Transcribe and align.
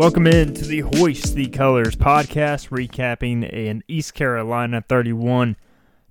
Welcome 0.00 0.26
in 0.26 0.54
to 0.54 0.64
the 0.64 0.80
Hoist 0.80 1.34
the 1.34 1.48
Colors 1.48 1.94
podcast, 1.94 2.70
recapping 2.70 3.46
an 3.54 3.84
East 3.86 4.14
Carolina 4.14 4.82
31 4.88 5.56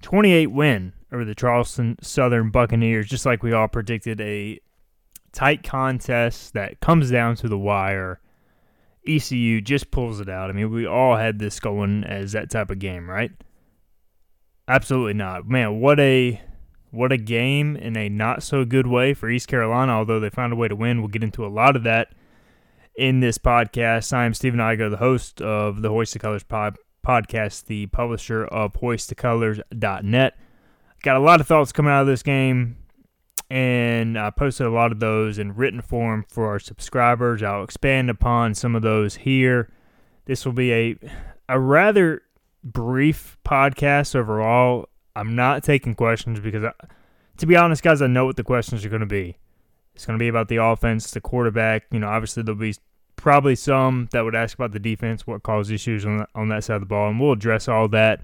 28 0.03 0.45
win 0.51 0.93
over 1.11 1.25
the 1.25 1.33
Charleston 1.33 1.97
Southern 1.99 2.51
Buccaneers, 2.51 3.09
just 3.09 3.25
like 3.25 3.41
we 3.41 3.51
all 3.51 3.67
predicted 3.67 4.21
a 4.21 4.59
tight 5.31 5.63
contest 5.63 6.53
that 6.53 6.79
comes 6.81 7.09
down 7.09 7.35
to 7.37 7.47
the 7.47 7.57
wire. 7.57 8.19
ECU 9.07 9.59
just 9.59 9.89
pulls 9.89 10.19
it 10.19 10.29
out. 10.29 10.51
I 10.51 10.53
mean, 10.53 10.69
we 10.71 10.85
all 10.85 11.15
had 11.15 11.39
this 11.39 11.59
going 11.59 12.03
as 12.03 12.33
that 12.33 12.51
type 12.51 12.69
of 12.69 12.77
game, 12.77 13.09
right? 13.09 13.31
Absolutely 14.67 15.15
not. 15.15 15.47
Man, 15.47 15.79
what 15.79 15.99
a 15.99 16.39
what 16.91 17.11
a 17.11 17.17
game 17.17 17.75
in 17.75 17.97
a 17.97 18.07
not 18.07 18.43
so 18.43 18.65
good 18.65 18.85
way 18.85 19.15
for 19.15 19.31
East 19.31 19.47
Carolina, 19.47 19.93
although 19.93 20.19
they 20.19 20.29
found 20.29 20.53
a 20.53 20.55
way 20.55 20.67
to 20.67 20.75
win. 20.75 20.99
We'll 20.99 21.07
get 21.07 21.23
into 21.23 21.43
a 21.43 21.49
lot 21.49 21.75
of 21.75 21.81
that 21.85 22.13
in 22.99 23.21
this 23.21 23.37
podcast. 23.37 24.11
I'm 24.11 24.33
Stephen 24.33 24.59
Igo, 24.59 24.91
the 24.91 24.97
host 24.97 25.41
of 25.41 25.81
the 25.81 25.89
Hoist 25.89 26.11
the 26.11 26.19
Colors 26.19 26.43
pod- 26.43 26.77
podcast, 27.05 27.65
the 27.65 27.85
publisher 27.87 28.43
of 28.45 28.73
hoistthecolors.net. 28.73 30.37
Got 31.01 31.15
a 31.15 31.21
lot 31.21 31.39
of 31.39 31.47
thoughts 31.47 31.71
coming 31.71 31.93
out 31.93 32.01
of 32.01 32.07
this 32.07 32.21
game, 32.21 32.75
and 33.49 34.19
I 34.19 34.29
posted 34.31 34.67
a 34.67 34.71
lot 34.71 34.91
of 34.91 34.99
those 34.99 35.39
in 35.39 35.55
written 35.55 35.81
form 35.81 36.25
for 36.27 36.47
our 36.47 36.59
subscribers. 36.59 37.41
I'll 37.41 37.63
expand 37.63 38.09
upon 38.09 38.53
some 38.53 38.75
of 38.75 38.81
those 38.81 39.15
here. 39.15 39.71
This 40.25 40.45
will 40.45 40.51
be 40.51 40.73
a 40.73 40.95
a 41.47 41.57
rather 41.57 42.21
brief 42.65 43.37
podcast 43.45 44.13
overall. 44.13 44.89
I'm 45.15 45.35
not 45.35 45.63
taking 45.63 45.95
questions 45.95 46.41
because, 46.41 46.65
I, 46.65 46.73
to 47.37 47.45
be 47.45 47.55
honest, 47.55 47.81
guys, 47.81 48.01
I 48.01 48.07
know 48.07 48.25
what 48.25 48.35
the 48.35 48.43
questions 48.43 48.83
are 48.83 48.89
going 48.89 48.99
to 48.99 49.05
be. 49.05 49.37
It's 49.95 50.05
going 50.05 50.19
to 50.19 50.23
be 50.23 50.27
about 50.27 50.49
the 50.49 50.57
offense, 50.57 51.11
the 51.11 51.21
quarterback. 51.21 51.85
You 51.91 51.99
know, 51.99 52.09
obviously 52.09 52.43
there'll 52.43 52.59
be 52.59 52.75
probably 53.19 53.55
some 53.55 54.09
that 54.11 54.21
would 54.21 54.35
ask 54.35 54.55
about 54.55 54.71
the 54.71 54.79
defense, 54.79 55.25
what 55.25 55.43
caused 55.43 55.71
issues 55.71 56.05
on 56.05 56.19
that, 56.19 56.29
on 56.35 56.49
that 56.49 56.63
side 56.63 56.75
of 56.75 56.81
the 56.81 56.87
ball, 56.87 57.09
and 57.09 57.19
we'll 57.19 57.33
address 57.33 57.67
all 57.67 57.87
that. 57.89 58.21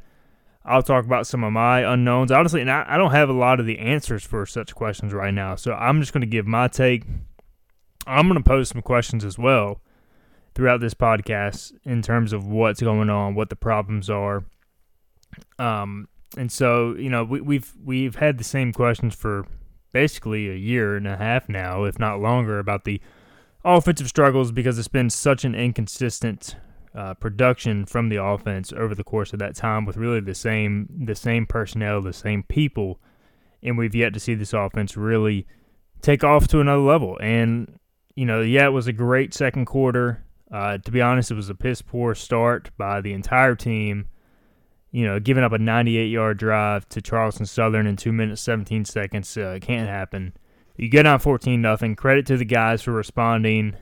I'll 0.64 0.84
talk 0.84 1.06
about 1.06 1.28
some 1.28 1.44
of 1.44 1.54
my 1.54 1.82
unknowns. 1.82 2.32
Honestly, 2.32 2.62
and 2.62 2.72
I, 2.72 2.86
I 2.88 2.98
don't 2.98 3.12
have 3.12 3.30
a 3.30 3.34
lot 3.34 3.60
of 3.60 3.66
the 3.66 3.78
answers 3.78 4.24
for 4.24 4.46
such 4.46 4.74
questions 4.74 5.14
right 5.14 5.34
now, 5.34 5.56
so 5.56 5.74
I'm 5.74 6.00
just 6.00 6.12
going 6.12 6.22
to 6.22 6.28
give 6.28 6.48
my 6.48 6.68
take. 6.68 7.04
I'm 8.08 8.28
going 8.28 8.42
to 8.42 8.48
pose 8.48 8.70
some 8.70 8.82
questions 8.82 9.24
as 9.24 9.38
well 9.38 9.82
throughout 10.56 10.80
this 10.80 10.94
podcast 10.94 11.74
in 11.84 12.02
terms 12.02 12.34
of 12.34 12.48
what's 12.48 12.82
going 12.82 13.10
on, 13.10 13.36
what 13.36 13.50
the 13.50 13.56
problems 13.56 14.10
are. 14.10 14.46
Um, 15.60 16.08
and 16.38 16.52
so 16.52 16.96
you 16.96 17.10
know 17.10 17.24
we, 17.24 17.42
we've 17.42 17.74
we've 17.84 18.16
had 18.16 18.38
the 18.38 18.44
same 18.44 18.74
questions 18.74 19.16
for 19.16 19.46
basically 19.92 20.50
a 20.50 20.56
year 20.56 20.96
and 20.96 21.08
a 21.08 21.16
half 21.16 21.48
now, 21.48 21.84
if 21.84 22.00
not 22.00 22.20
longer, 22.20 22.60
about 22.60 22.84
the 22.84 23.00
offensive 23.66 24.08
struggles 24.08 24.52
because 24.52 24.78
it's 24.78 24.88
been 24.88 25.10
such 25.10 25.44
an 25.44 25.56
inconsistent 25.56 26.56
uh, 26.94 27.14
production 27.16 27.86
from 27.86 28.08
the 28.08 28.24
offense 28.24 28.72
over 28.72 28.96
the 28.96 29.04
course 29.04 29.34
of 29.34 29.40
that 29.40 29.56
time 29.56 29.86
with 29.86 29.98
really 29.98 30.22
the 30.22 30.36
same 30.36 30.88
the 31.06 31.16
same 31.16 31.46
personnel, 31.46 32.02
the 32.02 32.14
same 32.14 32.44
people, 32.44 33.00
and 33.62 33.78
we've 33.78 33.96
yet 33.96 34.14
to 34.14 34.20
see 34.20 34.36
this 34.36 34.54
offense 34.54 34.96
really 34.96 35.46
take 36.02 36.24
off 36.24 36.48
to 36.48 36.62
another 36.62 36.82
level. 36.82 37.18
And 37.20 37.80
you 38.16 38.26
know, 38.26 38.42
yeah, 38.42 38.68
it 38.68 38.72
was 38.72 38.88
a 38.88 38.94
great 38.94 39.34
second 39.34 39.66
quarter. 39.66 40.24
Uh, 40.52 40.78
to 40.78 40.92
be 40.92 41.02
honest, 41.02 41.32
it 41.32 41.36
was 41.36 41.50
a 41.50 41.56
piss 41.56 41.82
poor 41.82 42.16
start 42.16 42.70
by 42.78 43.02
the 43.02 43.12
entire 43.12 43.56
team. 43.56 44.08
You 44.92 45.06
know, 45.06 45.20
giving 45.20 45.44
up 45.44 45.52
a 45.52 45.58
98 45.58 46.06
yard 46.06 46.38
drive 46.38 46.88
to 46.90 47.02
Charleston 47.02 47.46
Southern 47.46 47.88
in 47.88 47.98
two 47.98 48.14
minutes 48.14 48.42
17 48.42 48.86
seconds 48.86 49.36
uh, 49.36 49.58
can't 49.62 49.90
happen. 49.90 50.34
You 50.78 50.90
get 50.90 51.06
on 51.06 51.20
14 51.20 51.62
nothing. 51.62 51.96
Credit 51.96 52.26
to 52.28 52.38
the 52.38 52.46
guys 52.46 52.82
for 52.82 52.92
responding. 52.92 53.76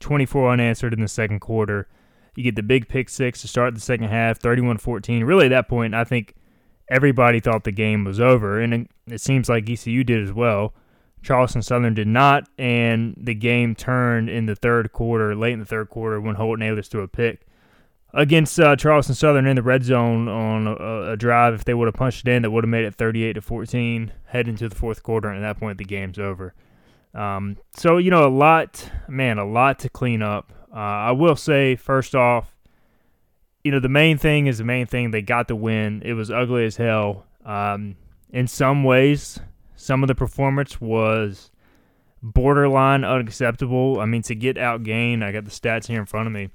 24 0.00 0.52
unanswered 0.52 0.92
in 0.92 1.00
the 1.00 1.08
second 1.08 1.40
quarter. 1.40 1.88
You 2.36 2.44
get 2.44 2.54
the 2.54 2.62
big 2.62 2.88
pick 2.88 3.08
six 3.08 3.40
to 3.40 3.48
start 3.48 3.74
the 3.74 3.80
second 3.80 4.08
half, 4.08 4.38
31 4.38 4.78
14. 4.78 5.24
Really, 5.24 5.46
at 5.46 5.50
that 5.50 5.68
point, 5.68 5.94
I 5.94 6.04
think 6.04 6.34
everybody 6.88 7.40
thought 7.40 7.64
the 7.64 7.72
game 7.72 8.04
was 8.04 8.20
over, 8.20 8.60
and 8.60 8.88
it 9.06 9.20
seems 9.20 9.48
like 9.48 9.68
ECU 9.68 10.04
did 10.04 10.22
as 10.22 10.32
well. 10.32 10.72
Charleston 11.20 11.62
Southern 11.62 11.94
did 11.94 12.06
not, 12.06 12.48
and 12.56 13.16
the 13.18 13.34
game 13.34 13.74
turned 13.74 14.30
in 14.30 14.46
the 14.46 14.54
third 14.54 14.92
quarter, 14.92 15.34
late 15.34 15.52
in 15.52 15.58
the 15.58 15.64
third 15.64 15.88
quarter, 15.88 16.20
when 16.20 16.36
Holt 16.36 16.60
Ahlers 16.60 16.88
threw 16.88 17.02
a 17.02 17.08
pick 17.08 17.47
against 18.14 18.58
uh, 18.58 18.76
Charleston 18.76 19.14
Southern 19.14 19.46
in 19.46 19.56
the 19.56 19.62
red 19.62 19.84
zone 19.84 20.28
on 20.28 20.66
a, 20.66 21.12
a 21.12 21.16
drive. 21.16 21.54
If 21.54 21.64
they 21.64 21.74
would 21.74 21.86
have 21.86 21.94
punched 21.94 22.26
it 22.26 22.30
in, 22.30 22.42
that 22.42 22.50
would 22.50 22.64
have 22.64 22.70
made 22.70 22.84
it 22.84 22.94
38 22.94 23.34
to 23.34 23.40
14. 23.40 24.12
Head 24.26 24.48
into 24.48 24.68
the 24.68 24.74
fourth 24.74 25.02
quarter, 25.02 25.28
and 25.28 25.44
at 25.44 25.48
that 25.54 25.60
point, 25.60 25.78
the 25.78 25.84
game's 25.84 26.18
over. 26.18 26.54
Um, 27.14 27.56
so 27.76 27.98
you 27.98 28.10
know, 28.10 28.26
a 28.26 28.28
lot, 28.28 28.90
man, 29.08 29.38
a 29.38 29.44
lot 29.44 29.78
to 29.80 29.88
clean 29.88 30.22
up. 30.22 30.52
Uh, 30.72 30.78
I 30.78 31.12
will 31.12 31.36
say, 31.36 31.76
first 31.76 32.14
off, 32.14 32.54
you 33.64 33.72
know, 33.72 33.80
the 33.80 33.88
main 33.88 34.18
thing 34.18 34.46
is 34.46 34.58
the 34.58 34.64
main 34.64 34.86
thing. 34.86 35.10
They 35.10 35.22
got 35.22 35.48
the 35.48 35.56
win. 35.56 36.02
It 36.04 36.12
was 36.12 36.30
ugly 36.30 36.64
as 36.66 36.76
hell. 36.76 37.26
Um, 37.44 37.96
in 38.30 38.46
some 38.46 38.84
ways, 38.84 39.40
some 39.76 40.02
of 40.02 40.08
the 40.08 40.14
performance 40.14 40.80
was 40.80 41.50
borderline 42.22 43.04
unacceptable. 43.04 44.00
I 44.00 44.04
mean, 44.04 44.22
to 44.22 44.34
get 44.34 44.56
outgained, 44.56 45.22
I 45.22 45.32
got 45.32 45.44
the 45.44 45.50
stats 45.50 45.86
here 45.86 46.00
in 46.00 46.06
front 46.06 46.26
of 46.26 46.32
me 46.32 46.50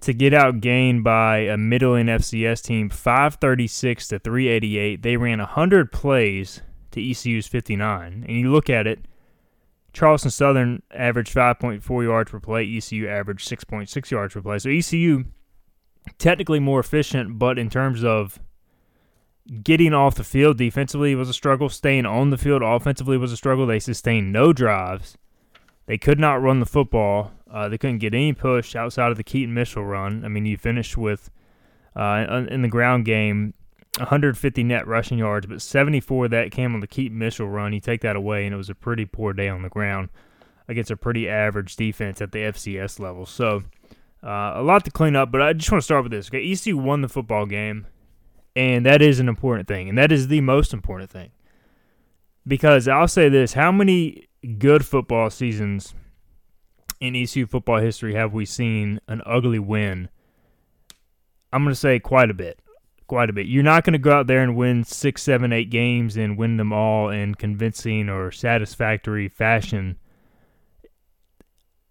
to 0.00 0.12
get 0.12 0.32
outgained 0.32 1.02
by 1.02 1.38
a 1.38 1.56
middling 1.56 2.06
FCS 2.06 2.62
team 2.62 2.88
536 2.88 4.08
to 4.08 4.18
388. 4.18 5.02
They 5.02 5.16
ran 5.16 5.38
100 5.38 5.90
plays 5.92 6.62
to 6.92 7.10
ECU's 7.10 7.46
59. 7.46 8.24
And 8.26 8.38
you 8.38 8.50
look 8.50 8.70
at 8.70 8.86
it, 8.86 9.00
Charleston 9.92 10.30
Southern 10.30 10.82
averaged 10.92 11.34
5.4 11.34 12.04
yards 12.04 12.30
per 12.30 12.40
play, 12.40 12.76
ECU 12.76 13.08
averaged 13.08 13.48
6.6 13.48 14.10
yards 14.10 14.34
per 14.34 14.40
play. 14.40 14.58
So 14.58 14.70
ECU 14.70 15.24
technically 16.18 16.60
more 16.60 16.80
efficient, 16.80 17.38
but 17.38 17.58
in 17.58 17.68
terms 17.68 18.04
of 18.04 18.38
getting 19.62 19.94
off 19.94 20.14
the 20.14 20.24
field 20.24 20.58
defensively 20.58 21.14
was 21.14 21.28
a 21.28 21.34
struggle, 21.34 21.68
staying 21.68 22.06
on 22.06 22.30
the 22.30 22.38
field 22.38 22.62
offensively 22.62 23.16
was 23.16 23.32
a 23.32 23.36
struggle. 23.36 23.66
They 23.66 23.80
sustained 23.80 24.32
no 24.32 24.52
drives. 24.52 25.16
They 25.88 25.96
could 25.96 26.20
not 26.20 26.42
run 26.42 26.60
the 26.60 26.66
football. 26.66 27.32
Uh, 27.50 27.70
they 27.70 27.78
couldn't 27.78 27.98
get 27.98 28.12
any 28.12 28.34
push 28.34 28.76
outside 28.76 29.10
of 29.10 29.16
the 29.16 29.24
Keaton 29.24 29.54
Mitchell 29.54 29.86
run. 29.86 30.22
I 30.22 30.28
mean, 30.28 30.44
you 30.44 30.58
finished 30.58 30.98
with 30.98 31.30
uh, 31.96 32.44
in 32.50 32.60
the 32.60 32.68
ground 32.68 33.06
game 33.06 33.54
150 33.96 34.62
net 34.64 34.86
rushing 34.86 35.16
yards, 35.16 35.46
but 35.46 35.62
74 35.62 36.28
that 36.28 36.52
came 36.52 36.74
on 36.74 36.80
the 36.80 36.86
Keaton 36.86 37.18
Mitchell 37.18 37.48
run. 37.48 37.72
You 37.72 37.80
take 37.80 38.02
that 38.02 38.16
away, 38.16 38.44
and 38.44 38.52
it 38.52 38.58
was 38.58 38.68
a 38.68 38.74
pretty 38.74 39.06
poor 39.06 39.32
day 39.32 39.48
on 39.48 39.62
the 39.62 39.70
ground 39.70 40.10
against 40.68 40.90
a 40.90 40.96
pretty 40.96 41.26
average 41.26 41.74
defense 41.74 42.20
at 42.20 42.32
the 42.32 42.40
FCS 42.40 43.00
level. 43.00 43.24
So 43.24 43.62
uh, 44.22 44.52
a 44.56 44.62
lot 44.62 44.84
to 44.84 44.90
clean 44.90 45.16
up, 45.16 45.32
but 45.32 45.40
I 45.40 45.54
just 45.54 45.72
want 45.72 45.80
to 45.80 45.86
start 45.86 46.02
with 46.02 46.12
this. 46.12 46.28
Okay, 46.28 46.52
ECU 46.52 46.76
won 46.76 47.00
the 47.00 47.08
football 47.08 47.46
game, 47.46 47.86
and 48.54 48.84
that 48.84 49.00
is 49.00 49.20
an 49.20 49.28
important 49.28 49.66
thing, 49.66 49.88
and 49.88 49.96
that 49.96 50.12
is 50.12 50.28
the 50.28 50.42
most 50.42 50.74
important 50.74 51.08
thing. 51.08 51.30
Because 52.46 52.88
I'll 52.88 53.08
say 53.08 53.30
this: 53.30 53.54
how 53.54 53.72
many 53.72 54.28
good 54.58 54.84
football 54.84 55.30
seasons– 55.30 55.94
in 57.00 57.14
ECU 57.14 57.46
football 57.46 57.78
history 57.78 58.14
have 58.14 58.32
we 58.32 58.44
seen 58.44 59.00
an 59.08 59.22
ugly 59.24 59.58
win? 59.58 60.08
I'm 61.52 61.62
going 61.62 61.72
to 61.72 61.80
say 61.80 61.98
quite 61.98 62.30
a 62.30 62.34
bit. 62.34 62.60
Quite 63.06 63.30
a 63.30 63.32
bit. 63.32 63.46
You're 63.46 63.62
not 63.62 63.84
going 63.84 63.94
to 63.94 63.98
go 63.98 64.12
out 64.12 64.26
there 64.26 64.42
and 64.42 64.56
win 64.56 64.84
six, 64.84 65.22
seven, 65.22 65.52
eight 65.52 65.70
games 65.70 66.16
and 66.16 66.36
win 66.36 66.58
them 66.58 66.72
all 66.72 67.08
in 67.08 67.34
convincing 67.34 68.08
or 68.08 68.30
satisfactory 68.30 69.28
fashion. 69.28 69.98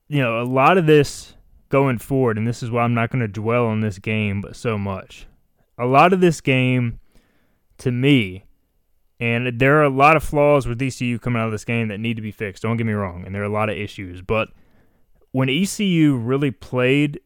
You 0.08 0.22
know, 0.22 0.42
a 0.42 0.44
lot 0.44 0.78
of 0.78 0.86
this 0.86 1.34
going 1.70 1.98
forward, 1.98 2.38
and 2.38 2.48
this 2.48 2.62
is 2.62 2.70
why 2.70 2.84
I'm 2.84 2.94
not 2.94 3.10
going 3.10 3.22
to 3.22 3.28
dwell 3.28 3.66
on 3.66 3.82
this 3.82 3.98
game 3.98 4.44
so 4.52 4.78
much. 4.78 5.26
A 5.78 5.86
lot 5.86 6.14
of 6.14 6.22
this 6.22 6.40
game, 6.40 7.00
to 7.80 7.92
me, 7.92 8.44
And 9.20 9.60
there 9.60 9.78
are 9.80 9.84
a 9.84 9.90
lot 9.90 10.16
of 10.16 10.24
flaws 10.24 10.68
with 10.68 10.82
ECU 10.82 11.18
coming 11.18 11.42
out 11.42 11.48
of 11.48 11.52
this 11.52 11.66
game 11.66 11.88
that 11.88 12.00
need 12.00 12.16
to 12.18 12.22
be 12.22 12.32
fixed. 12.32 12.64
Don't 12.64 12.78
get 12.78 12.86
me 12.86 12.94
wrong. 12.94 13.24
And 13.26 13.34
there 13.34 13.42
are 13.42 13.46
a 13.46 13.50
lot 13.50 13.70
of 13.70 13.78
issues. 13.78 14.22
But 14.22 14.50
when 15.32 15.50
ECU 15.50 16.16
really 16.16 16.52
played 16.52 17.20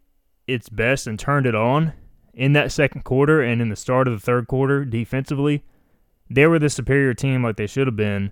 its 0.47 0.69
best 0.69 1.05
and 1.07 1.19
turned 1.19 1.45
it 1.45 1.55
on 1.55 1.93
in 2.33 2.53
that 2.53 2.71
second 2.71 3.03
quarter 3.03 3.41
and 3.41 3.61
in 3.61 3.69
the 3.69 3.75
start 3.75 4.07
of 4.07 4.13
the 4.13 4.19
third 4.19 4.47
quarter 4.47 4.85
defensively, 4.85 5.63
they 6.29 6.47
were 6.47 6.59
the 6.59 6.69
superior 6.69 7.13
team 7.13 7.43
like 7.43 7.57
they 7.57 7.67
should 7.67 7.87
have 7.87 7.95
been. 7.97 8.31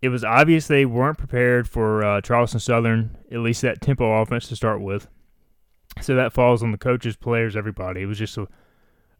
It 0.00 0.08
was 0.08 0.24
obvious 0.24 0.66
they 0.66 0.86
weren't 0.86 1.18
prepared 1.18 1.68
for 1.68 2.02
uh, 2.04 2.20
Charleston 2.22 2.60
Southern, 2.60 3.16
at 3.30 3.38
least 3.38 3.62
that 3.62 3.80
tempo 3.80 4.20
offense 4.20 4.48
to 4.48 4.56
start 4.56 4.80
with. 4.80 5.08
So 6.00 6.14
that 6.14 6.32
falls 6.32 6.62
on 6.62 6.72
the 6.72 6.78
coaches, 6.78 7.16
players, 7.16 7.56
everybody. 7.56 8.02
It 8.02 8.06
was 8.06 8.18
just 8.18 8.36
a, 8.36 8.48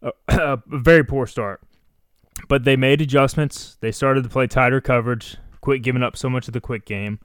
a, 0.03 0.13
a 0.29 0.63
very 0.67 1.05
poor 1.05 1.27
start. 1.27 1.63
But 2.49 2.65
they 2.65 2.77
made 2.77 3.01
adjustments. 3.01 3.77
They 3.81 3.93
started 3.93 4.25
to 4.25 4.31
play 4.31 4.47
tighter 4.47 4.81
coverage, 4.81 5.37
quit 5.61 5.83
giving 5.83 6.03
up 6.03 6.17
so 6.17 6.29
much 6.29 6.47
of 6.49 6.53
the 6.55 6.61
quick 6.61 6.85
game. 6.85 7.21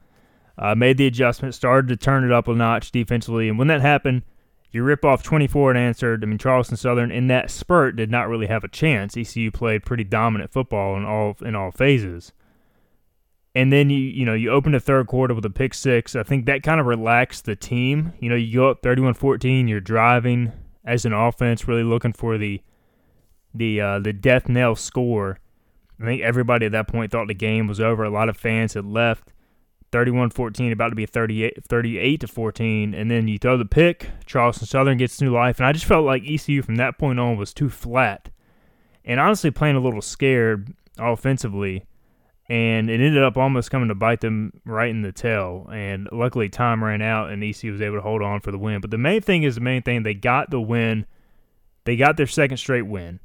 Uh, 0.56 0.74
made 0.74 0.98
the 0.98 1.06
adjustment, 1.06 1.54
started 1.54 1.88
to 1.88 1.96
turn 1.96 2.24
it 2.24 2.32
up 2.32 2.46
a 2.46 2.54
notch 2.54 2.90
defensively. 2.90 3.48
And 3.48 3.58
when 3.58 3.68
that 3.68 3.80
happened, 3.80 4.22
you 4.70 4.82
rip 4.82 5.04
off 5.04 5.22
24 5.22 5.70
and 5.70 5.78
answered. 5.78 6.22
I 6.22 6.26
mean, 6.26 6.38
Charleston 6.38 6.76
Southern 6.76 7.10
in 7.10 7.26
that 7.26 7.50
spurt 7.50 7.96
did 7.96 8.10
not 8.10 8.28
really 8.28 8.46
have 8.46 8.62
a 8.62 8.68
chance. 8.68 9.16
ECU 9.16 9.50
played 9.50 9.84
pretty 9.84 10.04
dominant 10.04 10.52
football 10.52 10.96
in 10.96 11.04
all 11.04 11.36
in 11.42 11.56
all 11.56 11.70
phases. 11.70 12.32
And 13.52 13.72
then 13.72 13.90
you 13.90 13.98
you 13.98 14.24
know 14.24 14.34
you 14.34 14.50
open 14.50 14.72
the 14.72 14.80
third 14.80 15.08
quarter 15.08 15.34
with 15.34 15.44
a 15.44 15.50
pick 15.50 15.74
six. 15.74 16.14
I 16.14 16.22
think 16.22 16.46
that 16.46 16.62
kind 16.62 16.80
of 16.80 16.86
relaxed 16.86 17.46
the 17.46 17.56
team. 17.56 18.12
You 18.20 18.28
know, 18.28 18.36
you 18.36 18.54
go 18.54 18.70
up 18.70 18.82
31-14, 18.82 19.68
you're 19.68 19.80
driving 19.80 20.52
as 20.84 21.04
an 21.04 21.12
offense, 21.12 21.66
really 21.66 21.82
looking 21.82 22.12
for 22.12 22.38
the 22.38 22.62
the 23.54 23.80
uh, 23.80 23.98
the 23.98 24.12
death 24.12 24.48
knell 24.48 24.76
score. 24.76 25.38
I 26.00 26.04
think 26.04 26.22
everybody 26.22 26.66
at 26.66 26.72
that 26.72 26.88
point 26.88 27.12
thought 27.12 27.28
the 27.28 27.34
game 27.34 27.66
was 27.66 27.80
over. 27.80 28.04
A 28.04 28.10
lot 28.10 28.28
of 28.28 28.36
fans 28.36 28.74
had 28.74 28.86
left. 28.86 29.32
31-14, 29.92 30.72
about 30.72 30.90
to 30.90 30.94
be 30.94 31.04
38, 31.04 31.64
38 31.64 32.20
to 32.20 32.28
14, 32.28 32.94
and 32.94 33.10
then 33.10 33.26
you 33.26 33.38
throw 33.38 33.56
the 33.56 33.64
pick. 33.64 34.08
Charleston 34.24 34.66
Southern 34.66 34.98
gets 34.98 35.20
new 35.20 35.32
life, 35.32 35.58
and 35.58 35.66
I 35.66 35.72
just 35.72 35.84
felt 35.84 36.06
like 36.06 36.22
ECU 36.24 36.62
from 36.62 36.76
that 36.76 36.96
point 36.96 37.18
on 37.18 37.36
was 37.36 37.52
too 37.52 37.68
flat, 37.68 38.30
and 39.04 39.18
honestly 39.18 39.50
playing 39.50 39.74
a 39.74 39.80
little 39.80 40.00
scared 40.00 40.72
offensively, 40.96 41.86
and 42.48 42.88
it 42.88 43.00
ended 43.00 43.22
up 43.22 43.36
almost 43.36 43.70
coming 43.70 43.88
to 43.88 43.94
bite 43.94 44.20
them 44.20 44.52
right 44.64 44.90
in 44.90 45.02
the 45.02 45.12
tail. 45.12 45.68
And 45.72 46.08
luckily, 46.12 46.48
time 46.48 46.82
ran 46.82 47.02
out, 47.02 47.30
and 47.30 47.42
ECU 47.42 47.72
was 47.72 47.80
able 47.80 47.96
to 47.96 48.02
hold 48.02 48.22
on 48.22 48.40
for 48.40 48.50
the 48.50 48.58
win. 48.58 48.80
But 48.80 48.90
the 48.90 48.98
main 48.98 49.22
thing 49.22 49.44
is 49.44 49.56
the 49.56 49.60
main 49.60 49.82
thing. 49.82 50.02
They 50.02 50.14
got 50.14 50.50
the 50.50 50.60
win. 50.60 51.06
They 51.84 51.96
got 51.96 52.16
their 52.16 52.26
second 52.26 52.56
straight 52.56 52.86
win. 52.86 53.20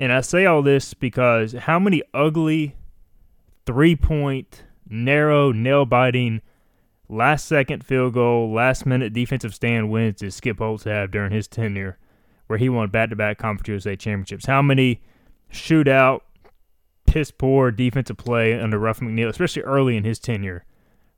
And 0.00 0.10
I 0.14 0.22
say 0.22 0.46
all 0.46 0.62
this 0.62 0.94
because 0.94 1.52
how 1.52 1.78
many 1.78 2.02
ugly 2.14 2.74
three 3.66 3.94
point, 3.94 4.64
narrow, 4.88 5.52
nail 5.52 5.84
biting, 5.84 6.40
last 7.06 7.46
second 7.46 7.84
field 7.84 8.14
goal, 8.14 8.50
last 8.50 8.86
minute 8.86 9.12
defensive 9.12 9.54
stand 9.54 9.90
wins 9.90 10.20
did 10.20 10.32
Skip 10.32 10.58
Holtz 10.58 10.84
have 10.84 11.10
during 11.10 11.32
his 11.32 11.46
tenure 11.46 11.98
where 12.46 12.58
he 12.58 12.70
won 12.70 12.88
back 12.88 13.10
to 13.10 13.16
back 13.16 13.36
Conference 13.36 13.68
USA 13.68 13.94
championships? 13.94 14.46
How 14.46 14.62
many 14.62 15.02
shootout, 15.52 16.22
piss 17.06 17.30
poor 17.30 17.70
defensive 17.70 18.16
play 18.16 18.58
under 18.58 18.78
Ruff 18.78 19.00
McNeill, 19.00 19.28
especially 19.28 19.62
early 19.62 19.98
in 19.98 20.04
his 20.04 20.18
tenure, 20.18 20.64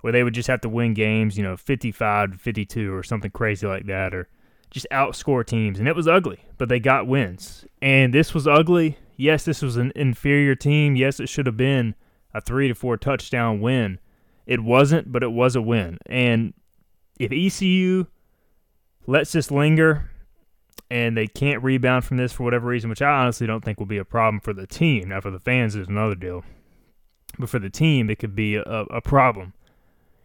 where 0.01 0.13
they 0.13 0.25
would 0.25 0.35
just 0.35 0.49
have 0.49 0.61
to 0.63 0.69
win 0.69 0.93
games, 0.93 1.39
you 1.39 1.45
know, 1.45 1.57
55 1.57 2.33
to 2.33 2.39
52 2.39 2.93
or 2.93 3.05
something 3.05 3.31
crazy 3.31 3.65
like 3.65 3.87
that, 3.87 4.13
or 4.13 4.29
just 4.73 4.87
outscore 4.91 5.47
teams, 5.47 5.79
and 5.79 5.87
it 5.87 5.95
was 5.95 6.09
ugly, 6.09 6.41
but 6.59 6.69
they 6.69 6.81
got 6.81 7.07
wins. 7.07 7.65
And 7.81 8.13
this 8.13 8.35
was 8.35 8.49
ugly. 8.49 8.99
Yes, 9.17 9.45
this 9.45 9.63
was 9.63 9.77
an 9.77 9.93
inferior 9.95 10.55
team. 10.55 10.97
Yes, 10.97 11.21
it 11.21 11.29
should 11.29 11.47
have 11.47 11.57
been 11.57 11.95
a 12.35 12.41
three 12.41 12.69
to 12.69 12.75
four 12.75 12.97
touchdown 12.97 13.61
win. 13.61 14.01
It 14.47 14.61
wasn't, 14.61 15.13
but 15.13 15.23
it 15.23 15.31
was 15.31 15.55
a 15.55 15.63
win. 15.63 15.99
And 16.07 16.55
if 17.21 17.31
ECU 17.31 18.07
lets 19.07 19.33
this 19.33 19.51
linger 19.51 20.11
and 20.91 21.17
they 21.17 21.27
can't 21.27 21.63
rebound 21.63 22.05
from 22.05 22.17
this 22.17 22.33
for 22.33 22.43
whatever 22.43 22.67
reason, 22.69 22.91
which 22.91 23.03
I 23.03 23.11
honestly 23.11 23.47
don't 23.47 23.65
think 23.65 23.79
will 23.79 23.87
be 23.87 23.99
a 23.99 24.05
problem 24.05 24.41
for 24.41 24.53
the 24.53 24.67
team. 24.67 25.11
Now, 25.11 25.21
for 25.21 25.31
the 25.31 25.39
fans, 25.39 25.77
is 25.77 25.89
another 25.89 26.15
deal. 26.15 26.45
But 27.39 27.49
for 27.49 27.59
the 27.59 27.71
team, 27.71 28.11
it 28.11 28.19
could 28.19 28.35
be 28.35 28.57
a, 28.57 28.63
a 28.63 29.01
problem. 29.01 29.55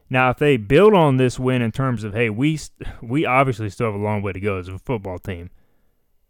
Now, 0.10 0.30
if 0.30 0.38
they 0.38 0.58
build 0.58 0.94
on 0.94 1.18
this 1.18 1.38
win 1.38 1.62
in 1.62 1.72
terms 1.72 2.04
of, 2.04 2.14
hey, 2.14 2.30
we 2.30 2.60
we 3.02 3.26
obviously 3.26 3.70
still 3.70 3.88
have 3.88 4.00
a 4.00 4.04
long 4.04 4.22
way 4.22 4.32
to 4.32 4.40
go 4.40 4.58
as 4.58 4.68
a 4.68 4.80
football 4.80 5.20
team. 5.20 5.50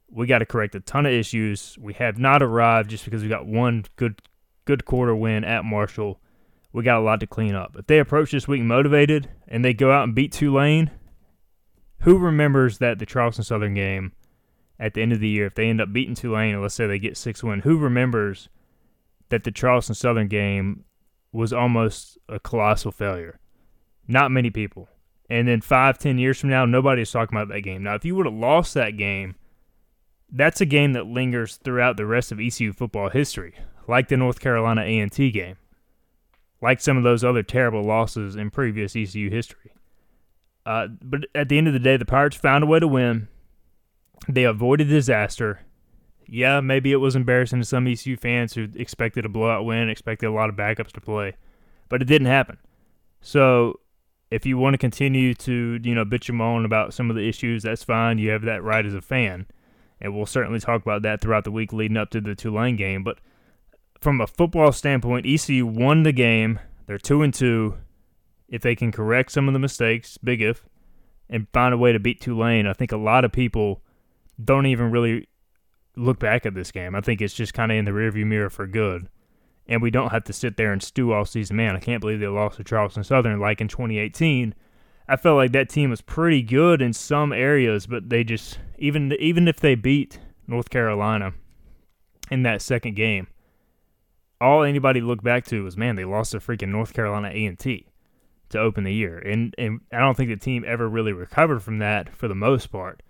We 0.10 0.26
got 0.26 0.40
to 0.40 0.46
correct 0.46 0.74
a 0.74 0.80
ton 0.80 1.06
of 1.06 1.12
issues. 1.12 1.78
We 1.80 1.94
have 1.96 2.18
not 2.18 2.42
arrived 2.42 2.90
just 2.90 3.06
because 3.06 3.24
we 3.24 3.30
got 3.30 3.46
one 3.46 3.86
good 3.96 4.22
good 4.66 4.86
quarter 4.86 5.16
win 5.16 5.44
at 5.44 5.66
Marshall. 5.66 6.20
We 6.74 6.84
got 6.84 7.00
a 7.00 7.04
lot 7.04 7.20
to 7.22 7.28
clean 7.28 7.56
up. 7.56 7.76
If 7.78 7.88
they 7.88 8.00
approach 8.00 8.32
this 8.32 8.48
week 8.48 8.62
motivated 8.62 9.30
and 9.48 9.64
they 9.64 9.74
go 9.74 9.92
out 9.92 10.04
and 10.04 10.16
beat 10.16 10.32
Tulane, 10.32 10.92
who 12.02 12.18
remembers 12.18 12.78
that 12.80 13.00
the 13.00 13.06
Charleston 13.06 13.44
Southern 13.44 13.74
game 13.74 14.14
at 14.80 14.94
the 14.94 15.02
end 15.02 15.14
of 15.14 15.20
the 15.20 15.30
year, 15.30 15.48
if 15.48 15.56
they 15.56 15.70
end 15.70 15.82
up 15.82 15.92
beating 15.92 16.16
Tulane, 16.16 16.54
and 16.54 16.62
let's 16.62 16.76
say 16.76 16.86
they 16.86 17.00
get 17.00 17.18
six 17.18 17.44
win, 17.44 17.62
who 17.62 17.78
remembers 17.78 18.50
that 19.30 19.44
the 19.44 19.52
Charleston 19.52 19.96
Southern 19.96 20.28
game 20.28 20.86
was 21.32 21.52
almost 21.52 22.18
a 22.30 22.40
colossal 22.40 22.92
failure? 22.92 23.40
Not 24.07 24.31
many 24.31 24.50
people. 24.50 24.88
And 25.30 25.48
then 25.48 25.62
five, 25.62 25.98
ten 25.98 26.18
years 26.18 26.39
from 26.39 26.50
now, 26.50 26.65
nobody's 26.65 27.12
talking 27.12 27.38
about 27.38 27.54
that 27.54 27.62
game. 27.62 27.83
Now, 27.83 27.95
if 27.95 28.06
you 28.06 28.15
would 28.15 28.25
have 28.25 28.36
lost 28.36 28.74
that 28.74 28.98
game, 28.98 29.36
that's 30.31 30.62
a 30.62 30.65
game 30.65 30.94
that 30.94 31.07
lingers 31.07 31.57
throughout 31.57 31.98
the 31.98 32.06
rest 32.06 32.31
of 32.31 32.39
ECU 32.39 32.74
football 32.74 33.09
history, 33.09 33.56
like 33.88 34.07
the 34.07 34.18
North 34.18 34.39
Carolina 34.39 34.81
A&T 34.81 35.31
game, 35.31 35.57
like 36.62 36.80
some 36.80 36.98
of 36.98 37.04
those 37.04 37.24
other 37.24 37.44
terrible 37.44 37.83
losses 37.83 38.36
in 38.36 38.50
previous 38.50 38.95
ECU 38.95 39.30
history. 39.30 39.71
Uh, 40.65 40.88
but 41.01 41.21
at 41.33 41.48
the 41.50 41.57
end 41.57 41.68
of 41.68 41.74
the 41.74 41.80
day, 41.80 41.95
the 41.95 42.06
Pirates 42.06 42.36
found 42.36 42.63
a 42.63 42.68
way 42.68 42.80
to 42.80 42.88
win. 42.88 43.30
They 44.27 44.44
avoided 44.44 44.89
disaster. 44.89 45.62
Yeah, 46.27 46.59
maybe 46.59 46.92
it 46.92 46.98
was 46.98 47.15
embarrassing 47.15 47.59
to 47.59 47.65
some 47.65 47.88
ECU 47.88 48.18
fans 48.18 48.54
who 48.54 48.68
expected 48.75 49.24
a 49.25 49.30
blowout 49.30 49.63
win, 49.63 49.89
expected 49.89 50.27
a 50.27 50.31
lot 50.31 50.50
of 50.50 50.56
backups 50.56 50.92
to 50.94 51.01
play, 51.01 51.36
but 51.88 52.01
it 52.01 52.06
didn't 52.06 52.27
happen. 52.27 52.57
So 53.21 53.80
if 54.30 54.46
you 54.46 54.58
want 54.58 54.74
to 54.74 54.78
continue 54.78 55.34
to 55.34 55.80
you 55.84 55.96
know 55.96 56.06
bitch 56.06 56.30
and 56.30 56.38
moan 56.38 56.66
about 56.66 56.94
some 56.94 57.10
of 57.10 57.16
the 57.16 57.28
issues, 57.28 57.64
that's 57.64 57.84
fine. 57.84 58.18
You 58.18 58.32
have 58.32 58.44
that 58.44 58.64
right 58.64 58.86
as 58.86 58.94
a 58.94 59.02
fan, 59.02 59.48
and 60.02 60.16
we'll 60.16 60.26
certainly 60.26 60.60
talk 60.60 60.82
about 60.82 61.02
that 61.04 61.22
throughout 61.22 61.44
the 61.44 61.52
week 61.52 61.74
leading 61.74 61.98
up 61.98 62.10
to 62.12 62.22
the 62.22 62.36
Tulane 62.36 62.76
game. 62.76 63.04
But 63.04 63.20
from 64.00 64.22
a 64.22 64.28
football 64.28 64.72
standpoint, 64.72 65.26
ECU 65.26 65.66
won 65.66 66.04
the 66.04 66.12
game. 66.12 66.60
They're 66.86 66.98
two 66.98 67.22
and 67.22 67.34
two. 67.34 67.78
If 68.50 68.62
they 68.62 68.76
can 68.76 68.94
correct 68.94 69.32
some 69.32 69.48
of 69.48 69.54
the 69.54 69.60
mistakes, 69.60 70.18
big 70.18 70.42
if, 70.42 70.66
and 71.30 71.48
find 71.52 71.74
a 71.74 71.78
way 71.78 71.92
to 71.92 72.00
beat 72.00 72.22
Tulane, 72.22 72.66
I 72.66 72.74
think 72.74 72.94
a 72.94 72.98
lot 72.98 73.26
of 73.26 73.34
people 73.34 73.81
don't 74.42 74.66
even 74.68 74.90
really 74.90 75.28
look 75.98 76.19
back 76.19 76.46
at 76.46 76.54
this 76.54 76.72
game. 76.72 76.96
I 76.96 77.02
think 77.02 77.22
it's 77.22 77.34
just 77.34 77.54
kind 77.54 77.72
of 77.72 77.78
in 77.78 77.84
the 77.84 77.92
rearview 77.92 78.26
mirror 78.26 78.50
for 78.50 78.66
good 78.66 79.10
and 79.68 79.81
we 79.81 79.92
don't 79.92 80.12
have 80.12 80.24
to 80.26 80.33
sit 80.33 80.57
there 80.57 80.71
and 80.71 80.81
stew 80.81 81.12
all 81.12 81.26
season. 81.26 81.57
Man, 81.57 81.76
I 81.76 81.80
can't 81.80 82.02
believe 82.02 82.19
they 82.19 82.28
lost 82.28 82.57
to 82.57 82.64
Charleston 82.64 83.04
Southern 83.04 83.40
like 83.40 83.62
in 83.62 83.68
2018. 83.68 84.56
I 85.09 85.16
felt 85.16 85.38
like 85.38 85.52
that 85.54 85.69
team 85.69 85.90
was 85.90 86.02
pretty 86.02 86.42
good 86.42 86.81
in 86.81 86.94
some 86.94 87.31
areas, 87.31 87.88
but 87.88 88.09
they 88.09 88.24
just 88.24 88.59
even 88.78 89.14
even 89.14 89.47
if 89.47 89.59
they 89.59 89.76
beat 89.76 90.19
North 90.47 90.69
Carolina 90.69 91.33
in 92.30 92.44
that 92.44 92.62
second 92.62 92.95
game, 92.95 93.28
all 94.40 94.64
anybody 94.64 95.02
looked 95.02 95.24
back 95.24 95.45
to 95.45 95.64
was 95.64 95.78
man, 95.78 95.95
they 95.95 96.06
lost 96.06 96.31
to 96.31 96.40
freaking 96.40 96.69
North 96.69 96.94
Carolina 96.94 97.30
A 97.33 97.45
and 97.45 97.59
T 97.59 97.88
to 98.50 98.59
open 98.59 98.83
the 98.83 98.94
year, 98.94 99.18
and 99.18 99.54
and 99.57 99.81
I 99.92 100.00
don't 100.00 100.16
think 100.16 100.30
the 100.30 100.38
team 100.38 100.64
ever 100.68 100.88
really 100.88 101.14
recovered 101.14 101.62
from 101.62 101.80
that 101.80 102.14
for 102.16 102.28
the 102.28 102.36
most 102.36 102.68
part. 102.68 103.02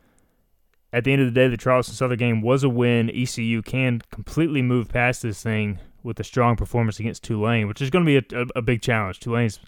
At 0.93 1.03
the 1.03 1.11
end 1.11 1.21
of 1.21 1.27
the 1.27 1.39
day, 1.39 1.47
the 1.47 1.57
Charleston 1.57 1.95
Southern 1.95 2.17
game 2.17 2.41
was 2.41 2.63
a 2.63 2.69
win. 2.69 3.09
ECU 3.09 3.61
can 3.61 4.01
completely 4.09 4.61
move 4.61 4.87
past 4.87 5.21
this 5.21 5.43
thing 5.43 5.79
with 6.07 6.19
a 6.21 6.23
strong 6.23 6.55
performance 6.55 6.99
against 6.99 7.21
Tulane, 7.21 7.67
which 7.67 7.81
is 7.81 7.89
going 7.89 8.05
to 8.05 8.21
be 8.21 8.35
a, 8.35 8.41
a, 8.41 8.45
a 8.55 8.61
big 8.61 8.81
challenge. 8.81 9.19
Tulane's 9.19 9.59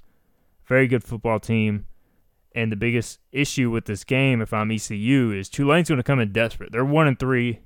very 0.65 0.88
good 0.88 1.03
football 1.03 1.39
team. 1.39 1.86
And 2.55 2.72
the 2.72 2.77
biggest 2.77 3.19
issue 3.31 3.69
with 3.69 3.86
this 3.86 4.03
game, 4.03 4.41
if 4.41 4.53
I'm 4.53 4.72
ECU, 4.72 5.31
is 5.31 5.50
Tulane's 5.50 5.89
going 5.89 5.98
to 5.98 6.03
come 6.03 6.19
in 6.19 6.31
desperate. 6.31 6.72
They're 6.72 6.86
one 6.86 7.08
and 7.08 7.19
three, 7.19 7.60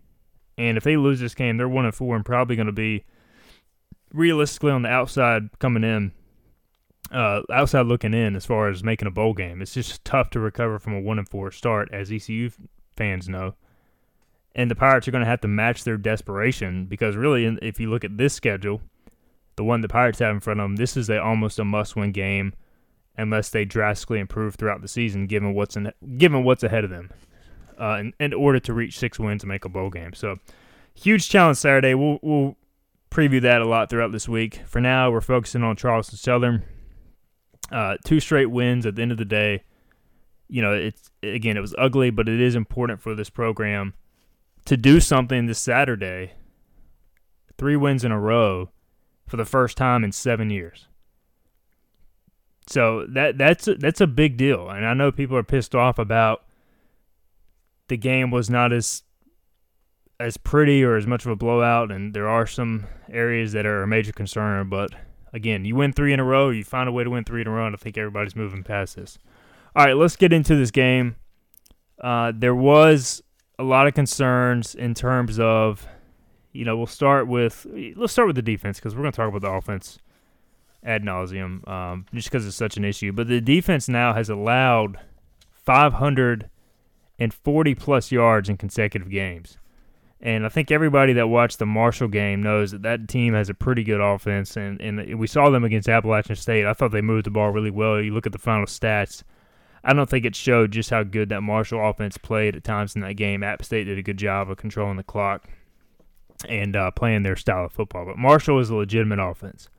and 0.58 0.75
if 0.75 0.84
they 0.84 0.98
lose 0.98 1.22
this 1.22 1.36
game, 1.36 1.56
they're 1.56 1.70
one 1.70 1.86
and 1.86 1.96
four, 1.96 2.18
and 2.18 2.25
probably 2.25 2.58
going 2.58 2.65
to 2.65 2.74
be 2.74 3.06
realistically 4.12 4.72
on 4.72 4.82
the 4.82 4.89
outside 4.89 5.58
coming 5.60 5.86
in, 5.86 6.12
uh, 7.12 7.44
outside 7.51 7.86
looking 7.86 8.13
in 8.13 8.36
as 8.36 8.46
far 8.46 8.68
as 8.70 8.84
making 8.84 9.08
a 9.08 9.12
bowl 9.12 9.34
game. 9.34 9.62
It's 9.62 9.74
just 9.74 10.03
tough 10.03 10.30
to 10.32 10.39
recover 10.39 10.80
from 10.80 10.96
a 10.96 11.00
one 11.00 11.18
and 11.18 11.30
four 11.30 11.50
start, 11.51 11.89
as 11.94 12.12
ECU 12.12 12.50
fans 12.98 13.30
know 13.30 13.56
and 14.55 14.69
the 14.69 14.75
Pirates 14.75 15.07
are 15.07 15.12
going 15.12 15.24
to 15.24 15.29
have 15.29 15.41
to 15.41 15.48
match 15.48 15.83
their 15.83 15.98
desperation 15.98 16.86
because 16.86 17.15
really, 17.15 17.45
if 17.62 17.79
you 17.79 17.89
look 17.89 18.03
at 18.03 18.17
this 18.17 18.33
schedule, 18.33 18.81
the 19.55 19.63
one 19.63 19.81
the 19.81 19.88
Pirates 19.88 20.19
have 20.19 20.36
in 20.36 20.39
front 20.39 20.60
of 20.60 20.65
them, 20.65 20.75
this 20.75 20.95
is 20.95 21.10
a, 21.10 21.22
almost 21.22 21.60
a 21.60 21.65
must-win 21.65 22.12
game 22.12 22.53
unless 23.17 23.50
they 23.50 23.65
drastically 23.65 24.19
improve 24.19 24.55
throughout 24.55 24.81
the 24.81 24.88
season, 24.88 25.27
given 25.27 25.53
what's 25.53 25.75
in, 25.75 25.91
given 26.17 26.43
what's 26.43 26.63
ahead 26.63 26.83
of 26.83 26.89
them, 26.89 27.12
uh, 27.79 27.98
in, 28.00 28.13
in 28.19 28.33
order 28.33 28.60
to 28.60 28.74
reach 28.74 28.98
six 28.98 29.19
wins 29.19 29.43
and 29.43 29.50
make 29.50 29.65
a 29.65 29.69
bowl 29.69 29.89
game. 29.89 30.13
So, 30.13 30.38
huge 30.93 31.29
challenge 31.29 31.57
Saturday. 31.57 31.93
We'll 31.93 32.19
we'll 32.22 32.55
preview 33.12 33.41
that 33.41 33.62
a 33.62 33.65
lot 33.65 33.89
throughout 33.89 34.12
this 34.12 34.27
week. 34.27 34.62
For 34.65 34.81
now, 34.81 35.12
we're 35.12 35.22
focusing 35.22 35.63
on 35.63 35.75
Charleston 35.75 36.17
Southern. 36.17 36.63
Uh, 37.72 37.98
two 38.03 38.19
straight 38.19 38.48
wins 38.48 38.86
at 38.86 38.95
the 38.95 39.01
end 39.01 39.12
of 39.12 39.17
the 39.17 39.25
day. 39.25 39.63
You 40.48 40.62
know, 40.62 40.74
it's 40.74 41.10
again, 41.22 41.57
it 41.57 41.62
was 41.62 41.75
ugly, 41.77 42.10
but 42.10 42.27
it 42.27 42.41
is 42.41 42.55
important 42.55 43.01
for 43.01 43.15
this 43.15 43.29
program 43.29 43.93
to 44.65 44.77
do 44.77 45.00
something 45.00 45.46
this 45.46 45.60
Saturday. 45.60 46.34
Three 47.58 47.75
wins 47.75 48.03
in 48.03 48.12
a 48.12 48.20
row 48.20 48.70
for 49.27 49.38
the 49.38 49.46
first 49.46 49.77
time 49.77 50.03
in 50.03 50.12
seven 50.12 50.50
years. 50.50 50.88
So 52.67 53.05
that 53.10 53.38
that's 53.38 53.67
that's 53.79 54.01
a 54.01 54.08
big 54.08 54.38
deal, 54.38 54.70
and 54.70 54.86
I 54.86 54.93
know 54.93 55.12
people 55.12 55.36
are 55.36 55.43
pissed 55.43 55.75
off 55.75 56.00
about 56.00 56.46
the 57.89 57.98
game 57.98 58.32
was 58.32 58.50
not 58.50 58.72
as 58.72 59.03
as 60.20 60.38
pretty 60.38 60.84
or 60.84 60.96
as 60.96 61.05
much 61.05 61.25
of 61.25 61.32
a 61.32 61.36
blowout, 61.36 61.91
and 61.91 62.13
there 62.13 62.29
are 62.29 62.48
some 62.48 62.86
areas 63.12 63.51
that 63.51 63.65
are 63.65 63.84
a 63.84 63.88
major 63.88 64.13
concern. 64.13 64.70
But 64.70 64.91
again, 65.34 65.65
you 65.65 65.75
win 65.75 65.91
three 65.91 66.13
in 66.13 66.20
a 66.20 66.24
row, 66.24 66.50
you 66.50 66.63
find 66.63 66.88
a 66.88 66.91
way 66.93 67.03
to 67.03 67.10
win 67.10 67.25
three 67.25 67.41
in 67.41 67.48
a 67.48 67.51
row, 67.51 67.65
and 67.65 67.75
I 67.75 67.77
think 67.77 67.98
everybody's 67.98 68.36
moving 68.36 68.63
past 68.63 68.96
this. 68.96 69.17
All 69.75 69.86
right, 69.86 69.98
let's 69.98 70.15
get 70.15 70.32
into 70.32 70.55
this 70.55 70.72
game. 70.72 71.17
Uh, 72.00 72.32
there 72.34 72.55
was 72.55 73.22
a 73.63 73.65
lot 73.65 73.88
of 73.88 73.93
concerns 73.93 74.75
in 74.75 74.93
terms 74.93 75.39
of, 75.39 75.88
you 76.51 76.65
know, 76.65 76.75
we'll 76.75 76.86
start 76.86 77.27
with 77.27 77.65
let's 77.96 78.12
start 78.12 78.27
with 78.27 78.36
the 78.36 78.41
defense 78.41 78.77
because 78.77 78.93
we're 78.93 79.03
going 79.03 79.13
to 79.13 79.15
talk 79.15 79.29
about 79.29 79.39
the 79.41 79.50
offense 79.50 80.00
ad 80.84 81.03
nauseum, 81.03 81.65
um, 81.67 82.05
just 82.13 82.29
because 82.29 82.46
it's 82.46 82.58
such 82.58 82.77
an 82.77 82.84
issue. 82.84 83.13
But 83.13 83.29
the 83.29 83.39
defense 83.39 83.88
now 83.88 84.13
has 84.13 84.29
allowed 84.29 85.00
540 85.51 87.75
plus 87.75 88.12
yards 88.12 88.50
in 88.50 88.58
consecutive 88.58 89.10
games. 89.10 89.58
And 90.20 90.46
I 90.46 90.50
think 90.50 90.70
everybody 90.72 91.13
that 91.13 91.27
watched 91.27 91.60
the 91.60 91.65
Marshall 91.65 92.10
game 92.10 92.43
knows 92.43 92.72
that 92.72 92.82
that 92.84 93.08
team 93.10 93.34
has 93.34 93.50
a 93.50 93.53
pretty 93.53 93.84
good 93.84 94.00
offense. 94.00 94.55
And, 94.55 94.79
and 94.79 95.20
we 95.20 95.27
saw 95.27 95.50
them 95.50 95.65
against 95.65 95.89
Appalachian 95.89 96.38
State. 96.38 96.65
I 96.65 96.72
thought 96.74 96.91
they 96.91 97.01
moved 97.01 97.25
the 97.25 97.32
ball 97.32 97.51
really 97.51 97.72
well. 97.72 98.01
You 98.01 98.13
look 98.13 98.25
at 98.25 98.32
the 98.32 98.39
final 98.39 98.65
stats. 98.65 99.24
I 99.84 99.94
don't 99.94 100.10
think 100.10 100.25
it 100.25 100.36
showed 100.36 100.72
just 100.72 100.90
how 100.90 101.04
good 101.04 101.30
that 101.30 101.42
Marshall 101.42 101.88
offense 101.88 102.18
played 102.18 102.56
at 102.56 102.63
times 102.63 102.96
in 102.96 103.02
that 103.02 103.16
game. 103.16 103.44
App 103.44 103.63
State 103.63 103.84
did 103.86 103.98
a 103.98 104.04
good 104.04 104.18
job 104.18 104.50
of 104.50 104.58
controlling 104.58 104.98
the 104.98 105.04
clock 105.04 105.50
and 106.48 106.75
uh, 106.75 106.92
playing 106.92 107.24
their 107.24 107.36
style 107.36 107.66
of 107.66 107.74
football. 107.74 108.06
But 108.06 108.18
Marshall 108.18 108.60
is 108.60 108.70
a 108.70 108.75
legitimate 108.75 109.20
offense. 109.20 109.70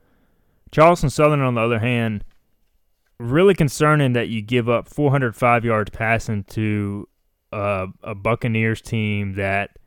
Charleston 0.70 1.10
Southern, 1.10 1.40
on 1.40 1.54
the 1.54 1.60
other 1.60 1.78
hand, 1.78 2.24
really 3.18 3.54
concerning 3.54 4.12
that 4.12 4.28
you 4.28 4.42
give 4.42 4.68
up 4.68 4.88
405 4.88 5.64
yards 5.64 5.90
passing 5.90 6.44
to 6.44 7.08
uh, 7.52 7.86
a 8.02 8.14
Buccaneers 8.14 8.82
team 8.82 9.34
that 9.34 9.78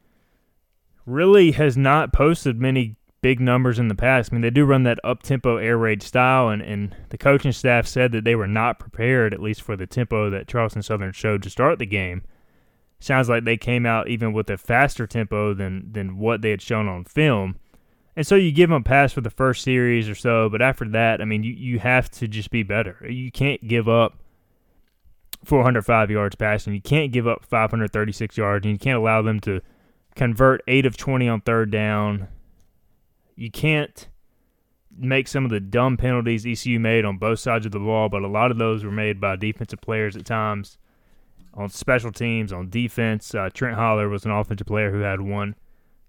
really 1.06 1.52
has 1.52 1.78
not 1.78 2.14
posted 2.14 2.60
many 2.60 2.96
big 3.22 3.40
numbers 3.40 3.80
in 3.80 3.88
the 3.88 3.96
past. 3.96 4.32
I 4.32 4.36
mean, 4.36 4.42
they 4.42 4.50
do 4.50 4.66
run 4.66 4.84
that 4.84 5.00
up 5.04 5.24
tempo 5.24 5.58
air 5.58 5.78
raid 5.78 6.04
style, 6.04 6.50
and, 6.50 6.62
and 6.62 6.96
the 7.10 7.18
coaching 7.18 7.52
staff 7.52 7.88
said 7.88 8.12
that 8.12 8.24
they 8.24 8.36
were 8.36 8.48
not 8.48 8.80
prepared, 8.80 9.34
at 9.34 9.42
least 9.42 9.62
for 9.62 9.76
the 9.76 9.88
tempo 9.88 10.30
that 10.30 10.48
Charleston 10.48 10.84
Southern 10.84 11.12
showed 11.12 11.44
to 11.44 11.50
start 11.50 11.80
the 11.80 11.86
game. 11.86 12.24
Sounds 13.00 13.30
like 13.30 13.46
they 13.46 13.58
came 13.58 13.86
out 13.86 14.08
even 14.08 14.34
with 14.34 14.50
a 14.50 14.58
faster 14.58 15.06
tempo 15.06 15.54
than, 15.54 15.92
than 15.92 16.18
what 16.18 16.42
they 16.42 16.50
had 16.50 16.62
shown 16.62 16.88
on 16.88 17.06
film. 17.06 17.58
And 18.16 18.26
so 18.26 18.36
you 18.36 18.52
give 18.52 18.70
them 18.70 18.82
a 18.82 18.84
pass 18.84 19.14
for 19.14 19.22
the 19.22 19.30
first 19.30 19.64
series 19.64 20.10
or 20.10 20.16
so, 20.16 20.50
but 20.50 20.62
after 20.62 20.90
that, 20.90 21.22
I 21.22 21.26
mean, 21.26 21.44
you, 21.44 21.54
you 21.54 21.80
have 21.80 22.10
to 22.12 22.28
just 22.28 22.50
be 22.50 22.64
better. 22.64 23.06
You 23.08 23.32
can't 23.32 23.68
give 23.68 23.88
up 23.88 24.18
405 25.46 26.10
yards 26.10 26.36
passing. 26.36 26.74
You 26.74 26.82
can't 26.82 27.12
give 27.12 27.28
up 27.28 27.46
536 27.46 28.36
yards, 28.36 28.66
and 28.66 28.74
you 28.74 28.80
can't 28.80 28.98
allow 28.98 29.22
them 29.22 29.40
to 29.42 29.62
convert 30.16 30.64
8 30.68 30.88
of 30.88 30.98
20 30.98 31.30
on 31.30 31.42
third 31.42 31.70
down. 31.70 32.28
You 33.38 33.50
can't 33.50 34.10
make 34.98 35.28
some 35.28 35.46
of 35.46 35.52
the 35.52 35.60
dumb 35.60 35.96
penalties 35.96 36.46
ECU 36.46 36.80
made 36.80 37.06
on 37.06 37.18
both 37.18 37.40
sides 37.40 37.66
of 37.66 37.72
the 37.72 37.80
ball, 37.80 38.10
but 38.10 38.24
a 38.24 38.28
lot 38.28 38.52
of 38.52 38.58
those 38.58 38.84
were 38.84 38.92
made 38.92 39.22
by 39.22 39.36
defensive 39.36 39.80
players 39.80 40.18
at 40.18 40.26
times 40.26 40.78
on 41.54 41.70
special 41.70 42.12
teams, 42.12 42.52
on 42.52 42.70
defense. 42.70 43.34
Uh, 43.34 43.50
Trent 43.54 43.76
Holler 43.76 44.10
was 44.10 44.26
an 44.26 44.32
offensive 44.32 44.68
player 44.68 44.92
who 44.92 45.00
had 45.00 45.22
one. 45.22 45.56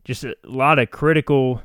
Just 0.04 0.25
a 0.25 0.35
lot 0.44 0.78
of 0.78 0.90
critical 0.90 1.62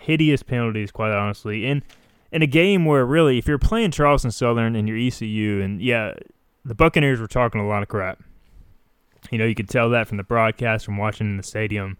hideous 0.00 0.42
penalties, 0.42 0.90
quite 0.90 1.12
honestly. 1.12 1.66
In 1.66 1.82
in 2.30 2.42
a 2.42 2.46
game 2.46 2.84
where 2.84 3.06
really, 3.06 3.38
if 3.38 3.46
you're 3.46 3.58
playing 3.58 3.92
Charleston 3.92 4.30
Southern 4.30 4.76
and 4.76 4.88
you're 4.88 4.98
ECU, 4.98 5.62
and 5.62 5.80
yeah, 5.80 6.14
the 6.64 6.74
Buccaneers 6.74 7.20
were 7.20 7.28
talking 7.28 7.60
a 7.60 7.66
lot 7.66 7.82
of 7.82 7.88
crap. 7.88 8.22
You 9.30 9.38
know, 9.38 9.46
you 9.46 9.54
could 9.54 9.68
tell 9.68 9.90
that 9.90 10.08
from 10.08 10.16
the 10.16 10.24
broadcast, 10.24 10.84
from 10.84 10.96
watching 10.96 11.28
in 11.28 11.36
the 11.36 11.42
stadium. 11.42 11.96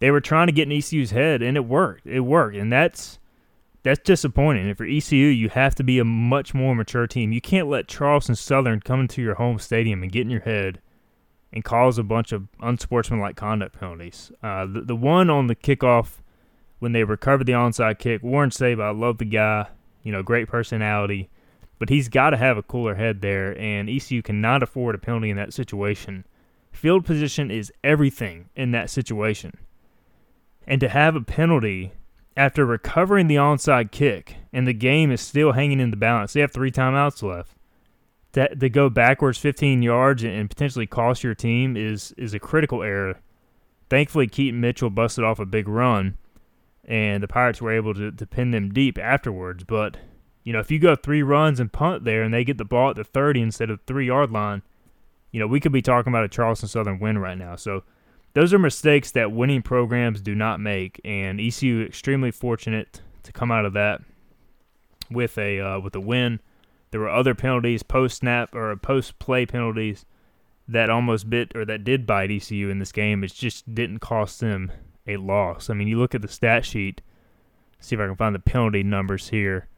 They 0.00 0.10
were 0.10 0.20
trying 0.20 0.48
to 0.48 0.52
get 0.52 0.70
in 0.70 0.76
ECU's 0.76 1.10
head, 1.12 1.42
and 1.42 1.56
it 1.56 1.66
worked. 1.66 2.06
It 2.06 2.20
worked, 2.20 2.56
and 2.56 2.72
that's 2.72 3.18
that's 3.82 4.00
disappointing. 4.00 4.68
If 4.68 4.78
you're 4.78 4.88
ECU, 4.88 5.16
you 5.16 5.48
have 5.50 5.74
to 5.76 5.84
be 5.84 5.98
a 5.98 6.04
much 6.04 6.52
more 6.52 6.74
mature 6.74 7.06
team. 7.06 7.32
You 7.32 7.40
can't 7.40 7.68
let 7.68 7.88
Charleston 7.88 8.34
Southern 8.34 8.80
come 8.80 9.00
into 9.00 9.22
your 9.22 9.36
home 9.36 9.58
stadium 9.58 10.02
and 10.02 10.12
get 10.12 10.22
in 10.22 10.30
your 10.30 10.40
head 10.40 10.80
and 11.52 11.64
cause 11.64 11.98
a 11.98 12.02
bunch 12.02 12.32
of 12.32 12.48
unsportsmanlike 12.60 13.36
conduct 13.36 13.78
penalties. 13.78 14.32
Uh, 14.42 14.66
the, 14.66 14.82
the 14.82 14.96
one 14.96 15.30
on 15.30 15.46
the 15.46 15.56
kickoff 15.56 16.18
when 16.78 16.92
they 16.92 17.04
recovered 17.04 17.46
the 17.46 17.52
onside 17.52 17.98
kick. 17.98 18.22
Warren 18.22 18.50
Sabe, 18.50 18.80
I 18.80 18.90
love 18.90 19.18
the 19.18 19.24
guy. 19.24 19.66
You 20.02 20.12
know, 20.12 20.22
great 20.22 20.48
personality. 20.48 21.28
But 21.78 21.88
he's 21.88 22.08
got 22.08 22.30
to 22.30 22.36
have 22.36 22.58
a 22.58 22.62
cooler 22.62 22.94
head 22.94 23.22
there, 23.22 23.58
and 23.58 23.88
ECU 23.88 24.22
cannot 24.22 24.62
afford 24.62 24.94
a 24.94 24.98
penalty 24.98 25.30
in 25.30 25.36
that 25.36 25.54
situation. 25.54 26.24
Field 26.72 27.04
position 27.04 27.50
is 27.50 27.72
everything 27.82 28.50
in 28.54 28.70
that 28.72 28.90
situation. 28.90 29.58
And 30.70 30.80
to 30.82 30.88
have 30.88 31.16
a 31.16 31.20
penalty 31.20 31.90
after 32.36 32.64
recovering 32.64 33.26
the 33.26 33.34
onside 33.34 33.90
kick 33.90 34.36
and 34.52 34.68
the 34.68 34.72
game 34.72 35.10
is 35.10 35.20
still 35.20 35.50
hanging 35.50 35.80
in 35.80 35.90
the 35.90 35.96
balance, 35.96 36.32
they 36.32 36.40
have 36.42 36.52
three 36.52 36.70
timeouts 36.70 37.24
left. 37.24 37.56
That 38.34 38.60
to 38.60 38.68
go 38.68 38.88
backwards 38.88 39.36
15 39.38 39.82
yards 39.82 40.22
and 40.22 40.48
potentially 40.48 40.86
cost 40.86 41.24
your 41.24 41.34
team 41.34 41.76
is 41.76 42.14
is 42.16 42.34
a 42.34 42.38
critical 42.38 42.84
error. 42.84 43.18
Thankfully, 43.88 44.28
Keaton 44.28 44.60
Mitchell 44.60 44.90
busted 44.90 45.24
off 45.24 45.40
a 45.40 45.44
big 45.44 45.66
run, 45.66 46.16
and 46.84 47.20
the 47.20 47.26
Pirates 47.26 47.60
were 47.60 47.72
able 47.72 47.92
to, 47.94 48.12
to 48.12 48.24
pin 48.24 48.52
them 48.52 48.72
deep 48.72 48.96
afterwards. 48.96 49.64
But, 49.64 49.96
you 50.44 50.52
know, 50.52 50.60
if 50.60 50.70
you 50.70 50.78
go 50.78 50.94
three 50.94 51.24
runs 51.24 51.58
and 51.58 51.72
punt 51.72 52.04
there 52.04 52.22
and 52.22 52.32
they 52.32 52.44
get 52.44 52.58
the 52.58 52.64
ball 52.64 52.90
at 52.90 52.96
the 52.96 53.02
30 53.02 53.42
instead 53.42 53.70
of 53.70 53.78
the 53.78 53.84
three 53.88 54.06
yard 54.06 54.30
line, 54.30 54.62
you 55.32 55.40
know, 55.40 55.48
we 55.48 55.58
could 55.58 55.72
be 55.72 55.82
talking 55.82 56.12
about 56.12 56.22
a 56.22 56.28
Charleston 56.28 56.68
Southern 56.68 57.00
win 57.00 57.18
right 57.18 57.36
now. 57.36 57.56
So 57.56 57.82
those 58.32 58.54
are 58.54 58.58
mistakes 58.58 59.10
that 59.12 59.32
winning 59.32 59.62
programs 59.62 60.20
do 60.20 60.34
not 60.34 60.60
make, 60.60 61.00
and 61.04 61.40
ECU 61.40 61.82
extremely 61.82 62.30
fortunate 62.30 63.00
to 63.22 63.32
come 63.32 63.50
out 63.50 63.64
of 63.64 63.72
that 63.72 64.00
with 65.10 65.36
a 65.38 65.60
uh, 65.60 65.80
with 65.80 65.94
a 65.94 66.00
win. 66.00 66.40
There 66.90 67.00
were 67.00 67.08
other 67.08 67.34
penalties, 67.34 67.82
post 67.82 68.18
snap 68.18 68.54
or 68.54 68.74
post 68.76 69.18
play 69.18 69.46
penalties 69.46 70.06
that 70.66 70.90
almost 70.90 71.28
bit 71.28 71.52
or 71.54 71.64
that 71.64 71.84
did 71.84 72.06
bite 72.06 72.30
ECU 72.30 72.68
in 72.68 72.78
this 72.78 72.92
game. 72.92 73.24
It 73.24 73.32
just 73.34 73.74
didn't 73.74 73.98
cost 73.98 74.40
them 74.40 74.72
a 75.06 75.16
loss. 75.16 75.68
I 75.68 75.74
mean, 75.74 75.88
you 75.88 75.98
look 75.98 76.14
at 76.14 76.22
the 76.22 76.28
stat 76.28 76.64
sheet, 76.64 77.02
see 77.80 77.96
if 77.96 78.00
I 78.00 78.06
can 78.06 78.16
find 78.16 78.34
the 78.34 78.40
penalty 78.40 78.82
numbers 78.82 79.28
here. 79.28 79.68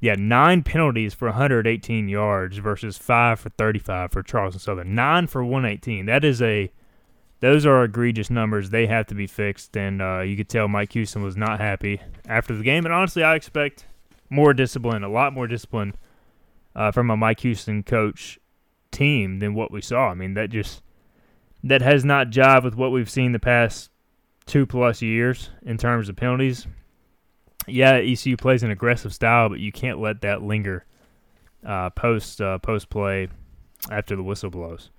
Yeah, 0.00 0.14
nine 0.18 0.62
penalties 0.62 1.12
for 1.12 1.28
118 1.28 2.08
yards 2.08 2.56
versus 2.56 2.96
five 2.96 3.38
for 3.38 3.50
35 3.50 4.12
for 4.12 4.22
Charleston 4.22 4.60
Southern. 4.60 4.94
Nine 4.94 5.26
for 5.26 5.44
118. 5.44 6.06
That 6.06 6.24
is 6.24 6.40
a, 6.40 6.72
those 7.40 7.66
are 7.66 7.84
egregious 7.84 8.30
numbers. 8.30 8.70
They 8.70 8.86
have 8.86 9.06
to 9.06 9.14
be 9.14 9.26
fixed, 9.26 9.76
and 9.76 10.00
uh, 10.00 10.20
you 10.20 10.36
could 10.36 10.48
tell 10.48 10.68
Mike 10.68 10.92
Houston 10.92 11.22
was 11.22 11.36
not 11.36 11.60
happy 11.60 12.00
after 12.28 12.54
the 12.54 12.62
game. 12.62 12.84
And 12.84 12.94
honestly, 12.94 13.22
I 13.22 13.34
expect 13.34 13.86
more 14.28 14.54
discipline, 14.54 15.02
a 15.02 15.08
lot 15.08 15.32
more 15.32 15.46
discipline 15.46 15.94
uh, 16.74 16.92
from 16.92 17.10
a 17.10 17.16
Mike 17.16 17.40
Houston 17.40 17.82
coach 17.82 18.38
team 18.90 19.38
than 19.38 19.54
what 19.54 19.72
we 19.72 19.80
saw. 19.80 20.10
I 20.10 20.14
mean, 20.14 20.34
that 20.34 20.50
just 20.50 20.82
that 21.64 21.82
has 21.82 22.04
not 22.04 22.28
jived 22.28 22.64
with 22.64 22.74
what 22.74 22.92
we've 22.92 23.10
seen 23.10 23.32
the 23.32 23.38
past 23.38 23.90
two 24.46 24.66
plus 24.66 25.02
years 25.02 25.50
in 25.62 25.78
terms 25.78 26.08
of 26.08 26.16
penalties. 26.16 26.66
Yeah, 27.66 27.96
ECU 27.96 28.36
plays 28.36 28.62
an 28.62 28.70
aggressive 28.70 29.14
style, 29.14 29.48
but 29.48 29.60
you 29.60 29.72
can't 29.72 30.00
let 30.00 30.22
that 30.22 30.42
linger 30.42 30.84
uh, 31.64 31.90
post 31.90 32.40
uh, 32.40 32.58
post 32.58 32.88
play 32.90 33.28
after 33.90 34.16
the 34.16 34.22
whistle 34.22 34.50
blows. 34.50 34.90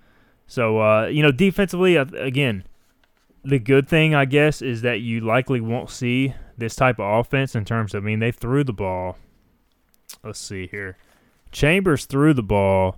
So 0.51 0.81
uh, 0.81 1.05
you 1.05 1.24
know, 1.24 1.31
defensively, 1.31 1.96
again, 1.96 2.65
the 3.41 3.58
good 3.58 3.88
thing 3.88 4.13
I 4.13 4.25
guess 4.25 4.62
is 4.62 4.81
that 4.81 5.00
you 5.00 5.22
likely 5.22 5.62
won't 5.62 5.89
see 5.89 6.34
this 6.58 6.75
type 6.75 7.00
of 7.00 7.20
offense 7.20 7.55
in 7.55 7.63
terms 7.63 7.93
of. 7.93 8.03
I 8.03 8.05
mean, 8.05 8.20
they 8.20 8.34
threw 8.34 8.65
the 8.65 8.74
ball. 8.74 9.17
Let's 10.25 10.39
see 10.39 10.67
here. 10.67 10.98
Chambers 11.53 12.03
threw 12.03 12.34
the 12.34 12.43
ball 12.43 12.98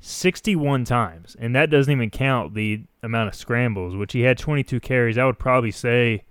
61 0.00 0.84
times, 0.84 1.36
and 1.38 1.54
that 1.54 1.68
doesn't 1.68 1.92
even 1.92 2.08
count 2.08 2.54
the 2.54 2.84
amount 3.02 3.28
of 3.28 3.34
scrambles, 3.34 3.94
which 3.94 4.14
he 4.14 4.22
had 4.22 4.38
22 4.38 4.80
carries. 4.80 5.18
I 5.18 5.26
would 5.26 5.38
probably 5.38 5.72
say, 5.72 6.24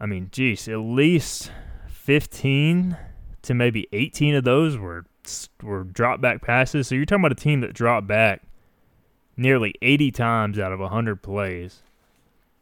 I 0.00 0.06
mean, 0.06 0.30
geez, 0.32 0.68
at 0.68 0.78
least 0.78 1.52
15 1.86 2.96
to 3.42 3.52
maybe 3.52 3.88
18 3.92 4.36
of 4.36 4.44
those 4.44 4.78
were 4.78 5.04
were 5.62 5.84
drop 5.84 6.22
back 6.22 6.40
passes. 6.40 6.88
So 6.88 6.94
you're 6.94 7.04
talking 7.04 7.20
about 7.20 7.32
a 7.32 7.42
team 7.42 7.60
that 7.60 7.74
dropped 7.74 8.06
back 8.06 8.40
nearly 9.40 9.74
80 9.80 10.10
times 10.12 10.58
out 10.58 10.70
of 10.70 10.80
100 10.80 11.22
plays, 11.22 11.82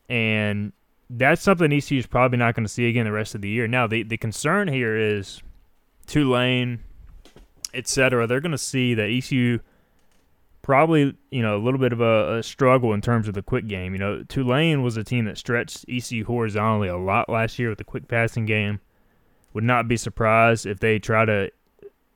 and 0.08 0.73
that's 1.11 1.42
something 1.42 1.73
ECU 1.73 1.99
is 1.99 2.06
probably 2.06 2.38
not 2.38 2.54
going 2.54 2.64
to 2.64 2.73
see 2.73 2.88
again 2.88 3.04
the 3.04 3.12
rest 3.12 3.35
of 3.35 3.40
the 3.40 3.49
year. 3.49 3.66
Now, 3.66 3.87
the, 3.87 4.02
the 4.04 4.16
concern 4.16 4.68
here 4.68 4.97
is 4.97 5.42
Tulane, 6.06 6.80
etc. 7.75 8.26
They're 8.26 8.40
going 8.40 8.52
to 8.52 8.58
see 8.58 8.94
that 8.94 9.11
ECU 9.11 9.58
probably, 10.62 11.16
you 11.30 11.42
know, 11.42 11.56
a 11.56 11.62
little 11.62 11.80
bit 11.80 11.92
of 11.92 12.00
a, 12.00 12.37
a, 12.37 12.42
struggle 12.42 12.92
in 12.92 13.00
terms 13.00 13.26
of 13.26 13.35
the 13.35 13.42
quick 13.42 13.66
game. 13.66 13.94
You 13.94 13.99
know, 13.99 14.23
Tulane 14.23 14.82
was 14.82 14.97
a 14.97 15.04
team 15.04 15.25
that 15.25 15.38
stretched 15.38 15.85
ECU 15.88 16.25
horizontally 16.25 16.88
a 16.88 16.97
lot 16.97 17.28
last 17.28 17.58
year 17.58 17.70
with 17.70 17.78
the 17.78 17.85
quick 17.85 18.06
passing 18.06 18.47
game. 18.47 18.80
Would 19.54 19.64
not 19.64 19.88
be 19.88 19.97
surprised 19.97 20.66
if 20.66 20.78
they 20.78 20.99
try 20.99 21.25
to 21.25 21.50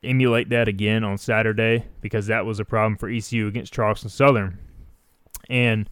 emulate 0.05 0.49
that 0.51 0.69
again 0.69 1.05
on 1.05 1.19
Saturday 1.19 1.87
because 2.01 2.27
that 2.27 2.45
was 2.45 2.59
a 2.61 2.65
problem 2.65 2.97
for 2.97 3.09
ECU 3.09 3.47
against 3.47 3.73
Charleston 3.73 4.11
Southern. 4.11 4.59
And 5.49 5.89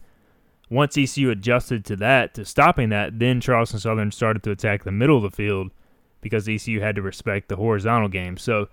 once 0.69 0.97
ECU 0.97 1.29
adjusted 1.29 1.85
to 1.85 1.95
that, 1.97 2.33
to 2.35 2.45
stopping 2.45 2.89
that, 2.89 3.19
then 3.19 3.41
Charleston 3.41 3.79
Southern 3.79 4.11
started 4.11 4.43
to 4.43 4.51
attack 4.51 4.83
the 4.83 4.91
middle 4.91 5.17
of 5.17 5.23
the 5.23 5.31
field 5.31 5.71
because 6.21 6.47
ECU 6.47 6.79
had 6.79 6.95
to 6.95 7.01
respect 7.01 7.49
the 7.49 7.55
horizontal 7.55 8.07
game. 8.07 8.37
So 8.37 8.69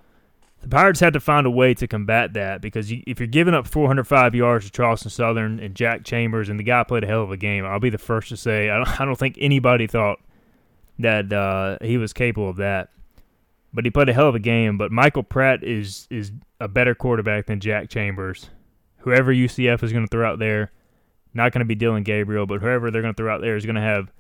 the 0.61 0.69
Pirates 0.69 1.01
had 1.01 1.13
to 1.13 1.21
find 1.21 1.47
a 1.47 1.51
way 1.51 1.75
to 1.75 1.87
combat 1.87 2.35
that 2.35 2.61
because 2.61 2.91
you, 2.91 3.03
if 3.07 3.21
you're 3.21 3.27
giving 3.27 3.55
up 3.55 3.67
405 3.67 4.35
yards 4.35 4.67
to 4.67 4.71
Charleston 4.73 5.11
Southern 5.11 5.61
and 5.61 5.75
Jack 5.75 6.05
Chambers, 6.05 6.49
and 6.49 6.59
the 6.59 6.65
guy 6.65 6.83
played 6.85 7.05
a 7.05 7.07
hell 7.07 7.23
of 7.23 7.31
a 7.31 7.37
game, 7.37 7.65
I'll 7.65 7.81
be 7.81 7.91
the 7.91 7.99
first 7.99 8.29
to 8.31 8.37
say 8.37 8.71
I 8.71 8.77
don't, 8.77 9.01
I 9.01 9.05
don't 9.05 9.19
think 9.19 9.37
anybody 9.41 9.87
thought 9.87 10.19
that 10.99 11.33
uh, 11.33 11.79
he 11.81 11.97
was 11.97 12.13
capable 12.13 12.49
of 12.49 12.57
that. 12.57 12.91
But 13.73 13.85
he 13.85 13.91
played 13.91 14.09
a 14.09 14.15
hell 14.15 14.29
of 14.29 14.35
a 14.35 14.41
game. 14.41 14.79
But 14.79 14.93
Michael 14.93 15.23
Pratt 15.23 15.63
is 15.63 16.07
is 16.11 16.33
a 16.61 16.69
better 16.69 16.95
quarterback 16.95 17.47
than 17.47 17.61
Jack 17.61 17.89
Chambers. 17.89 18.51
Whoever 18.99 19.33
UCF 19.33 19.83
is 19.83 19.93
going 19.93 20.05
to 20.05 20.11
throw 20.11 20.29
out 20.29 20.39
there, 20.39 20.73
not 21.35 21.53
going 21.53 21.61
to 21.61 21.65
be 21.65 21.75
Dillon 21.75 22.03
Gabriel, 22.03 22.47
but 22.47 22.61
whoever 22.61 22.91
they're 22.91 23.03
going 23.03 23.15
to 23.15 23.17
throw 23.17 23.35
out 23.35 23.41
there 23.41 23.57
is 23.57 23.65
going 23.65 23.77
to 23.77 23.81
have 23.81 24.13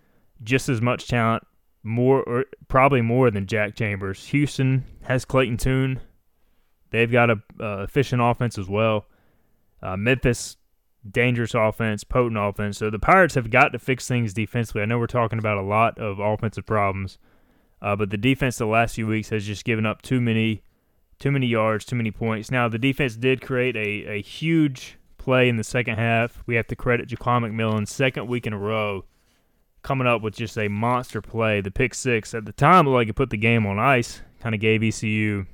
just 0.42 0.68
as 0.68 0.80
much 0.80 1.08
talent, 1.08 1.44
more 1.82 2.22
or 2.22 2.44
probably 2.68 3.00
more 3.00 3.30
than 3.30 3.46
Jack 3.46 3.74
Chambers. 3.74 4.26
Houston 4.26 4.84
has 5.02 5.24
Clayton 5.24 5.56
Tune. 5.56 6.00
They've 6.90 7.10
got 7.10 7.30
a 7.30 7.42
uh, 7.60 7.82
efficient 7.82 8.22
offense 8.22 8.56
as 8.58 8.68
well. 8.68 9.06
Uh, 9.82 9.96
Memphis, 9.96 10.56
dangerous 11.08 11.54
offense, 11.54 12.04
potent 12.04 12.38
offense. 12.38 12.78
So 12.78 12.90
the 12.90 12.98
Pirates 12.98 13.34
have 13.34 13.50
got 13.50 13.72
to 13.72 13.78
fix 13.78 14.08
things 14.08 14.32
defensively. 14.32 14.82
I 14.82 14.86
know 14.86 14.98
we're 14.98 15.06
talking 15.06 15.38
about 15.38 15.58
a 15.58 15.62
lot 15.62 15.98
of 15.98 16.18
offensive 16.18 16.66
problems, 16.66 17.18
uh, 17.80 17.96
but 17.96 18.10
the 18.10 18.16
defense 18.16 18.58
the 18.58 18.66
last 18.66 18.94
few 18.94 19.06
weeks 19.06 19.30
has 19.30 19.46
just 19.46 19.64
given 19.64 19.86
up 19.86 20.02
too 20.02 20.20
many, 20.20 20.62
too 21.18 21.30
many 21.30 21.46
yards, 21.46 21.84
too 21.84 21.96
many 21.96 22.10
points. 22.10 22.50
Now 22.50 22.68
the 22.68 22.78
defense 22.78 23.16
did 23.16 23.40
create 23.40 23.76
a, 23.76 24.12
a 24.12 24.22
huge 24.22 24.98
play 25.18 25.48
in 25.48 25.56
the 25.56 25.64
second 25.64 25.96
half. 25.96 26.42
We 26.46 26.56
have 26.56 26.66
to 26.68 26.76
credit 26.76 27.08
Jaquan 27.08 27.44
McMillan, 27.44 27.86
second 27.86 28.26
week 28.26 28.46
in 28.46 28.52
a 28.52 28.58
row, 28.58 29.04
coming 29.82 30.06
up 30.06 30.22
with 30.22 30.34
just 30.34 30.58
a 30.58 30.68
monster 30.68 31.20
play. 31.20 31.60
The 31.60 31.70
pick 31.70 31.94
six 31.94 32.34
at 32.34 32.44
the 32.44 32.52
time 32.52 32.86
looked 32.86 32.94
like 32.94 33.08
it 33.08 33.16
put 33.16 33.30
the 33.30 33.36
game 33.36 33.66
on 33.66 33.78
ice, 33.78 34.22
kind 34.40 34.54
of 34.54 34.60
gave 34.60 34.82
ECU 34.82 35.46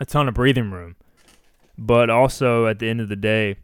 a 0.00 0.04
ton 0.04 0.28
of 0.28 0.34
breathing 0.34 0.70
room, 0.70 0.96
but 1.78 2.10
also 2.10 2.66
at 2.66 2.78
the 2.78 2.88
end 2.88 3.00
of 3.00 3.08
the 3.08 3.16
day 3.16 3.56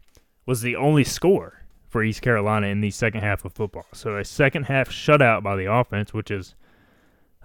was 0.45 0.61
the 0.61 0.75
only 0.75 1.03
score 1.03 1.63
for 1.89 2.03
East 2.03 2.21
Carolina 2.21 2.67
in 2.67 2.81
the 2.81 2.91
second 2.91 3.21
half 3.21 3.43
of 3.43 3.53
football. 3.53 3.85
So 3.93 4.17
a 4.17 4.23
second 4.23 4.63
half 4.63 4.89
shutout 4.89 5.43
by 5.43 5.55
the 5.57 5.71
offense, 5.71 6.13
which 6.13 6.31
is 6.31 6.55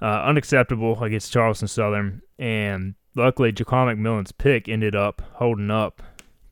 uh, 0.00 0.22
unacceptable 0.24 1.02
against 1.02 1.32
Charleston 1.32 1.68
Southern, 1.68 2.22
and 2.38 2.94
luckily 3.14 3.52
Jaquan 3.52 3.96
McMillan's 3.96 4.32
pick 4.32 4.68
ended 4.68 4.94
up 4.94 5.22
holding 5.34 5.70
up 5.70 6.02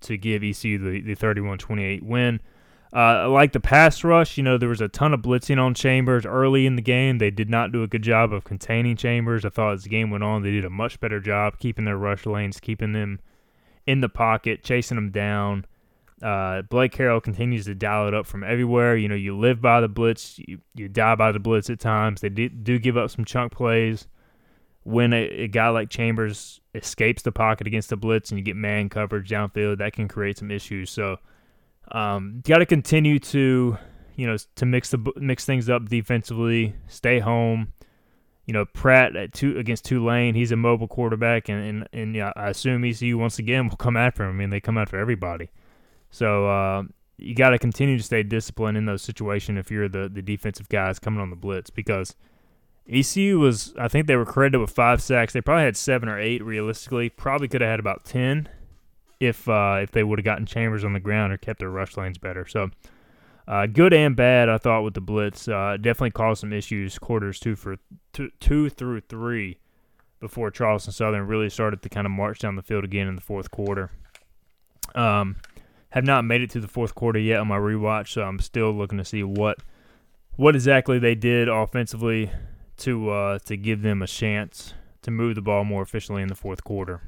to 0.00 0.16
give 0.16 0.42
ECU 0.42 0.78
the, 0.78 1.00
the 1.00 1.16
31-28 1.16 2.02
win. 2.02 2.40
Uh, 2.94 3.28
like 3.28 3.52
the 3.52 3.60
pass 3.60 4.04
rush, 4.04 4.36
you 4.36 4.44
know, 4.44 4.56
there 4.56 4.68
was 4.68 4.80
a 4.80 4.86
ton 4.86 5.12
of 5.12 5.20
blitzing 5.20 5.60
on 5.60 5.74
Chambers 5.74 6.24
early 6.24 6.64
in 6.64 6.76
the 6.76 6.82
game. 6.82 7.18
They 7.18 7.32
did 7.32 7.50
not 7.50 7.72
do 7.72 7.82
a 7.82 7.88
good 7.88 8.02
job 8.02 8.32
of 8.32 8.44
containing 8.44 8.96
Chambers. 8.96 9.44
I 9.44 9.48
thought 9.48 9.74
as 9.74 9.82
the 9.82 9.88
game 9.88 10.10
went 10.10 10.22
on, 10.22 10.42
they 10.42 10.52
did 10.52 10.64
a 10.64 10.70
much 10.70 11.00
better 11.00 11.18
job 11.18 11.58
keeping 11.58 11.86
their 11.86 11.96
rush 11.96 12.24
lanes, 12.24 12.60
keeping 12.60 12.92
them 12.92 13.18
in 13.84 14.00
the 14.00 14.08
pocket, 14.08 14.62
chasing 14.62 14.94
them 14.94 15.10
down. 15.10 15.66
Uh, 16.24 16.62
Blake 16.62 16.94
Harrell 16.94 17.22
continues 17.22 17.66
to 17.66 17.74
dial 17.74 18.08
it 18.08 18.14
up 18.14 18.24
from 18.24 18.42
everywhere. 18.42 18.96
You 18.96 19.08
know, 19.08 19.14
you 19.14 19.37
live 19.37 19.60
by 19.60 19.82
the 19.82 19.88
blitz, 19.88 20.38
you, 20.38 20.58
you 20.74 20.88
die 20.88 21.16
by 21.16 21.32
the 21.32 21.38
blitz 21.38 21.68
at 21.68 21.80
times. 21.80 22.22
They 22.22 22.30
do, 22.30 22.48
do 22.48 22.78
give 22.78 22.96
up 22.96 23.10
some 23.10 23.26
chunk 23.26 23.52
plays. 23.52 24.08
When 24.84 25.12
a, 25.12 25.22
a 25.28 25.48
guy 25.48 25.68
like 25.68 25.90
Chambers 25.90 26.60
escapes 26.74 27.22
the 27.22 27.32
pocket 27.32 27.66
against 27.66 27.90
the 27.90 27.98
blitz 27.98 28.30
and 28.30 28.38
you 28.38 28.44
get 28.44 28.56
man 28.56 28.88
coverage 28.88 29.28
downfield, 29.28 29.78
that 29.78 29.92
can 29.92 30.08
create 30.08 30.38
some 30.38 30.50
issues. 30.50 30.90
So, 30.90 31.18
um, 31.92 32.42
got 32.42 32.58
to 32.58 32.66
continue 32.66 33.18
to, 33.18 33.76
you 34.16 34.26
know, 34.26 34.37
to 34.56 34.64
mix 34.64 34.90
the 34.90 35.12
mix 35.16 35.44
things 35.44 35.68
up 35.68 35.90
defensively. 35.90 36.74
Stay 36.87 37.18
home. 37.18 37.72
You 38.46 38.52
know, 38.52 38.64
Pratt 38.66 39.16
at 39.16 39.32
two 39.32 39.58
against 39.58 39.87
Tulane, 39.87 40.34
he's 40.34 40.52
a 40.52 40.56
mobile 40.56 40.88
quarterback, 40.88 41.48
and 41.48 41.64
and, 41.64 41.88
and 41.92 42.14
yeah, 42.14 42.32
I 42.37 42.48
assume 42.48 42.84
ECU 42.84 43.16
once 43.18 43.38
again 43.38 43.68
will 43.68 43.76
come 43.76 43.96
after 43.96 44.24
him. 44.24 44.30
I 44.30 44.32
mean, 44.32 44.50
they 44.50 44.60
come 44.60 44.76
after 44.76 44.98
everybody. 44.98 45.50
So 46.14 46.46
uh, 46.48 46.85
you 47.16 47.35
got 47.35 47.50
to 47.50 47.59
continue 47.59 47.96
to 47.96 48.03
stay 48.03 48.22
disciplined 48.22 48.77
in 48.79 48.87
those 48.87 49.03
situations 49.03 49.59
if 49.59 49.68
you're 49.68 49.88
the 49.88 50.09
the 50.09 50.22
defensive 50.22 50.68
guys 50.68 50.98
coming 50.98 51.20
on 51.20 51.31
the 51.31 51.37
blitz 51.37 51.70
because. 51.70 52.14
ECU 52.87 53.38
was, 53.38 53.72
I 53.79 53.88
think 53.88 54.07
they 54.07 54.14
were 54.14 54.27
credited 54.27 54.61
with 54.61 54.68
five 54.68 55.00
sacks. 55.00 55.33
They 55.33 55.40
probably 55.40 55.64
had 55.64 55.74
seven 55.74 56.07
or 56.07 56.20
eight 56.20 56.44
realistically. 56.44 57.09
Probably 57.09 57.48
could 57.48 57.62
have 57.62 57.70
had 57.70 57.81
about 57.81 58.05
10 58.05 58.46
if 59.20 59.48
uh, 59.48 59.79
if 59.83 59.90
they 59.92 60.05
would 60.05 60.18
have 60.18 60.24
gotten 60.24 60.44
Chambers 60.44 60.85
on 60.85 60.92
the 60.92 61.00
ground 61.00 61.33
or 61.33 61.38
kept 61.38 61.61
their 61.61 61.70
rush 61.70 61.96
lanes 61.96 62.18
better. 62.18 62.46
So 62.46 62.68
uh, 63.48 63.66
good 63.66 63.94
and 63.94 64.14
bad, 64.14 64.50
I 64.50 64.59
thought 64.59 64.83
with 64.83 64.92
the 64.92 65.00
blitz. 65.00 65.48
Uh, 65.48 65.79
definitely 65.81 66.11
caused 66.11 66.42
some 66.42 66.53
issues 66.53 66.98
quarters 66.98 67.40
two 67.40 67.57
for 67.57 67.77
two, 68.12 68.31
two 68.38 68.68
through 68.68 69.00
three 69.00 69.61
before 70.20 70.50
Charleston 70.50 70.92
Southern 70.92 71.27
really 71.27 71.48
started 71.48 71.81
to 71.83 71.88
kind 71.88 72.07
of 72.07 72.11
march 72.11 72.40
down 72.40 72.57
the 72.57 72.62
field 72.62 72.85
again 72.85 73.09
in 73.09 73.14
the 73.14 73.22
fourth 73.22 73.50
quarter. 73.50 73.90
Um, 74.94 75.37
have 75.94 76.04
not 76.04 76.24
made 76.24 76.42
it 76.42 76.50
to 76.50 76.61
the 76.61 76.66
fourth 76.66 76.92
quarter 76.96 77.20
yet 77.20 77.38
on 77.38 77.46
my 77.46 77.57
rewatch, 77.57 78.09
so 78.09 78.22
I'm 78.22 78.40
still 78.40 78.72
looking 78.72 78.98
to 78.98 79.04
see 79.04 79.22
what 79.22 79.59
what 80.37 80.57
exactly 80.57 80.98
they 80.98 81.14
did 81.14 81.48
offensively 81.48 82.33
to 82.78 83.11
uh, 83.11 83.38
to 83.46 83.57
give 83.57 83.83
them 83.83 84.02
a 84.02 84.09
chance 84.09 84.74
to 85.02 85.12
move 85.12 85.37
the 85.37 85.40
ball 85.40 85.62
more 85.62 85.83
efficiently 85.83 86.20
in 86.20 86.28
the 86.28 86.35
fourth 86.35 86.64
quarter 86.64 87.00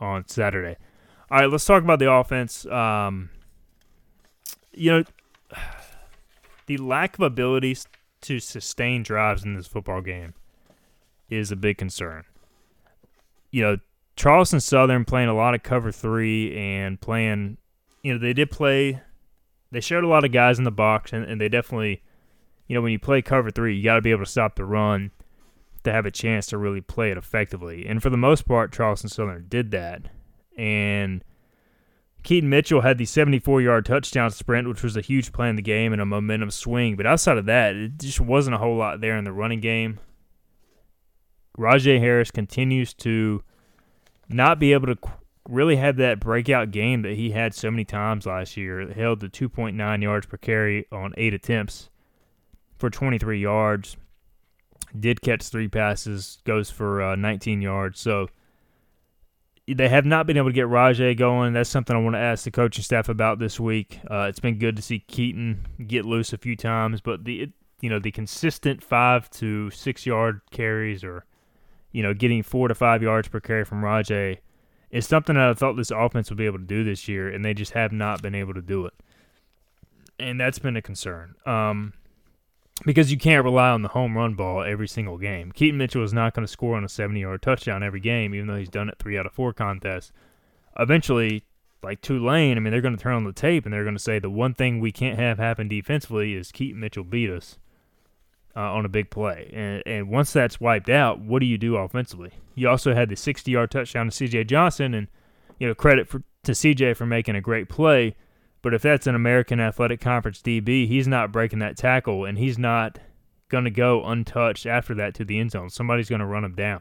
on 0.00 0.26
Saturday. 0.28 0.76
All 1.30 1.40
right, 1.40 1.50
let's 1.50 1.66
talk 1.66 1.82
about 1.82 1.98
the 1.98 2.10
offense. 2.10 2.64
Um, 2.64 3.28
you 4.72 4.90
know, 4.90 5.04
the 6.66 6.78
lack 6.78 7.18
of 7.18 7.24
abilities 7.24 7.86
to 8.22 8.40
sustain 8.40 9.02
drives 9.02 9.44
in 9.44 9.56
this 9.56 9.66
football 9.66 10.00
game 10.00 10.32
is 11.28 11.52
a 11.52 11.56
big 11.56 11.76
concern. 11.76 12.24
You 13.50 13.62
know, 13.62 13.76
Charleston 14.16 14.60
Southern 14.60 15.04
playing 15.04 15.28
a 15.28 15.34
lot 15.34 15.54
of 15.54 15.62
cover 15.62 15.92
three 15.92 16.56
and 16.56 16.98
playing, 16.98 17.58
you 18.02 18.12
know, 18.12 18.18
they 18.18 18.32
did 18.32 18.50
play, 18.50 19.00
they 19.70 19.80
showed 19.80 20.04
a 20.04 20.08
lot 20.08 20.24
of 20.24 20.32
guys 20.32 20.58
in 20.58 20.64
the 20.64 20.70
box, 20.70 21.12
and, 21.12 21.24
and 21.24 21.40
they 21.40 21.48
definitely, 21.48 22.02
you 22.66 22.74
know, 22.74 22.82
when 22.82 22.92
you 22.92 22.98
play 22.98 23.22
cover 23.22 23.50
three, 23.50 23.76
you 23.76 23.84
got 23.84 23.96
to 23.96 24.02
be 24.02 24.10
able 24.10 24.24
to 24.24 24.30
stop 24.30 24.56
the 24.56 24.64
run 24.64 25.10
to 25.84 25.92
have 25.92 26.06
a 26.06 26.10
chance 26.10 26.46
to 26.46 26.58
really 26.58 26.80
play 26.80 27.10
it 27.10 27.16
effectively. 27.16 27.86
And 27.86 28.02
for 28.02 28.10
the 28.10 28.16
most 28.16 28.46
part, 28.46 28.72
Charleston 28.72 29.10
Southern 29.10 29.46
did 29.48 29.70
that 29.72 30.08
and 30.56 31.24
Keaton 32.22 32.48
Mitchell 32.48 32.82
had 32.82 32.98
the 32.98 33.04
74 33.04 33.62
yard 33.62 33.86
touchdown 33.86 34.30
sprint, 34.30 34.68
which 34.68 34.82
was 34.82 34.96
a 34.96 35.00
huge 35.00 35.32
play 35.32 35.48
in 35.48 35.56
the 35.56 35.62
game 35.62 35.92
and 35.92 36.00
a 36.00 36.06
momentum 36.06 36.50
swing. 36.50 36.96
But 36.96 37.06
outside 37.06 37.38
of 37.38 37.46
that, 37.46 37.74
it 37.74 37.98
just 37.98 38.20
wasn't 38.20 38.54
a 38.54 38.58
whole 38.58 38.76
lot 38.76 39.00
there 39.00 39.16
in 39.16 39.24
the 39.24 39.32
running 39.32 39.60
game. 39.60 39.98
Rahjai 41.58 41.98
Harris 41.98 42.30
continues 42.30 42.94
to 42.94 43.42
not 44.28 44.58
be 44.58 44.72
able 44.72 44.86
to 44.86 44.96
really 45.48 45.76
had 45.76 45.96
that 45.96 46.20
breakout 46.20 46.70
game 46.70 47.02
that 47.02 47.16
he 47.16 47.30
had 47.30 47.54
so 47.54 47.70
many 47.70 47.84
times 47.84 48.26
last 48.26 48.56
year. 48.56 48.92
Held 48.92 49.20
to 49.20 49.28
2.9 49.28 50.02
yards 50.02 50.26
per 50.26 50.36
carry 50.36 50.86
on 50.92 51.14
eight 51.16 51.34
attempts 51.34 51.90
for 52.76 52.90
23 52.90 53.40
yards. 53.40 53.96
Did 54.98 55.22
catch 55.22 55.44
three 55.44 55.68
passes, 55.68 56.38
goes 56.44 56.70
for 56.70 57.02
uh, 57.02 57.16
19 57.16 57.62
yards. 57.62 58.00
So 58.00 58.28
they 59.66 59.88
have 59.88 60.04
not 60.04 60.26
been 60.26 60.36
able 60.36 60.50
to 60.50 60.54
get 60.54 60.66
Rahjai 60.66 61.16
going. 61.16 61.52
That's 61.52 61.70
something 61.70 61.96
I 61.96 62.00
want 62.00 62.14
to 62.14 62.20
ask 62.20 62.44
the 62.44 62.50
coaching 62.50 62.84
staff 62.84 63.08
about 63.08 63.38
this 63.38 63.58
week. 63.58 64.00
Uh, 64.10 64.26
it's 64.28 64.40
been 64.40 64.58
good 64.58 64.76
to 64.76 64.82
see 64.82 64.98
Keaton 65.00 65.66
get 65.86 66.04
loose 66.04 66.32
a 66.32 66.38
few 66.38 66.56
times, 66.56 67.00
but 67.00 67.24
the 67.24 67.50
you 67.80 67.88
know 67.88 67.98
the 67.98 68.12
consistent 68.12 68.82
five 68.82 69.28
to 69.30 69.70
six 69.70 70.04
yard 70.06 70.40
carries 70.50 71.02
or 71.02 71.24
you 71.90 72.02
know 72.02 72.12
getting 72.14 72.42
four 72.42 72.68
to 72.68 72.74
five 72.74 73.02
yards 73.02 73.28
per 73.28 73.40
carry 73.40 73.64
from 73.64 73.82
Rahjai 73.82 74.38
is 74.92 75.06
something 75.06 75.34
that 75.34 75.48
I 75.48 75.54
thought 75.54 75.76
this 75.76 75.90
offense 75.90 76.30
would 76.30 76.38
be 76.38 76.46
able 76.46 76.58
to 76.58 76.64
do 76.64 76.84
this 76.84 77.08
year, 77.08 77.28
and 77.28 77.44
they 77.44 77.54
just 77.54 77.72
have 77.72 77.90
not 77.90 78.22
been 78.22 78.34
able 78.34 78.54
to 78.54 78.62
do 78.62 78.86
it, 78.86 78.94
and 80.20 80.38
that's 80.38 80.58
been 80.58 80.76
a 80.76 80.82
concern. 80.82 81.34
Um, 81.46 81.94
because 82.84 83.10
you 83.10 83.18
can't 83.18 83.44
rely 83.44 83.70
on 83.70 83.82
the 83.82 83.88
home 83.88 84.16
run 84.16 84.34
ball 84.34 84.62
every 84.62 84.88
single 84.88 85.18
game. 85.18 85.52
Keaton 85.52 85.78
Mitchell 85.78 86.02
is 86.02 86.12
not 86.12 86.34
going 86.34 86.46
to 86.46 86.52
score 86.52 86.76
on 86.76 86.84
a 86.84 86.88
70 86.88 87.20
yard 87.20 87.42
touchdown 87.42 87.82
every 87.82 88.00
game, 88.00 88.34
even 88.34 88.48
though 88.48 88.56
he's 88.56 88.68
done 88.68 88.88
it 88.88 88.98
three 88.98 89.18
out 89.18 89.26
of 89.26 89.32
four 89.32 89.52
contests. 89.52 90.12
Eventually, 90.78 91.44
like 91.82 92.00
Tulane, 92.00 92.56
I 92.56 92.60
mean, 92.60 92.72
they're 92.72 92.80
going 92.80 92.96
to 92.96 93.02
turn 93.02 93.14
on 93.14 93.24
the 93.24 93.32
tape 93.32 93.64
and 93.64 93.72
they're 93.72 93.84
going 93.84 93.96
to 93.96 94.02
say 94.02 94.18
the 94.18 94.30
one 94.30 94.54
thing 94.54 94.80
we 94.80 94.92
can't 94.92 95.18
have 95.18 95.38
happen 95.38 95.68
defensively 95.68 96.34
is 96.34 96.50
Keaton 96.50 96.80
Mitchell 96.80 97.04
beat 97.04 97.30
us. 97.30 97.58
Uh, 98.56 98.60
on 98.60 98.84
a 98.84 98.88
big 98.88 99.10
play. 99.10 99.50
And, 99.52 99.82
and 99.86 100.08
once 100.10 100.32
that's 100.32 100.60
wiped 100.60 100.88
out, 100.88 101.20
what 101.20 101.40
do 101.40 101.46
you 101.46 101.58
do 101.58 101.76
offensively? 101.76 102.32
You 102.54 102.68
also 102.68 102.94
had 102.94 103.08
the 103.08 103.16
60 103.16 103.50
yard 103.50 103.70
touchdown 103.70 104.10
to 104.10 104.12
CJ 104.12 104.46
Johnson, 104.46 104.94
and 104.94 105.08
you 105.58 105.66
know 105.66 105.74
credit 105.74 106.08
for, 106.08 106.22
to 106.44 106.52
CJ 106.52 106.96
for 106.96 107.06
making 107.06 107.36
a 107.36 107.40
great 107.40 107.68
play. 107.68 108.14
But 108.62 108.74
if 108.74 108.82
that's 108.82 109.06
an 109.06 109.14
American 109.14 109.58
Athletic 109.58 110.00
Conference 110.00 110.40
DB, 110.40 110.86
he's 110.86 111.08
not 111.08 111.32
breaking 111.32 111.58
that 111.60 111.76
tackle, 111.76 112.24
and 112.24 112.38
he's 112.38 112.58
not 112.58 112.98
going 113.48 113.64
to 113.64 113.70
go 113.70 114.04
untouched 114.04 114.66
after 114.66 114.94
that 114.94 115.14
to 115.14 115.24
the 115.24 115.38
end 115.38 115.50
zone. 115.50 115.68
Somebody's 115.68 116.08
going 116.08 116.20
to 116.20 116.26
run 116.26 116.44
him 116.44 116.54
down. 116.54 116.80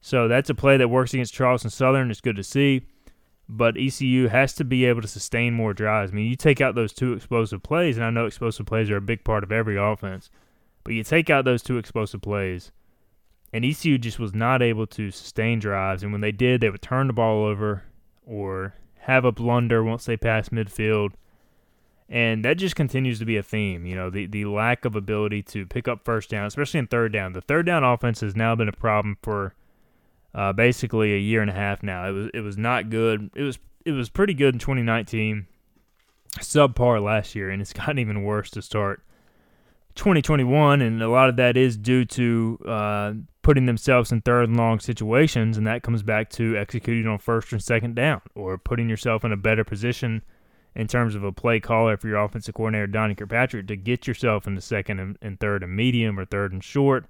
So 0.00 0.28
that's 0.28 0.50
a 0.50 0.54
play 0.54 0.76
that 0.76 0.88
works 0.88 1.14
against 1.14 1.34
Charleston 1.34 1.70
Southern. 1.70 2.10
It's 2.10 2.20
good 2.20 2.36
to 2.36 2.44
see. 2.44 2.82
But 3.48 3.76
ECU 3.76 4.28
has 4.28 4.54
to 4.54 4.64
be 4.64 4.84
able 4.86 5.02
to 5.02 5.08
sustain 5.08 5.52
more 5.52 5.74
drives. 5.74 6.12
I 6.12 6.14
mean, 6.14 6.26
you 6.26 6.36
take 6.36 6.60
out 6.60 6.74
those 6.74 6.92
two 6.92 7.12
explosive 7.12 7.62
plays, 7.62 7.96
and 7.96 8.04
I 8.04 8.10
know 8.10 8.26
explosive 8.26 8.64
plays 8.64 8.90
are 8.90 8.96
a 8.96 9.02
big 9.02 9.24
part 9.24 9.44
of 9.44 9.52
every 9.52 9.76
offense. 9.76 10.30
But 10.84 10.94
you 10.94 11.02
take 11.02 11.30
out 11.30 11.44
those 11.44 11.62
two 11.62 11.78
explosive 11.78 12.20
plays, 12.20 12.70
and 13.52 13.64
ECU 13.64 13.98
just 13.98 14.18
was 14.18 14.34
not 14.34 14.62
able 14.62 14.86
to 14.88 15.10
sustain 15.10 15.58
drives. 15.58 16.02
And 16.02 16.12
when 16.12 16.20
they 16.20 16.32
did, 16.32 16.60
they 16.60 16.70
would 16.70 16.82
turn 16.82 17.06
the 17.06 17.12
ball 17.14 17.44
over 17.44 17.84
or 18.26 18.74
have 19.00 19.24
a 19.24 19.32
blunder 19.32 19.82
once 19.82 20.04
they 20.04 20.16
pass 20.16 20.50
midfield. 20.50 21.12
And 22.08 22.44
that 22.44 22.58
just 22.58 22.76
continues 22.76 23.18
to 23.18 23.24
be 23.24 23.38
a 23.38 23.42
theme, 23.42 23.86
you 23.86 23.96
know, 23.96 24.10
the, 24.10 24.26
the 24.26 24.44
lack 24.44 24.84
of 24.84 24.94
ability 24.94 25.42
to 25.44 25.64
pick 25.64 25.88
up 25.88 26.04
first 26.04 26.28
down, 26.28 26.46
especially 26.46 26.78
in 26.78 26.86
third 26.86 27.12
down. 27.12 27.32
The 27.32 27.40
third 27.40 27.64
down 27.64 27.82
offense 27.82 28.20
has 28.20 28.36
now 28.36 28.54
been 28.54 28.68
a 28.68 28.72
problem 28.72 29.16
for 29.22 29.54
uh, 30.34 30.52
basically 30.52 31.14
a 31.14 31.18
year 31.18 31.40
and 31.40 31.50
a 31.50 31.54
half 31.54 31.82
now. 31.82 32.06
It 32.06 32.12
was 32.12 32.30
it 32.34 32.40
was 32.40 32.58
not 32.58 32.90
good. 32.90 33.30
It 33.34 33.42
was 33.42 33.58
it 33.86 33.92
was 33.92 34.10
pretty 34.10 34.34
good 34.34 34.54
in 34.54 34.58
2019, 34.58 35.46
subpar 36.40 37.02
last 37.02 37.34
year, 37.34 37.48
and 37.48 37.62
it's 37.62 37.72
gotten 37.72 37.98
even 37.98 38.22
worse 38.22 38.50
to 38.50 38.62
start 38.62 39.02
2021, 39.94 40.82
and 40.82 41.02
a 41.02 41.08
lot 41.08 41.28
of 41.28 41.36
that 41.36 41.56
is 41.56 41.76
due 41.76 42.04
to 42.04 42.58
uh, 42.66 43.12
putting 43.42 43.66
themselves 43.66 44.10
in 44.10 44.20
third 44.20 44.48
and 44.48 44.56
long 44.56 44.80
situations, 44.80 45.56
and 45.56 45.66
that 45.66 45.82
comes 45.82 46.02
back 46.02 46.30
to 46.30 46.56
executing 46.56 47.06
on 47.06 47.18
first 47.18 47.52
and 47.52 47.62
second 47.62 47.94
down, 47.94 48.20
or 48.34 48.58
putting 48.58 48.88
yourself 48.88 49.24
in 49.24 49.32
a 49.32 49.36
better 49.36 49.64
position 49.64 50.22
in 50.74 50.88
terms 50.88 51.14
of 51.14 51.22
a 51.22 51.32
play 51.32 51.60
caller 51.60 51.96
for 51.96 52.08
your 52.08 52.18
offensive 52.18 52.54
coordinator 52.54 52.86
Donnie 52.86 53.14
Kirkpatrick 53.14 53.68
to 53.68 53.76
get 53.76 54.06
yourself 54.06 54.46
in 54.46 54.56
the 54.56 54.60
second 54.60 54.98
and, 54.98 55.18
and 55.22 55.38
third 55.38 55.62
and 55.62 55.74
medium 55.74 56.18
or 56.18 56.24
third 56.24 56.52
and 56.52 56.64
short, 56.64 57.06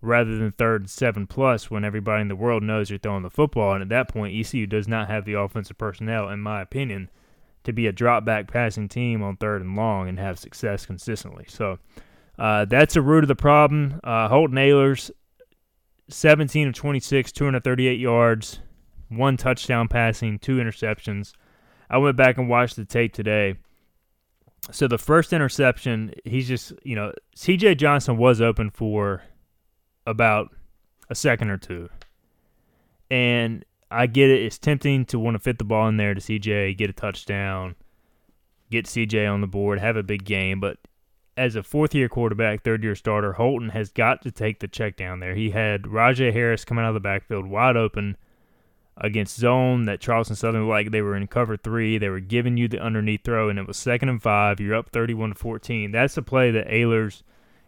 rather 0.00 0.38
than 0.38 0.52
third 0.52 0.82
and 0.82 0.90
seven 0.90 1.26
plus 1.26 1.70
when 1.70 1.84
everybody 1.84 2.22
in 2.22 2.28
the 2.28 2.36
world 2.36 2.62
knows 2.62 2.88
you're 2.88 2.98
throwing 2.98 3.22
the 3.22 3.30
football. 3.30 3.74
And 3.74 3.82
at 3.82 3.88
that 3.90 4.08
point, 4.08 4.34
ECU 4.34 4.66
does 4.66 4.88
not 4.88 5.08
have 5.08 5.24
the 5.24 5.34
offensive 5.34 5.76
personnel, 5.76 6.28
in 6.28 6.40
my 6.40 6.62
opinion, 6.62 7.10
to 7.64 7.72
be 7.72 7.86
a 7.86 7.92
drop 7.92 8.24
back 8.24 8.50
passing 8.50 8.88
team 8.88 9.22
on 9.22 9.36
third 9.36 9.60
and 9.62 9.74
long 9.74 10.08
and 10.08 10.18
have 10.18 10.38
success 10.38 10.86
consistently. 10.86 11.44
So 11.48 11.78
uh, 12.38 12.64
that's 12.64 12.94
the 12.94 13.02
root 13.02 13.24
of 13.24 13.28
the 13.28 13.36
problem. 13.36 14.00
Uh, 14.02 14.28
Holton 14.28 14.56
Ahlers, 14.56 15.10
17 16.08 16.68
of 16.68 16.74
26, 16.74 17.32
238 17.32 17.98
yards, 17.98 18.60
one 19.08 19.36
touchdown 19.36 19.88
passing, 19.88 20.38
two 20.38 20.56
interceptions. 20.56 21.32
I 21.88 21.98
went 21.98 22.16
back 22.16 22.38
and 22.38 22.48
watched 22.48 22.76
the 22.76 22.84
tape 22.84 23.12
today. 23.12 23.56
So 24.70 24.88
the 24.88 24.98
first 24.98 25.32
interception, 25.32 26.14
he's 26.24 26.48
just, 26.48 26.72
you 26.82 26.96
know, 26.96 27.12
CJ 27.36 27.76
Johnson 27.76 28.16
was 28.16 28.40
open 28.40 28.70
for 28.70 29.22
about 30.06 30.48
a 31.10 31.14
second 31.14 31.50
or 31.50 31.58
two. 31.58 31.90
And 33.10 33.64
I 33.90 34.06
get 34.06 34.30
it. 34.30 34.42
It's 34.42 34.58
tempting 34.58 35.04
to 35.06 35.18
want 35.18 35.34
to 35.34 35.38
fit 35.38 35.58
the 35.58 35.64
ball 35.64 35.86
in 35.88 35.98
there 35.98 36.14
to 36.14 36.20
CJ, 36.20 36.76
get 36.78 36.90
a 36.90 36.94
touchdown, 36.94 37.76
get 38.70 38.86
CJ 38.86 39.30
on 39.30 39.40
the 39.40 39.46
board, 39.46 39.78
have 39.78 39.96
a 39.96 40.02
big 40.02 40.24
game. 40.24 40.60
But 40.60 40.78
as 41.36 41.56
a 41.56 41.62
fourth 41.62 41.94
year 41.94 42.08
quarterback, 42.08 42.62
third 42.62 42.82
year 42.82 42.94
starter, 42.94 43.34
Holton 43.34 43.70
has 43.70 43.90
got 43.90 44.22
to 44.22 44.30
take 44.30 44.60
the 44.60 44.68
check 44.68 44.96
down 44.96 45.20
there. 45.20 45.34
He 45.34 45.50
had 45.50 45.82
Rahjai 45.82 46.32
Harris 46.32 46.64
coming 46.64 46.84
out 46.84 46.88
of 46.88 46.94
the 46.94 47.00
backfield 47.00 47.46
wide 47.46 47.76
open 47.76 48.16
against 48.96 49.36
zone 49.36 49.84
that 49.86 50.00
Charleston 50.00 50.36
Southern 50.36 50.68
like 50.68 50.90
they 50.90 51.02
were 51.02 51.16
in 51.16 51.26
cover 51.26 51.56
three. 51.56 51.98
They 51.98 52.08
were 52.08 52.20
giving 52.20 52.56
you 52.56 52.68
the 52.68 52.80
underneath 52.80 53.24
throw, 53.24 53.48
and 53.48 53.58
it 53.58 53.66
was 53.66 53.76
second 53.76 54.08
and 54.08 54.22
five. 54.22 54.60
You're 54.60 54.76
up 54.76 54.90
31 54.90 55.30
to 55.30 55.34
14. 55.34 55.90
That's 55.90 56.14
the 56.14 56.22
play 56.22 56.50
that 56.52 56.68
Ahlers, 56.68 57.22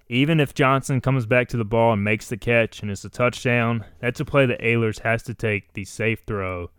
even 0.09 0.39
if 0.39 0.55
Johnson 0.55 1.01
comes 1.01 1.27
back 1.27 1.49
to 1.49 1.57
the 1.57 1.65
ball 1.65 1.93
and 1.93 2.05
makes 2.05 2.29
the 2.29 2.37
catch 2.37 2.81
and 2.81 2.91
it's 2.91 3.05
a 3.05 3.09
touchdown, 3.09 3.85
that's 3.99 4.21
a 4.21 4.25
play 4.25 4.47
that 4.47 4.61
Ahlers 4.61 5.01
has 5.01 5.23
to 5.25 5.35
take 5.35 5.73
the 5.73 5.85
safe 5.85 6.23
throw. 6.27 6.71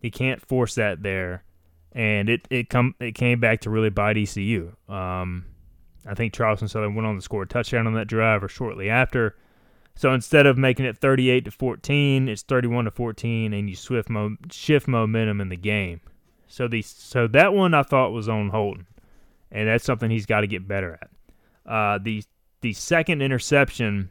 He 0.00 0.10
can't 0.10 0.40
force 0.40 0.74
that 0.74 1.02
there. 1.02 1.44
And 1.92 2.28
it, 2.28 2.46
it 2.50 2.68
come 2.68 2.94
it 3.00 3.12
came 3.12 3.40
back 3.40 3.62
to 3.62 3.70
really 3.70 3.90
bite 3.90 4.18
ECU. 4.18 4.72
Um, 4.88 5.46
I 6.06 6.14
think 6.14 6.32
Charleston 6.32 6.68
Southern 6.68 6.94
went 6.94 7.06
on 7.06 7.16
to 7.16 7.20
score 7.20 7.42
a 7.42 7.46
touchdown 7.46 7.86
on 7.86 7.94
that 7.94 8.08
drive 8.08 8.42
or 8.42 8.48
shortly 8.48 8.88
after. 8.88 9.36
So 9.94 10.14
instead 10.14 10.46
of 10.46 10.56
making 10.56 10.86
it 10.86 10.96
38 10.96 11.44
to 11.46 11.50
14, 11.50 12.28
it's 12.28 12.42
31 12.42 12.84
to 12.84 12.90
14, 12.90 13.52
and 13.52 13.68
you 13.68 13.74
swift 13.74 14.08
mo- 14.08 14.36
shift 14.50 14.86
momentum 14.86 15.40
in 15.40 15.48
the 15.48 15.56
game. 15.56 16.00
So 16.46 16.68
the 16.68 16.82
so 16.82 17.26
that 17.28 17.52
one 17.52 17.74
I 17.74 17.82
thought 17.82 18.12
was 18.12 18.28
on 18.28 18.50
Holton, 18.50 18.86
and 19.50 19.68
that's 19.68 19.84
something 19.84 20.10
he's 20.10 20.26
got 20.26 20.40
to 20.42 20.46
get 20.46 20.68
better 20.68 20.98
at. 21.00 21.70
Uh, 21.70 21.98
the 21.98 22.22
the 22.60 22.72
second 22.72 23.22
interception, 23.22 24.10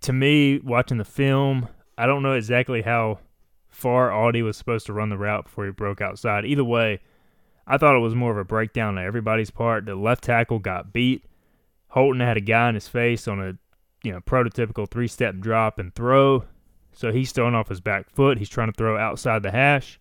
to 0.00 0.12
me, 0.12 0.58
watching 0.60 0.98
the 0.98 1.04
film, 1.04 1.68
I 1.96 2.06
don't 2.06 2.22
know 2.22 2.32
exactly 2.32 2.82
how 2.82 3.20
far 3.68 4.12
Audie 4.12 4.42
was 4.42 4.56
supposed 4.56 4.86
to 4.86 4.92
run 4.92 5.08
the 5.08 5.18
route 5.18 5.44
before 5.44 5.66
he 5.66 5.70
broke 5.70 6.00
outside. 6.00 6.44
Either 6.44 6.64
way, 6.64 7.00
I 7.70 7.76
thought 7.76 7.94
it 7.94 8.00
was 8.00 8.14
more 8.14 8.32
of 8.32 8.38
a 8.38 8.44
breakdown 8.44 8.96
on 8.96 9.04
everybody's 9.04 9.50
part. 9.50 9.84
The 9.84 9.94
left 9.94 10.24
tackle 10.24 10.58
got 10.58 10.92
beat. 10.92 11.24
Holton 11.88 12.20
had 12.20 12.38
a 12.38 12.40
guy 12.40 12.70
in 12.70 12.74
his 12.74 12.88
face 12.88 13.28
on 13.28 13.40
a 13.40 13.58
you 14.02 14.10
know 14.12 14.20
prototypical 14.20 14.90
three 14.90 15.06
step 15.06 15.38
drop 15.38 15.78
and 15.78 15.94
throw. 15.94 16.44
So 16.92 17.12
he's 17.12 17.30
throwing 17.30 17.54
off 17.54 17.68
his 17.68 17.80
back 17.80 18.10
foot. 18.10 18.38
He's 18.38 18.48
trying 18.48 18.72
to 18.72 18.76
throw 18.76 18.96
outside 18.96 19.42
the 19.42 19.50
hash. 19.50 20.00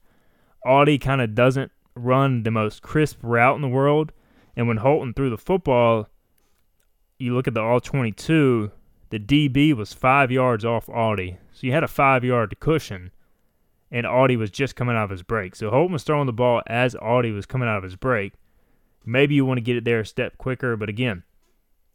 Audie 0.65 0.97
kind 0.97 1.21
of 1.21 1.35
doesn't 1.35 1.71
run 1.93 2.43
the 2.43 2.51
most 2.51 2.81
crisp 2.81 3.19
route 3.21 3.55
in 3.55 3.61
the 3.61 3.67
world. 3.67 4.13
And 4.55 4.67
when 4.67 4.77
Holton 4.77 5.13
threw 5.13 5.29
the 5.29 5.37
football, 5.37 6.07
you 7.19 7.35
look 7.35 7.47
at 7.47 7.53
the 7.53 7.61
all 7.61 7.79
22, 7.79 8.71
the 9.09 9.19
DB 9.19 9.73
was 9.73 9.93
five 9.93 10.31
yards 10.31 10.65
off 10.65 10.89
Audie. 10.89 11.37
So 11.51 11.67
you 11.67 11.73
had 11.73 11.83
a 11.83 11.87
five 11.87 12.23
yard 12.23 12.55
cushion 12.59 13.11
and 13.91 14.05
Audie 14.05 14.37
was 14.37 14.51
just 14.51 14.75
coming 14.75 14.95
out 14.95 15.05
of 15.05 15.09
his 15.09 15.23
break. 15.23 15.55
So 15.55 15.69
Holton 15.69 15.93
was 15.93 16.03
throwing 16.03 16.25
the 16.25 16.33
ball 16.33 16.61
as 16.67 16.95
Audie 16.95 17.31
was 17.31 17.45
coming 17.45 17.69
out 17.69 17.77
of 17.77 17.83
his 17.83 17.95
break. 17.95 18.33
Maybe 19.05 19.35
you 19.35 19.45
want 19.45 19.57
to 19.57 19.61
get 19.61 19.77
it 19.77 19.85
there 19.85 20.01
a 20.01 20.05
step 20.05 20.37
quicker, 20.37 20.75
but 20.75 20.89
again, 20.89 21.23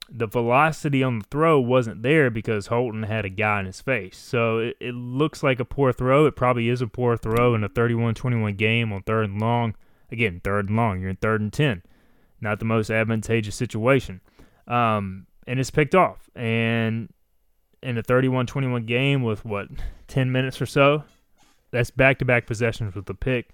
the 0.08 0.26
velocity 0.26 1.02
on 1.02 1.20
the 1.20 1.24
throw 1.30 1.60
wasn't 1.60 2.02
there 2.02 2.30
because 2.30 2.66
Holton 2.66 3.04
had 3.04 3.24
a 3.24 3.30
guy 3.30 3.60
in 3.60 3.66
his 3.66 3.80
face. 3.80 4.16
So 4.16 4.58
it, 4.58 4.76
it 4.80 4.94
looks 4.94 5.42
like 5.42 5.60
a 5.60 5.64
poor 5.64 5.92
throw. 5.92 6.26
It 6.26 6.36
probably 6.36 6.68
is 6.68 6.82
a 6.82 6.86
poor 6.86 7.16
throw 7.16 7.54
in 7.54 7.64
a 7.64 7.68
31 7.68 8.14
21 8.14 8.54
game 8.54 8.92
on 8.92 9.02
third 9.02 9.30
and 9.30 9.40
long. 9.40 9.74
Again, 10.10 10.40
third 10.42 10.68
and 10.68 10.76
long. 10.76 11.00
You're 11.00 11.10
in 11.10 11.16
third 11.16 11.40
and 11.40 11.52
10. 11.52 11.82
Not 12.40 12.58
the 12.58 12.64
most 12.64 12.90
advantageous 12.90 13.54
situation. 13.54 14.20
Um, 14.66 15.26
and 15.46 15.58
it's 15.58 15.70
picked 15.70 15.94
off. 15.94 16.28
And 16.34 17.10
in 17.82 17.96
a 17.96 18.02
31 18.02 18.46
21 18.46 18.84
game 18.84 19.22
with 19.22 19.44
what, 19.44 19.68
10 20.08 20.30
minutes 20.30 20.60
or 20.60 20.66
so, 20.66 21.04
that's 21.72 21.90
back 21.90 22.18
to 22.20 22.24
back 22.24 22.46
possessions 22.46 22.94
with 22.94 23.06
the 23.06 23.14
pick 23.14 23.50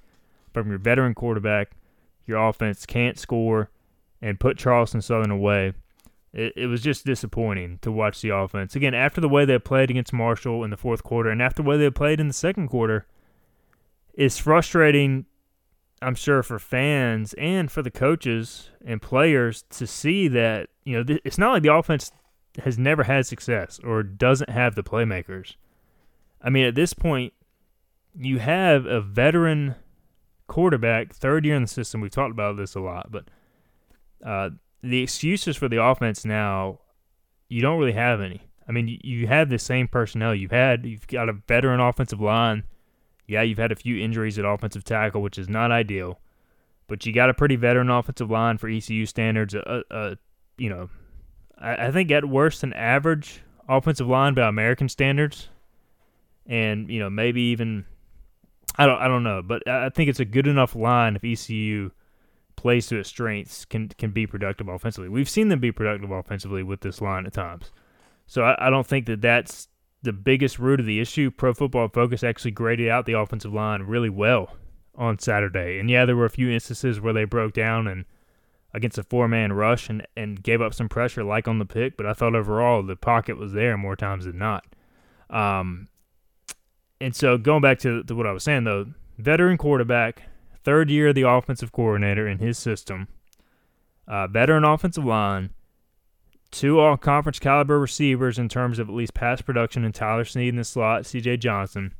from 0.52 0.68
your 0.68 0.78
veteran 0.78 1.14
quarterback. 1.14 1.70
Your 2.26 2.46
offense 2.46 2.84
can't 2.84 3.18
score 3.18 3.70
and 4.20 4.38
put 4.38 4.58
Charleston 4.58 5.00
Southern 5.00 5.30
away. 5.30 5.72
It, 6.32 6.52
it 6.56 6.66
was 6.66 6.82
just 6.82 7.06
disappointing 7.06 7.78
to 7.82 7.90
watch 7.90 8.20
the 8.20 8.30
offense. 8.30 8.76
Again, 8.76 8.92
after 8.92 9.20
the 9.20 9.28
way 9.28 9.44
they 9.44 9.58
played 9.58 9.90
against 9.90 10.12
Marshall 10.12 10.62
in 10.64 10.70
the 10.70 10.76
fourth 10.76 11.02
quarter 11.02 11.30
and 11.30 11.40
after 11.40 11.62
the 11.62 11.68
way 11.68 11.78
they 11.78 11.90
played 11.90 12.20
in 12.20 12.28
the 12.28 12.34
second 12.34 12.68
quarter, 12.68 13.06
it's 14.12 14.36
frustrating, 14.36 15.24
I'm 16.02 16.16
sure, 16.16 16.42
for 16.42 16.58
fans 16.58 17.34
and 17.38 17.70
for 17.70 17.82
the 17.82 17.90
coaches 17.90 18.70
and 18.84 19.00
players 19.00 19.64
to 19.70 19.86
see 19.86 20.28
that, 20.28 20.68
you 20.84 20.96
know, 20.96 21.04
th- 21.04 21.22
it's 21.24 21.38
not 21.38 21.52
like 21.52 21.62
the 21.62 21.72
offense 21.72 22.10
has 22.64 22.76
never 22.76 23.04
had 23.04 23.26
success 23.26 23.78
or 23.84 24.02
doesn't 24.02 24.50
have 24.50 24.74
the 24.74 24.82
playmakers. 24.82 25.54
I 26.42 26.50
mean, 26.50 26.66
at 26.66 26.74
this 26.74 26.92
point, 26.92 27.32
you 28.18 28.38
have 28.38 28.84
a 28.86 29.00
veteran 29.00 29.76
quarterback, 30.46 31.14
third 31.14 31.44
year 31.44 31.54
in 31.54 31.62
the 31.62 31.68
system. 31.68 32.00
We've 32.00 32.10
talked 32.10 32.32
about 32.32 32.56
this 32.56 32.74
a 32.74 32.80
lot, 32.80 33.10
but 33.10 33.24
uh, 34.24 34.50
the 34.82 35.02
excuses 35.02 35.56
for 35.56 35.68
the 35.68 35.82
offense 35.82 36.24
now, 36.24 36.80
you 37.48 37.62
don't 37.62 37.78
really 37.78 37.92
have 37.92 38.20
any. 38.20 38.42
I 38.68 38.72
mean, 38.72 38.98
you, 39.02 39.26
have 39.26 39.48
the 39.48 39.58
same 39.58 39.88
personnel 39.88 40.34
you've 40.34 40.50
had. 40.50 40.84
You've 40.84 41.06
got 41.06 41.30
a 41.30 41.32
veteran 41.32 41.80
offensive 41.80 42.20
line. 42.20 42.64
Yeah, 43.26 43.42
you've 43.42 43.58
had 43.58 43.72
a 43.72 43.76
few 43.76 44.02
injuries 44.02 44.38
at 44.38 44.44
offensive 44.44 44.84
tackle, 44.84 45.22
which 45.22 45.38
is 45.38 45.48
not 45.48 45.70
ideal, 45.70 46.20
but 46.86 47.06
you 47.06 47.12
got 47.12 47.30
a 47.30 47.34
pretty 47.34 47.56
veteran 47.56 47.88
offensive 47.88 48.30
line 48.30 48.58
for 48.58 48.68
ECU 48.68 49.06
standards. 49.06 49.54
Uh, 49.54 49.82
uh, 49.90 50.14
you 50.58 50.68
know, 50.68 50.90
I, 51.58 51.86
I 51.86 51.90
think 51.92 52.10
at 52.10 52.26
worst 52.26 52.62
an 52.62 52.74
average 52.74 53.40
offensive 53.68 54.08
line 54.08 54.34
by 54.34 54.46
American 54.48 54.88
standards, 54.88 55.48
and 56.46 56.90
you 56.90 56.98
know 56.98 57.08
maybe 57.08 57.40
even 57.42 57.86
I 58.78 58.86
don't 58.86 59.00
I 59.00 59.08
don't 59.08 59.24
know, 59.24 59.42
but 59.42 59.66
I 59.68 59.88
think 59.90 60.08
it's 60.08 60.20
a 60.20 60.24
good 60.24 60.46
enough 60.46 60.74
line 60.74 61.16
if 61.16 61.24
ECU 61.24 61.90
plays 62.56 62.86
to 62.88 62.98
its 62.98 63.08
strengths 63.08 63.64
can 63.64 63.88
can 63.88 64.10
be 64.10 64.26
productive 64.26 64.68
offensively. 64.68 65.08
We've 65.08 65.28
seen 65.28 65.48
them 65.48 65.60
be 65.60 65.72
productive 65.72 66.10
offensively 66.10 66.62
with 66.62 66.80
this 66.80 67.00
line 67.00 67.26
at 67.26 67.32
times. 67.32 67.72
So 68.26 68.42
I, 68.42 68.66
I 68.66 68.70
don't 68.70 68.86
think 68.86 69.06
that 69.06 69.20
that's 69.20 69.68
the 70.02 70.12
biggest 70.12 70.58
root 70.58 70.80
of 70.80 70.86
the 70.86 71.00
issue. 71.00 71.30
Pro 71.30 71.54
Football 71.54 71.88
Focus 71.88 72.22
actually 72.22 72.52
graded 72.52 72.88
out 72.88 73.06
the 73.06 73.18
offensive 73.18 73.52
line 73.52 73.82
really 73.82 74.10
well 74.10 74.56
on 74.94 75.18
Saturday. 75.18 75.78
And 75.78 75.90
yeah, 75.90 76.04
there 76.04 76.16
were 76.16 76.24
a 76.24 76.30
few 76.30 76.50
instances 76.50 77.00
where 77.00 77.12
they 77.12 77.24
broke 77.24 77.52
down 77.52 77.86
and 77.86 78.04
against 78.74 78.98
a 78.98 79.02
four 79.02 79.28
man 79.28 79.52
rush 79.52 79.88
and, 79.88 80.06
and 80.16 80.42
gave 80.42 80.60
up 80.60 80.74
some 80.74 80.88
pressure 80.88 81.24
like 81.24 81.48
on 81.48 81.58
the 81.58 81.64
pick, 81.64 81.96
but 81.96 82.06
I 82.06 82.12
thought 82.12 82.34
overall 82.34 82.82
the 82.82 82.96
pocket 82.96 83.38
was 83.38 83.52
there 83.52 83.76
more 83.76 83.96
times 83.96 84.24
than 84.26 84.38
not. 84.38 84.64
Um, 85.30 85.88
and 87.00 87.14
so 87.14 87.38
going 87.38 87.62
back 87.62 87.78
to, 87.80 88.02
to 88.02 88.14
what 88.14 88.26
I 88.26 88.32
was 88.32 88.44
saying 88.44 88.64
though, 88.64 88.86
veteran 89.18 89.58
quarterback, 89.58 90.22
third 90.64 90.90
year 90.90 91.08
of 91.08 91.14
the 91.14 91.22
offensive 91.22 91.72
coordinator 91.72 92.28
in 92.28 92.38
his 92.38 92.58
system, 92.58 93.08
uh, 94.06 94.26
veteran 94.26 94.64
offensive 94.64 95.04
line, 95.04 95.50
two 96.50 96.80
all 96.80 96.96
conference 96.96 97.38
caliber 97.38 97.78
receivers 97.78 98.38
in 98.38 98.48
terms 98.48 98.78
of 98.78 98.88
at 98.88 98.94
least 98.94 99.14
pass 99.14 99.40
production 99.40 99.84
and 99.84 99.94
Tyler 99.94 100.24
Snead 100.24 100.48
in 100.48 100.56
the 100.56 100.64
slot, 100.64 101.02
CJ 101.02 101.40
Johnson. 101.40 101.94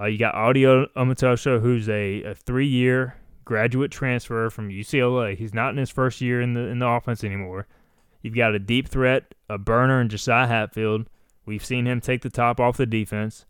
Uh, 0.00 0.06
you 0.06 0.18
got 0.18 0.34
Audie 0.34 0.62
Omotosho, 0.62 1.60
who's 1.60 1.88
a, 1.88 2.22
a 2.22 2.34
three 2.34 2.68
year 2.68 3.16
graduate 3.44 3.90
transfer 3.90 4.50
from 4.50 4.68
UCLA. 4.68 5.36
He's 5.36 5.54
not 5.54 5.70
in 5.70 5.78
his 5.78 5.90
first 5.90 6.20
year 6.20 6.40
in 6.40 6.54
the 6.54 6.60
in 6.60 6.78
the 6.78 6.86
offense 6.86 7.24
anymore. 7.24 7.66
You've 8.22 8.36
got 8.36 8.54
a 8.54 8.58
deep 8.58 8.88
threat, 8.88 9.34
a 9.48 9.58
burner 9.58 10.00
in 10.00 10.08
Josiah 10.08 10.46
Hatfield. 10.46 11.08
We've 11.46 11.64
seen 11.64 11.86
him 11.86 12.00
take 12.00 12.22
the 12.22 12.30
top 12.30 12.60
off 12.60 12.76
the 12.76 12.86
defense. 12.86 13.46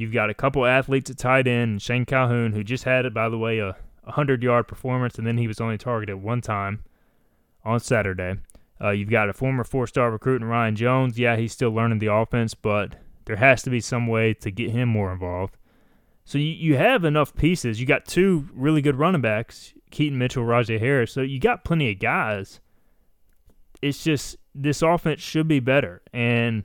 You've 0.00 0.12
got 0.12 0.30
a 0.30 0.34
couple 0.34 0.64
athletes 0.64 1.10
at 1.10 1.18
tight 1.18 1.46
end, 1.46 1.82
Shane 1.82 2.04
Calhoun, 2.04 2.52
who 2.52 2.62
just 2.62 2.84
had 2.84 3.12
by 3.12 3.28
the 3.28 3.38
way, 3.38 3.58
a 3.58 3.76
100 4.04 4.42
yard 4.42 4.68
performance, 4.68 5.18
and 5.18 5.26
then 5.26 5.38
he 5.38 5.46
was 5.46 5.60
only 5.60 5.78
targeted 5.78 6.16
one 6.16 6.40
time 6.40 6.84
on 7.64 7.80
Saturday. 7.80 8.36
Uh, 8.80 8.90
you've 8.90 9.10
got 9.10 9.28
a 9.28 9.32
former 9.32 9.64
four 9.64 9.86
star 9.86 10.10
recruit 10.10 10.40
in 10.40 10.48
Ryan 10.48 10.76
Jones. 10.76 11.18
Yeah, 11.18 11.36
he's 11.36 11.52
still 11.52 11.70
learning 11.70 11.98
the 11.98 12.12
offense, 12.12 12.54
but 12.54 12.94
there 13.24 13.36
has 13.36 13.62
to 13.62 13.70
be 13.70 13.80
some 13.80 14.06
way 14.06 14.34
to 14.34 14.50
get 14.50 14.70
him 14.70 14.88
more 14.88 15.12
involved. 15.12 15.56
So 16.24 16.38
you, 16.38 16.50
you 16.50 16.76
have 16.76 17.04
enough 17.04 17.34
pieces. 17.34 17.80
You 17.80 17.86
got 17.86 18.06
two 18.06 18.48
really 18.54 18.82
good 18.82 18.96
running 18.96 19.20
backs, 19.20 19.74
Keaton 19.90 20.18
Mitchell, 20.18 20.44
Rahjai 20.44 20.78
Harris. 20.78 21.12
So 21.12 21.22
you 21.22 21.40
got 21.40 21.64
plenty 21.64 21.90
of 21.90 21.98
guys. 21.98 22.60
It's 23.82 24.04
just 24.04 24.36
this 24.54 24.82
offense 24.82 25.20
should 25.20 25.48
be 25.48 25.60
better. 25.60 26.02
And 26.12 26.64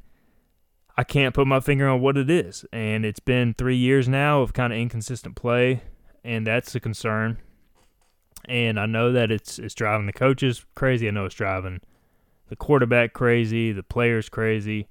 I 0.96 1.04
can't 1.04 1.34
put 1.34 1.48
my 1.48 1.60
finger 1.60 1.88
on 1.88 2.02
what 2.02 2.18
it 2.18 2.30
is. 2.30 2.66
And 2.72 3.06
it's 3.06 3.20
been 3.20 3.56
three 3.58 3.76
years 3.76 4.08
now 4.08 4.42
of 4.42 4.54
kind 4.54 4.72
of 4.72 4.80
inconsistent 4.80 5.36
play, 5.36 5.82
and 6.24 6.46
that's 6.46 6.76
a 6.76 6.80
concern. 6.80 7.38
And 8.46 8.80
I 8.80 8.86
know 8.86 9.12
that 9.12 9.32
it's 9.32 9.58
it's 9.58 9.74
driving 9.74 10.06
the 10.06 10.14
coaches 10.14 10.66
crazy. 10.76 11.08
I 11.08 11.12
know 11.12 11.26
it's 11.26 11.36
driving 11.36 11.82
the 12.50 12.56
quarterback 12.56 13.14
crazy, 13.14 13.72
the 13.72 13.84
players 13.84 14.30
crazy. 14.30 14.88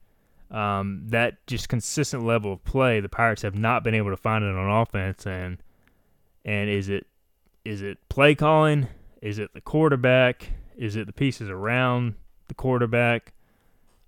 Um, 0.50 1.04
that 1.06 1.46
just 1.46 1.68
consistent 1.68 2.24
level 2.24 2.52
of 2.52 2.64
play, 2.64 3.00
the 3.00 3.08
Pirates 3.08 3.42
have 3.42 3.54
not 3.54 3.84
been 3.84 3.94
able 3.94 4.10
to 4.10 4.16
find 4.16 4.44
it 4.44 4.54
on 4.54 4.82
offense. 4.82 5.26
And 5.26 5.58
and 6.44 6.68
is 6.68 6.88
it 6.88 7.06
is 7.64 7.82
it 7.82 7.98
play 8.08 8.34
calling? 8.34 8.88
Is 9.20 9.38
it 9.38 9.54
the 9.54 9.60
quarterback? 9.60 10.50
Is 10.76 10.96
it 10.96 11.06
the 11.06 11.12
pieces 11.12 11.48
around 11.48 12.14
the 12.48 12.54
quarterback? 12.54 13.32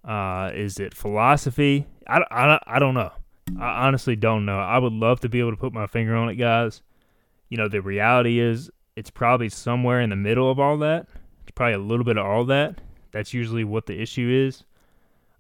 Uh, 0.05 0.51
is 0.55 0.79
it 0.79 0.95
philosophy? 0.95 1.87
I, 2.07 2.21
I, 2.31 2.59
I 2.67 2.79
don't 2.79 2.95
know. 2.95 3.12
I 3.59 3.87
honestly 3.87 4.17
don't 4.17 4.45
know. 4.45 4.59
I 4.59 4.79
would 4.79 4.93
love 4.93 5.21
to 5.21 5.29
be 5.29 5.40
able 5.40 5.53
to 5.53 5.57
put 5.57 5.73
my 5.73 5.87
finger 5.87 6.14
on 6.14 6.29
it, 6.29 6.37
guys. 6.37 6.83
You 7.49 7.57
know, 7.57 7.69
the 7.69 7.81
reality 7.81 8.38
is 8.38 8.71
it's 8.97 9.11
probably 9.11 9.49
somewhere 9.49 10.01
in 10.01 10.11
the 10.11 10.17
middle 10.17 10.51
of 10.51 10.59
all 10.59 10.79
that. 10.79 11.07
It's 11.43 11.53
probably 11.55 11.75
a 11.75 11.79
little 11.79 12.05
bit 12.05 12.19
of 12.19 12.27
all 12.27 12.45
that. 12.47 12.81
That's 13.12 13.35
usually 13.35 13.64
what 13.64 13.87
the 13.87 14.01
issue 14.01 14.47
is. 14.49 14.64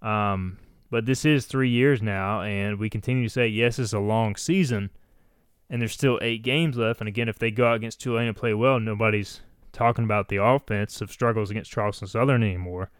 Um, 0.00 0.58
but 0.90 1.06
this 1.06 1.24
is 1.24 1.46
three 1.46 1.70
years 1.70 2.02
now, 2.02 2.42
and 2.42 2.78
we 2.78 2.90
continue 2.90 3.24
to 3.24 3.32
say, 3.32 3.48
yes, 3.48 3.78
it's 3.78 3.94
a 3.94 3.98
long 3.98 4.36
season, 4.36 4.90
and 5.68 5.80
there's 5.80 5.92
still 5.92 6.18
eight 6.22 6.42
games 6.42 6.76
left. 6.76 7.00
And 7.00 7.08
again, 7.08 7.28
if 7.28 7.38
they 7.38 7.50
go 7.50 7.66
out 7.66 7.76
against 7.76 8.00
Tulane 8.00 8.28
and 8.28 8.36
play 8.36 8.54
well, 8.54 8.78
nobody's 8.78 9.40
talking 9.72 10.04
about 10.04 10.28
the 10.28 10.36
offensive 10.36 11.10
struggles 11.10 11.50
against 11.50 11.70
Charleston 11.70 12.06
Southern 12.06 12.42
anymore. 12.42 12.90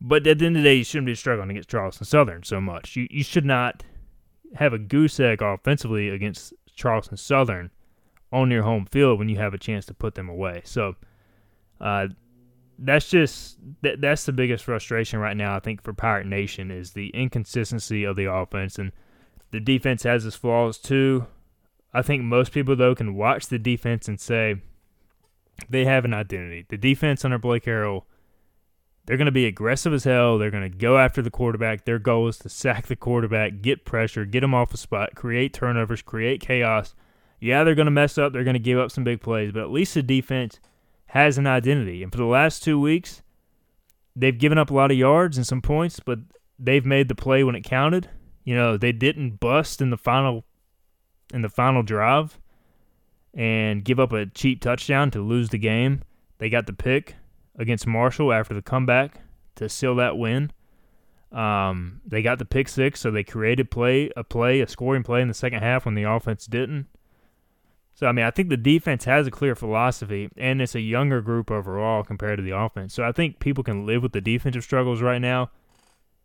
But 0.00 0.26
at 0.26 0.38
the 0.38 0.46
end 0.46 0.56
of 0.56 0.62
the 0.62 0.68
day, 0.68 0.76
you 0.76 0.84
shouldn't 0.84 1.06
be 1.06 1.14
struggling 1.14 1.50
against 1.50 1.68
Charleston 1.68 2.06
Southern 2.06 2.42
so 2.42 2.60
much. 2.60 2.96
You 2.96 3.06
you 3.10 3.22
should 3.22 3.44
not 3.44 3.82
have 4.54 4.72
a 4.72 4.78
goose 4.78 5.20
egg 5.20 5.42
offensively 5.42 6.08
against 6.08 6.54
Charleston 6.74 7.16
Southern 7.16 7.70
on 8.32 8.50
your 8.50 8.62
home 8.62 8.86
field 8.86 9.18
when 9.18 9.28
you 9.28 9.36
have 9.36 9.54
a 9.54 9.58
chance 9.58 9.84
to 9.86 9.94
put 9.94 10.14
them 10.14 10.28
away. 10.28 10.62
So 10.64 10.96
uh, 11.80 12.08
that's 12.78 13.10
just 13.10 13.58
that, 13.82 14.00
that's 14.00 14.24
the 14.24 14.32
biggest 14.32 14.64
frustration 14.64 15.18
right 15.18 15.36
now. 15.36 15.56
I 15.56 15.60
think 15.60 15.82
for 15.82 15.92
Pirate 15.92 16.26
Nation 16.26 16.70
is 16.70 16.92
the 16.92 17.08
inconsistency 17.10 18.04
of 18.04 18.16
the 18.16 18.32
offense 18.32 18.78
and 18.78 18.92
the 19.50 19.60
defense 19.60 20.04
has 20.04 20.24
its 20.24 20.36
flaws 20.36 20.78
too. 20.78 21.26
I 21.92 22.02
think 22.02 22.22
most 22.22 22.52
people 22.52 22.76
though 22.76 22.94
can 22.94 23.14
watch 23.14 23.48
the 23.48 23.58
defense 23.58 24.08
and 24.08 24.20
say 24.20 24.56
they 25.68 25.84
have 25.84 26.04
an 26.04 26.14
identity. 26.14 26.64
The 26.68 26.78
defense 26.78 27.24
under 27.24 27.38
Blake 27.38 27.64
Harrell 27.64 28.04
they're 29.06 29.16
going 29.16 29.26
to 29.26 29.32
be 29.32 29.46
aggressive 29.46 29.92
as 29.92 30.04
hell. 30.04 30.38
They're 30.38 30.50
going 30.50 30.70
to 30.70 30.76
go 30.76 30.98
after 30.98 31.22
the 31.22 31.30
quarterback. 31.30 31.84
Their 31.84 31.98
goal 31.98 32.28
is 32.28 32.38
to 32.38 32.48
sack 32.48 32.86
the 32.86 32.96
quarterback, 32.96 33.62
get 33.62 33.84
pressure, 33.84 34.24
get 34.24 34.40
them 34.40 34.54
off 34.54 34.70
the 34.70 34.76
spot, 34.76 35.14
create 35.14 35.52
turnovers, 35.52 36.02
create 36.02 36.40
chaos. 36.40 36.94
Yeah, 37.40 37.64
they're 37.64 37.74
going 37.74 37.86
to 37.86 37.90
mess 37.90 38.18
up. 38.18 38.32
They're 38.32 38.44
going 38.44 38.54
to 38.54 38.60
give 38.60 38.78
up 38.78 38.90
some 38.90 39.04
big 39.04 39.20
plays, 39.20 39.52
but 39.52 39.62
at 39.62 39.70
least 39.70 39.94
the 39.94 40.02
defense 40.02 40.60
has 41.06 41.38
an 41.38 41.46
identity. 41.46 42.02
And 42.02 42.12
for 42.12 42.18
the 42.18 42.24
last 42.24 42.62
two 42.62 42.78
weeks, 42.78 43.22
they've 44.14 44.38
given 44.38 44.58
up 44.58 44.70
a 44.70 44.74
lot 44.74 44.90
of 44.90 44.96
yards 44.96 45.36
and 45.36 45.46
some 45.46 45.62
points, 45.62 45.98
but 45.98 46.18
they've 46.58 46.84
made 46.84 47.08
the 47.08 47.14
play 47.14 47.42
when 47.42 47.54
it 47.54 47.64
counted. 47.64 48.10
You 48.44 48.54
know, 48.54 48.76
they 48.76 48.92
didn't 48.92 49.40
bust 49.40 49.80
in 49.80 49.90
the 49.90 49.96
final 49.96 50.44
in 51.32 51.42
the 51.42 51.48
final 51.48 51.82
drive 51.82 52.38
and 53.34 53.84
give 53.84 54.00
up 54.00 54.12
a 54.12 54.26
cheap 54.26 54.60
touchdown 54.60 55.10
to 55.12 55.20
lose 55.20 55.50
the 55.50 55.58
game. 55.58 56.02
They 56.38 56.50
got 56.50 56.66
the 56.66 56.72
pick 56.72 57.16
against 57.60 57.86
Marshall 57.86 58.32
after 58.32 58.54
the 58.54 58.62
comeback 58.62 59.20
to 59.56 59.68
seal 59.68 59.94
that 59.96 60.16
win. 60.16 60.50
Um, 61.30 62.00
they 62.04 62.22
got 62.22 62.38
the 62.38 62.44
pick 62.44 62.68
six, 62.68 62.98
so 62.98 63.10
they 63.10 63.22
created 63.22 63.70
play 63.70 64.10
a 64.16 64.24
play, 64.24 64.60
a 64.60 64.66
scoring 64.66 65.04
play 65.04 65.20
in 65.20 65.28
the 65.28 65.34
second 65.34 65.60
half 65.60 65.84
when 65.84 65.94
the 65.94 66.02
offense 66.02 66.46
didn't. 66.46 66.86
So 67.94 68.06
I 68.06 68.12
mean, 68.12 68.24
I 68.24 68.30
think 68.30 68.48
the 68.48 68.56
defense 68.56 69.04
has 69.04 69.26
a 69.26 69.30
clear 69.30 69.54
philosophy, 69.54 70.30
and 70.36 70.60
it's 70.62 70.74
a 70.74 70.80
younger 70.80 71.20
group 71.20 71.50
overall 71.50 72.02
compared 72.02 72.38
to 72.38 72.42
the 72.42 72.56
offense. 72.56 72.94
So 72.94 73.04
I 73.04 73.12
think 73.12 73.38
people 73.38 73.62
can 73.62 73.86
live 73.86 74.02
with 74.02 74.12
the 74.12 74.22
defensive 74.22 74.64
struggles 74.64 75.02
right 75.02 75.20
now. 75.20 75.50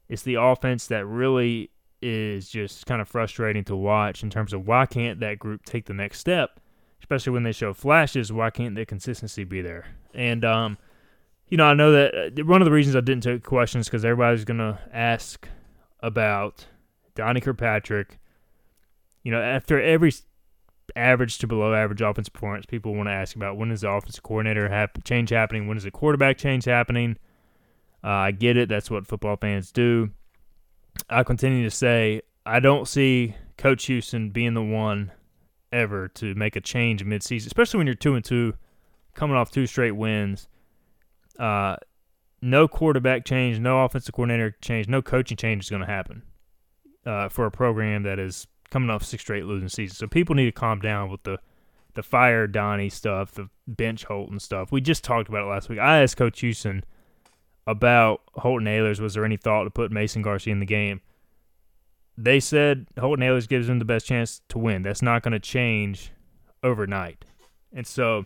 It's 0.07 0.23
the 0.23 0.35
offense 0.35 0.87
that 0.87 1.05
really 1.05 1.69
is 2.01 2.49
just 2.49 2.85
kind 2.85 3.01
of 3.01 3.09
frustrating 3.09 3.63
to 3.65 3.75
watch 3.75 4.23
in 4.23 4.29
terms 4.29 4.53
of 4.53 4.65
why 4.65 4.85
can't 4.85 5.19
that 5.19 5.37
group 5.37 5.65
take 5.65 5.85
the 5.85 5.93
next 5.93 6.19
step, 6.19 6.59
especially 7.01 7.33
when 7.33 7.43
they 7.43 7.51
show 7.51 7.73
flashes. 7.73 8.31
Why 8.31 8.49
can't 8.49 8.75
the 8.75 8.85
consistency 8.85 9.43
be 9.43 9.61
there? 9.61 9.85
And 10.13 10.45
um, 10.45 10.77
you 11.49 11.57
know, 11.57 11.65
I 11.65 11.73
know 11.73 11.91
that 11.91 12.39
uh, 12.39 12.43
one 12.43 12.61
of 12.61 12.65
the 12.65 12.71
reasons 12.71 12.95
I 12.95 13.01
didn't 13.01 13.23
take 13.23 13.43
questions 13.43 13.87
because 13.87 14.03
everybody's 14.03 14.45
gonna 14.45 14.79
ask 14.91 15.47
about 15.99 16.65
Donnie 17.15 17.41
Kirkpatrick. 17.41 18.19
You 19.23 19.31
know, 19.31 19.41
after 19.41 19.79
every 19.81 20.13
average 20.95 21.37
to 21.39 21.47
below 21.47 21.73
average 21.73 22.01
offense 22.01 22.29
performance, 22.29 22.65
people 22.65 22.95
want 22.95 23.07
to 23.09 23.13
ask 23.13 23.35
about 23.35 23.57
when 23.57 23.71
is 23.71 23.81
the 23.81 23.89
offensive 23.89 24.23
coordinator 24.23 24.69
hap- 24.69 25.03
change 25.03 25.29
happening? 25.29 25.67
When 25.67 25.77
is 25.77 25.83
the 25.83 25.91
quarterback 25.91 26.37
change 26.37 26.65
happening? 26.65 27.17
Uh, 28.03 28.09
I 28.09 28.31
get 28.31 28.57
it. 28.57 28.69
That's 28.69 28.89
what 28.91 29.07
football 29.07 29.35
fans 29.35 29.71
do. 29.71 30.11
I 31.09 31.23
continue 31.23 31.63
to 31.63 31.71
say 31.71 32.21
I 32.45 32.59
don't 32.59 32.87
see 32.87 33.35
Coach 33.57 33.85
Houston 33.85 34.29
being 34.29 34.53
the 34.53 34.63
one 34.63 35.11
ever 35.71 36.07
to 36.07 36.33
make 36.35 36.55
a 36.55 36.61
change 36.61 37.03
midseason, 37.03 37.47
especially 37.47 37.79
when 37.79 37.87
you're 37.87 37.95
two 37.95 38.15
and 38.15 38.23
two, 38.23 38.53
coming 39.13 39.35
off 39.35 39.51
two 39.51 39.65
straight 39.65 39.91
wins 39.91 40.47
uh, 41.39 41.77
no 42.41 42.67
quarterback 42.67 43.25
change, 43.25 43.59
no 43.59 43.83
offensive 43.83 44.13
coordinator 44.13 44.55
change, 44.61 44.87
no 44.87 45.01
coaching 45.01 45.37
change 45.37 45.65
is 45.65 45.69
going 45.69 45.81
to 45.81 45.87
happen 45.87 46.23
uh, 47.05 47.29
for 47.29 47.45
a 47.45 47.51
program 47.51 48.03
that 48.03 48.19
is 48.19 48.47
coming 48.69 48.89
off 48.89 49.03
six 49.03 49.23
straight 49.23 49.45
losing 49.45 49.69
seasons. 49.69 49.97
So 49.97 50.07
people 50.07 50.35
need 50.35 50.45
to 50.45 50.51
calm 50.51 50.79
down 50.79 51.09
with 51.09 51.23
the 51.23 51.39
the 51.95 52.03
fire 52.03 52.45
Donnie 52.45 52.89
stuff, 52.89 53.31
the 53.31 53.49
bench 53.67 54.03
Holton 54.03 54.39
stuff. 54.39 54.69
We 54.69 54.81
just 54.81 55.03
talked 55.03 55.29
about 55.29 55.43
it 55.43 55.49
last 55.49 55.69
week. 55.69 55.79
I 55.79 56.01
asked 56.01 56.17
Coach 56.17 56.41
Houston 56.41 56.83
about 57.65 58.21
Holton 58.33 58.67
Ahlers. 58.67 58.99
Was 58.99 59.13
there 59.13 59.23
any 59.23 59.37
thought 59.37 59.63
to 59.63 59.69
put 59.69 59.91
Mason 59.91 60.21
Garcia 60.21 60.51
in 60.51 60.59
the 60.59 60.65
game? 60.65 60.99
They 62.17 62.41
said 62.41 62.87
Holton 62.99 63.25
Ahlers 63.25 63.47
gives 63.47 63.69
him 63.69 63.79
the 63.79 63.85
best 63.85 64.05
chance 64.05 64.41
to 64.49 64.57
win. 64.57 64.81
That's 64.81 65.01
not 65.01 65.23
going 65.23 65.31
to 65.31 65.39
change 65.39 66.11
overnight. 66.61 67.23
And 67.73 67.87
so 67.87 68.25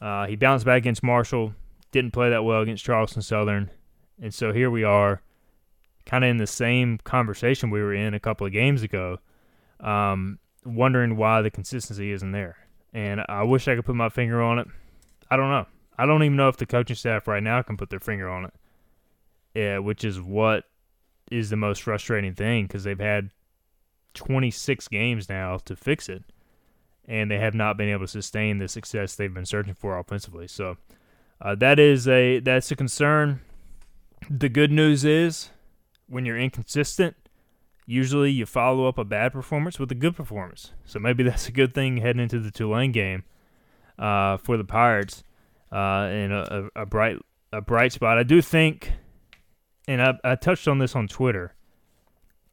uh, 0.00 0.26
he 0.26 0.36
bounced 0.36 0.66
back 0.66 0.78
against 0.78 1.02
Marshall 1.02 1.54
didn't 1.96 2.10
play 2.10 2.28
that 2.28 2.44
well 2.44 2.60
against 2.60 2.84
Charleston 2.84 3.22
Southern. 3.22 3.70
And 4.20 4.32
so 4.32 4.52
here 4.52 4.70
we 4.70 4.84
are, 4.84 5.22
kind 6.04 6.24
of 6.24 6.30
in 6.30 6.36
the 6.36 6.46
same 6.46 6.98
conversation 6.98 7.70
we 7.70 7.80
were 7.80 7.94
in 7.94 8.12
a 8.12 8.20
couple 8.20 8.46
of 8.46 8.52
games 8.52 8.82
ago, 8.82 9.18
um, 9.80 10.38
wondering 10.64 11.16
why 11.16 11.40
the 11.40 11.50
consistency 11.50 12.12
isn't 12.12 12.32
there. 12.32 12.58
And 12.92 13.22
I 13.30 13.44
wish 13.44 13.66
I 13.66 13.76
could 13.76 13.86
put 13.86 13.96
my 13.96 14.10
finger 14.10 14.42
on 14.42 14.58
it. 14.58 14.68
I 15.30 15.36
don't 15.36 15.48
know. 15.48 15.66
I 15.96 16.04
don't 16.04 16.22
even 16.22 16.36
know 16.36 16.48
if 16.48 16.58
the 16.58 16.66
coaching 16.66 16.96
staff 16.96 17.26
right 17.26 17.42
now 17.42 17.62
can 17.62 17.78
put 17.78 17.88
their 17.88 18.00
finger 18.00 18.28
on 18.28 18.44
it. 18.44 18.54
Yeah, 19.54 19.78
which 19.78 20.04
is 20.04 20.20
what 20.20 20.64
is 21.30 21.48
the 21.48 21.56
most 21.56 21.82
frustrating 21.82 22.34
thing 22.34 22.66
because 22.66 22.84
they've 22.84 22.98
had 22.98 23.30
26 24.12 24.86
games 24.88 25.30
now 25.30 25.56
to 25.64 25.74
fix 25.74 26.10
it, 26.10 26.24
and 27.06 27.30
they 27.30 27.38
have 27.38 27.54
not 27.54 27.78
been 27.78 27.88
able 27.88 28.04
to 28.04 28.08
sustain 28.08 28.58
the 28.58 28.68
success 28.68 29.16
they've 29.16 29.32
been 29.32 29.46
searching 29.46 29.74
for 29.74 29.98
offensively. 29.98 30.46
So 30.46 30.76
uh, 31.40 31.54
that 31.56 31.78
is 31.78 32.08
a 32.08 32.40
that's 32.40 32.70
a 32.70 32.76
concern. 32.76 33.40
The 34.28 34.48
good 34.48 34.72
news 34.72 35.04
is 35.04 35.50
when 36.08 36.24
you're 36.24 36.38
inconsistent, 36.38 37.14
usually 37.86 38.30
you 38.30 38.46
follow 38.46 38.88
up 38.88 38.98
a 38.98 39.04
bad 39.04 39.32
performance 39.32 39.78
with 39.78 39.90
a 39.92 39.94
good 39.94 40.16
performance. 40.16 40.72
So 40.84 40.98
maybe 40.98 41.22
that's 41.24 41.48
a 41.48 41.52
good 41.52 41.74
thing 41.74 41.98
heading 41.98 42.22
into 42.22 42.40
the 42.40 42.50
Tulane 42.50 42.92
game 42.92 43.24
uh, 43.98 44.36
for 44.38 44.56
the 44.56 44.64
Pirates 44.64 45.22
uh, 45.72 46.08
and 46.10 46.32
a, 46.32 46.68
a, 46.74 46.86
bright 46.86 47.18
a 47.52 47.60
bright 47.60 47.92
spot. 47.92 48.18
I 48.18 48.22
do 48.22 48.40
think, 48.42 48.92
and 49.86 50.02
I, 50.02 50.14
I 50.24 50.34
touched 50.36 50.68
on 50.68 50.78
this 50.78 50.94
on 50.94 51.08
Twitter. 51.08 51.54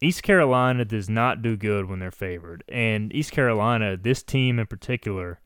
East 0.01 0.21
Carolina 0.23 0.83
does 0.83 1.09
not 1.09 1.41
do 1.41 1.55
good 1.55 1.85
when 1.85 1.99
they're 1.99 2.11
favored, 2.11 2.63
and 2.67 3.15
East 3.15 3.31
Carolina, 3.31 3.95
this 3.95 4.21
team 4.21 4.59
in 4.59 4.67
particular, 4.67 5.39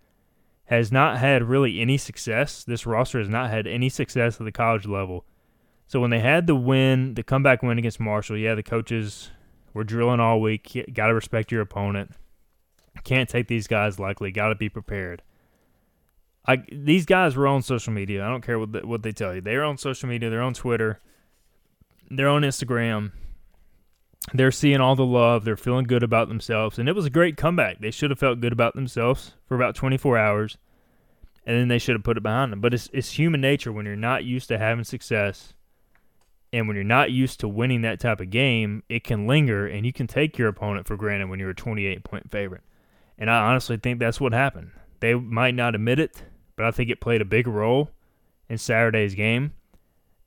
has 0.67 0.91
not 0.91 1.17
had 1.17 1.43
really 1.43 1.79
any 1.79 1.97
success. 1.97 2.63
This 2.63 2.85
roster 2.85 3.19
has 3.19 3.29
not 3.29 3.49
had 3.49 3.67
any 3.67 3.89
success 3.89 4.39
at 4.39 4.45
the 4.45 4.51
college 4.51 4.85
level. 4.85 5.25
So 5.87 6.01
when 6.01 6.09
they 6.09 6.19
had 6.19 6.45
the 6.45 6.55
win, 6.55 7.13
the 7.13 7.23
comeback 7.23 7.63
win 7.63 7.77
against 7.77 7.99
Marshall, 7.99 8.37
yeah, 8.37 8.53
the 8.53 8.63
coaches 8.63 9.31
were 9.73 9.85
drilling 9.85 10.19
all 10.19 10.41
week. 10.41 10.85
Got 10.93 11.07
to 11.07 11.13
respect 11.13 11.51
your 11.51 11.61
opponent. 11.61 12.11
Can't 13.05 13.29
take 13.29 13.47
these 13.47 13.67
guys 13.67 13.99
lightly. 13.99 14.31
Got 14.31 14.49
to 14.49 14.55
be 14.55 14.67
prepared. 14.67 15.23
I 16.45 16.63
these 16.71 17.05
guys 17.05 17.35
were 17.35 17.47
on 17.47 17.61
social 17.61 17.93
media. 17.93 18.25
I 18.25 18.29
don't 18.29 18.43
care 18.43 18.59
what 18.59 18.71
the, 18.73 18.85
what 18.85 19.03
they 19.03 19.11
tell 19.11 19.35
you. 19.35 19.41
They're 19.41 19.63
on 19.63 19.77
social 19.77 20.09
media. 20.09 20.29
They're 20.29 20.41
on 20.41 20.53
Twitter. 20.53 20.99
They're 22.09 22.29
on 22.29 22.41
Instagram. 22.41 23.11
They're 24.33 24.51
seeing 24.51 24.81
all 24.81 24.95
the 24.95 25.05
love. 25.05 25.45
They're 25.45 25.55
feeling 25.55 25.85
good 25.85 26.03
about 26.03 26.27
themselves, 26.27 26.77
and 26.77 26.89
it 26.89 26.95
was 26.95 27.05
a 27.05 27.09
great 27.09 27.37
comeback. 27.37 27.79
They 27.79 27.91
should 27.91 28.09
have 28.09 28.19
felt 28.19 28.41
good 28.41 28.51
about 28.51 28.75
themselves 28.75 29.33
for 29.45 29.55
about 29.55 29.75
24 29.75 30.17
hours, 30.17 30.57
and 31.45 31.57
then 31.57 31.69
they 31.69 31.79
should 31.79 31.95
have 31.95 32.03
put 32.03 32.17
it 32.17 32.23
behind 32.23 32.51
them. 32.51 32.59
But 32.59 32.73
it's 32.73 32.89
it's 32.91 33.11
human 33.11 33.39
nature 33.39 33.71
when 33.71 33.85
you're 33.85 33.95
not 33.95 34.25
used 34.25 34.49
to 34.49 34.57
having 34.57 34.83
success, 34.83 35.53
and 36.51 36.67
when 36.67 36.75
you're 36.75 36.83
not 36.83 37.11
used 37.11 37.39
to 37.39 37.47
winning 37.47 37.81
that 37.83 38.01
type 38.01 38.19
of 38.19 38.29
game, 38.29 38.83
it 38.89 39.03
can 39.03 39.27
linger, 39.27 39.65
and 39.65 39.85
you 39.85 39.93
can 39.93 40.07
take 40.07 40.37
your 40.37 40.49
opponent 40.49 40.87
for 40.87 40.97
granted 40.97 41.29
when 41.29 41.39
you're 41.39 41.51
a 41.51 41.55
28 41.55 42.03
point 42.03 42.29
favorite. 42.29 42.63
And 43.17 43.31
I 43.31 43.49
honestly 43.49 43.77
think 43.77 43.99
that's 43.99 44.21
what 44.21 44.33
happened. 44.33 44.71
They 44.99 45.13
might 45.13 45.55
not 45.55 45.73
admit 45.73 45.99
it, 45.99 46.23
but 46.55 46.65
I 46.65 46.71
think 46.71 46.89
it 46.89 47.01
played 47.01 47.21
a 47.21 47.25
big 47.25 47.47
role 47.47 47.91
in 48.49 48.57
Saturday's 48.57 49.15
game. 49.15 49.53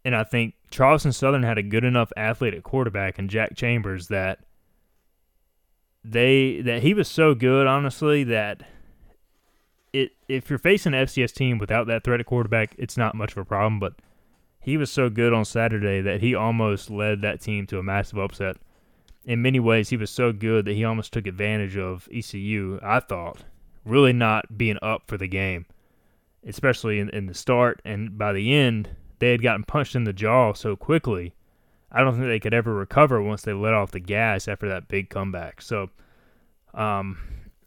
And 0.04 0.14
I 0.14 0.24
think 0.24 0.54
Charleston 0.70 1.12
Southern 1.12 1.42
had 1.42 1.58
a 1.58 1.62
good 1.62 1.84
enough 1.84 2.12
athlete 2.16 2.54
at 2.54 2.62
quarterback 2.62 3.18
and 3.18 3.28
Jack 3.28 3.56
Chambers 3.56 4.08
that 4.08 4.40
they 6.02 6.62
that 6.62 6.82
he 6.82 6.94
was 6.94 7.08
so 7.08 7.34
good, 7.34 7.66
honestly, 7.66 8.24
that 8.24 8.62
it 9.92 10.12
if 10.28 10.48
you're 10.48 10.58
facing 10.58 10.94
an 10.94 11.06
FCS 11.06 11.34
team 11.34 11.58
without 11.58 11.86
that 11.88 12.04
threat 12.04 12.20
at 12.20 12.26
quarterback, 12.26 12.74
it's 12.78 12.96
not 12.96 13.14
much 13.14 13.32
of 13.32 13.38
a 13.38 13.44
problem. 13.44 13.78
But 13.78 13.94
he 14.60 14.76
was 14.76 14.90
so 14.90 15.10
good 15.10 15.32
on 15.32 15.44
Saturday 15.44 16.00
that 16.00 16.20
he 16.20 16.34
almost 16.34 16.90
led 16.90 17.20
that 17.22 17.40
team 17.40 17.66
to 17.66 17.78
a 17.78 17.82
massive 17.82 18.18
upset. 18.18 18.56
In 19.26 19.42
many 19.42 19.60
ways, 19.60 19.90
he 19.90 19.98
was 19.98 20.10
so 20.10 20.32
good 20.32 20.64
that 20.64 20.74
he 20.74 20.84
almost 20.84 21.12
took 21.12 21.26
advantage 21.26 21.76
of 21.76 22.08
ECU. 22.10 22.80
I 22.82 23.00
thought 23.00 23.44
really 23.84 24.14
not 24.14 24.56
being 24.56 24.78
up 24.82 25.02
for 25.06 25.18
the 25.18 25.26
game 25.26 25.66
especially 26.46 26.98
in, 26.98 27.08
in 27.10 27.26
the 27.26 27.34
start. 27.34 27.80
And 27.84 28.16
by 28.16 28.32
the 28.32 28.54
end, 28.54 28.90
they 29.20 29.30
had 29.30 29.42
gotten 29.42 29.64
punched 29.64 29.94
in 29.94 30.04
the 30.04 30.12
jaw 30.12 30.52
so 30.52 30.74
quickly. 30.74 31.34
I 31.92 32.02
don't 32.02 32.14
think 32.14 32.26
they 32.26 32.40
could 32.40 32.54
ever 32.54 32.74
recover 32.74 33.22
once 33.22 33.42
they 33.42 33.52
let 33.52 33.74
off 33.74 33.92
the 33.92 34.00
gas 34.00 34.48
after 34.48 34.68
that 34.68 34.88
big 34.88 35.10
comeback. 35.10 35.62
So, 35.62 35.90
um, 36.74 37.18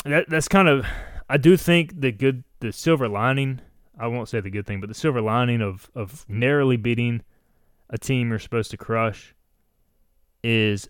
that 0.04 0.30
that's 0.30 0.48
kind 0.48 0.68
of 0.68 0.86
I 1.30 1.38
do 1.38 1.56
think 1.58 2.00
the 2.02 2.12
good 2.12 2.44
the 2.60 2.72
silver 2.72 3.08
lining. 3.08 3.62
I 3.98 4.08
won't 4.08 4.30
say 4.30 4.40
the 4.40 4.50
good 4.50 4.66
thing, 4.66 4.82
but 4.82 4.88
the 4.88 4.96
silver 4.96 5.22
lining 5.22 5.62
of 5.62 5.90
of 5.96 6.26
narrowly 6.28 6.78
beating 6.78 7.22
a 7.90 7.98
team 7.98 8.30
you're 8.30 8.40
supposed 8.40 8.72
to 8.72 8.78
crush 8.78 9.36
is 10.44 10.90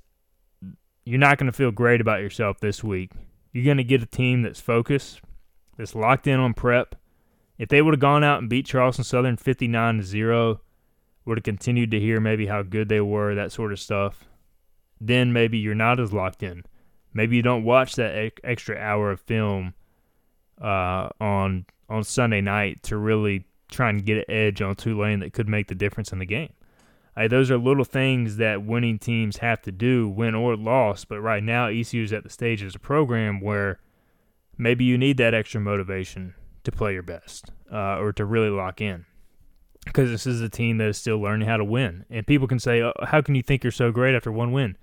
you're 1.06 1.20
not 1.20 1.38
going 1.38 1.52
to 1.52 1.58
feel 1.58 1.72
great 1.72 2.02
about 2.02 2.22
yourself 2.22 2.60
this 2.60 2.84
week. 2.84 3.12
You're 3.52 3.66
going 3.66 3.78
to 3.78 3.84
get 3.84 4.02
a 4.02 4.06
team 4.06 4.42
that's 4.42 4.62
focused, 4.62 5.22
that's 5.78 5.96
locked 5.96 6.28
in 6.28 6.40
on 6.40 6.54
prep, 6.54 6.96
if 7.58 7.70
they 7.70 7.82
would 7.82 7.94
have 7.94 8.00
gone 8.00 8.24
out 8.24 8.40
and 8.40 8.50
beat 8.50 8.66
Charleston 8.66 9.04
Southern 9.04 9.38
59 9.38 9.98
to 9.98 10.04
0, 10.04 10.62
would 11.26 11.38
have 11.38 11.44
continued 11.44 11.92
to 11.92 12.00
hear 12.00 12.20
maybe 12.20 12.48
how 12.48 12.64
good 12.64 12.90
they 12.90 13.02
were, 13.02 13.36
that 13.36 13.52
sort 13.52 13.72
of 13.72 13.80
stuff, 13.80 14.26
then 15.00 15.32
maybe 15.32 15.58
you're 15.58 15.76
not 15.76 16.00
as 16.00 16.12
locked 16.12 16.44
in. 16.44 16.64
Maybe 17.14 17.36
you 17.36 17.42
don't 17.42 17.64
watch 17.64 17.96
that 17.96 18.34
extra 18.44 18.78
hour 18.78 19.12
of 19.12 19.22
film 19.22 19.76
uh, 20.62 21.10
on 21.20 21.66
on 21.90 22.04
Sunday 22.04 22.42
night 22.42 22.82
to 22.84 22.98
really 22.98 23.46
try 23.70 23.90
and 23.90 24.06
get 24.06 24.18
an 24.18 24.24
edge 24.30 24.62
on 24.62 24.76
Tulane 24.76 25.20
that 25.20 25.34
could 25.34 25.48
make 25.48 25.68
the 25.68 25.76
difference 25.76 26.12
in 26.12 26.20
the 26.20 26.26
game. 26.26 26.54
those 27.30 27.52
are 27.52 27.58
little 27.58 27.84
things 27.84 28.38
that 28.38 28.64
winning 28.64 28.98
teams 28.98 29.38
have 29.38 29.62
to 29.62 29.72
do, 29.72 30.08
win 30.08 30.34
or 30.34 30.56
loss. 30.56 31.06
But 31.06 31.22
right 31.22 31.44
now, 31.44 31.68
ECU 31.68 32.04
is 32.04 32.14
at 32.14 32.24
the 32.24 32.30
stage 32.30 32.64
as 32.64 32.76
a 32.76 32.80
program 32.80 33.42
where 33.42 33.80
maybe 34.58 34.86
you 34.86 34.98
need 34.98 35.18
that 35.18 35.34
extra 35.34 35.62
motivation 35.62 36.34
to 36.64 36.72
play 36.72 36.94
your 36.94 37.04
best 37.04 37.52
uh, 37.72 37.98
or 38.00 38.14
to 38.14 38.26
really 38.26 38.50
lock 38.50 38.82
in 38.82 39.06
because 39.86 40.10
this 40.10 40.26
is 40.26 40.42
a 40.42 40.50
team 40.50 40.78
that 40.78 40.88
is 40.88 40.98
still 40.98 41.20
learning 41.20 41.48
how 41.48 41.58
to 41.58 41.64
win. 41.64 42.06
And 42.10 42.26
people 42.26 42.48
can 42.48 42.60
say, 42.60 42.82
oh, 42.82 42.94
"How 43.04 43.22
can 43.22 43.36
you 43.36 43.44
think 43.44 43.64
you're 43.64 43.72
so 43.72 43.92
great 43.92 44.16
after 44.16 44.32
one 44.32 44.52
win?" 44.52 44.78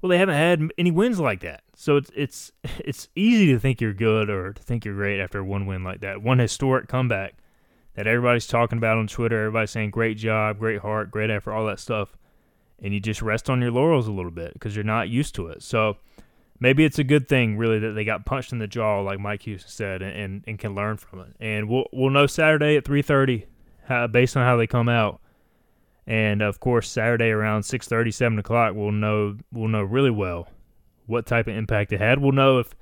Well, 0.00 0.10
they 0.10 0.18
haven't 0.18 0.36
had 0.36 0.70
any 0.78 0.90
wins 0.90 1.20
like 1.20 1.40
that, 1.40 1.62
so 1.74 1.96
it's 1.96 2.10
it's 2.14 2.52
it's 2.78 3.08
easy 3.14 3.46
to 3.52 3.58
think 3.58 3.80
you're 3.80 3.92
good 3.92 4.30
or 4.30 4.52
to 4.52 4.62
think 4.62 4.84
you're 4.84 4.94
great 4.94 5.20
after 5.20 5.42
one 5.44 5.66
win 5.66 5.84
like 5.84 6.00
that. 6.00 6.22
One 6.22 6.38
historic 6.38 6.88
comeback 6.88 7.34
that 7.94 8.06
everybody's 8.06 8.46
talking 8.46 8.78
about 8.78 8.98
on 8.98 9.06
Twitter. 9.06 9.38
Everybody's 9.38 9.70
saying, 9.70 9.90
"Great 9.90 10.16
job, 10.16 10.58
great 10.58 10.80
heart, 10.80 11.10
great 11.10 11.30
effort," 11.30 11.52
all 11.52 11.66
that 11.66 11.80
stuff, 11.80 12.16
and 12.82 12.92
you 12.94 13.00
just 13.00 13.22
rest 13.22 13.50
on 13.50 13.60
your 13.60 13.70
laurels 13.70 14.08
a 14.08 14.12
little 14.12 14.30
bit 14.30 14.54
because 14.54 14.74
you're 14.74 14.84
not 14.84 15.08
used 15.08 15.34
to 15.36 15.48
it. 15.48 15.62
So 15.62 15.96
maybe 16.60 16.84
it's 16.84 16.98
a 16.98 17.04
good 17.04 17.28
thing 17.28 17.56
really 17.56 17.78
that 17.78 17.92
they 17.92 18.04
got 18.04 18.26
punched 18.26 18.52
in 18.52 18.58
the 18.58 18.66
jaw 18.66 19.00
like 19.00 19.18
Mike 19.18 19.42
Houston 19.42 19.70
said 19.70 20.02
and, 20.02 20.16
and, 20.16 20.44
and 20.46 20.58
can 20.58 20.74
learn 20.74 20.98
from 20.98 21.20
it. 21.20 21.34
And 21.40 21.68
we'll 21.68 21.86
we'll 21.92 22.10
know 22.10 22.26
Saturday 22.26 22.76
at 22.76 22.84
3:30 22.84 24.12
based 24.12 24.36
on 24.36 24.44
how 24.44 24.56
they 24.56 24.66
come 24.66 24.88
out. 24.88 25.20
And 26.06 26.42
of 26.42 26.60
course 26.60 26.88
Saturday 26.88 27.30
around 27.30 27.62
6:30 27.62 28.12
7 28.12 28.38
o'clock 28.38 28.74
we'll 28.74 28.92
know 28.92 29.38
we'll 29.52 29.68
know 29.68 29.82
really 29.82 30.10
well 30.10 30.48
what 31.06 31.26
type 31.26 31.48
of 31.48 31.56
impact 31.56 31.92
it 31.92 32.00
had. 32.00 32.20
We'll 32.20 32.32
know 32.32 32.58
if 32.58 32.74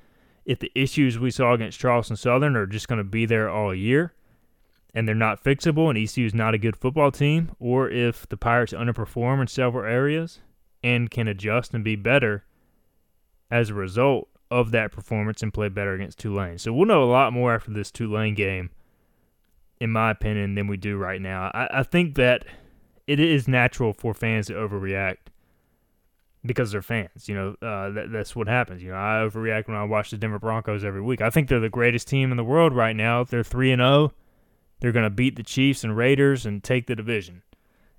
if 0.45 0.59
the 0.59 0.73
issues 0.75 1.19
we 1.19 1.31
saw 1.31 1.53
against 1.53 1.79
Charleston 1.79 2.17
Southern 2.17 2.57
are 2.57 2.67
just 2.67 2.89
going 2.89 2.99
to 2.99 3.05
be 3.05 3.27
there 3.27 3.49
all 3.49 3.75
year 3.75 4.15
and 4.95 5.07
they're 5.07 5.15
not 5.15 5.45
fixable 5.45 5.91
and 5.91 5.99
ECU 5.99 6.25
is 6.25 6.35
not 6.35 6.55
a 6.55 6.59
good 6.59 6.75
football 6.75 7.11
team 7.11 7.51
or 7.61 7.91
if 7.91 8.27
the 8.29 8.37
Pirates 8.37 8.73
underperform 8.73 9.43
in 9.43 9.47
several 9.47 9.85
areas 9.85 10.41
and 10.83 11.11
can 11.11 11.29
adjust 11.29 11.75
and 11.75 11.85
be 11.85 11.97
better 11.97 12.45
as 13.51 13.71
a 13.71 13.75
result 13.75 14.29
of 14.51 14.71
that 14.71 14.93
performance 14.93 15.43
and 15.43 15.53
play 15.53 15.69
better 15.69 15.95
against 15.95 16.19
Tulane. 16.19 16.59
So 16.59 16.73
we'll 16.73 16.87
know 16.87 17.05
a 17.05 17.11
lot 17.11 17.33
more 17.33 17.55
after 17.55 17.71
this 17.71 17.91
Tulane 17.91 18.35
game, 18.35 18.71
in 19.81 19.91
my 19.91 20.11
opinion, 20.11 20.55
than 20.55 20.67
we 20.67 20.77
do 20.77 20.97
right 20.97 21.21
now. 21.21 21.51
I, 21.55 21.81
I 21.81 21.83
think 21.83 22.15
that 22.17 22.45
it 23.07 23.21
is 23.21 23.49
natural 23.49 23.93
for 23.93 24.15
fans 24.15 24.47
to 24.47 24.55
overreact 24.55 25.17
because 26.45 26.73
they're 26.73 26.83
fans. 26.83 27.29
You 27.29 27.35
know, 27.35 27.49
uh, 27.61 27.91
that, 27.91 28.13
that's 28.13 28.35
what 28.35 28.49
happens. 28.49 28.83
You 28.83 28.91
know, 28.91 28.97
I 28.97 29.27
overreact 29.29 29.69
when 29.69 29.77
I 29.77 29.85
watch 29.85 30.11
the 30.11 30.17
Denver 30.17 30.39
Broncos 30.39 30.85
every 30.85 31.03
week. 31.03 31.21
I 31.21 31.31
think 31.31 31.49
they're 31.49 31.61
the 31.61 31.69
greatest 31.69 32.09
team 32.09 32.31
in 32.31 32.37
the 32.37 32.45
world 32.45 32.75
right 32.75 32.97
now. 32.97 33.25
They're 33.25 33.45
three 33.45 33.73
and 33.73 33.81
zero. 33.81 33.89
Oh. 33.91 34.13
They're 34.81 34.93
going 34.93 35.05
to 35.05 35.11
beat 35.11 35.37
the 35.37 35.43
Chiefs 35.43 35.83
and 35.83 35.97
Raiders 35.97 36.47
and 36.47 36.63
take 36.63 36.87
the 36.87 36.95
division. 36.95 37.43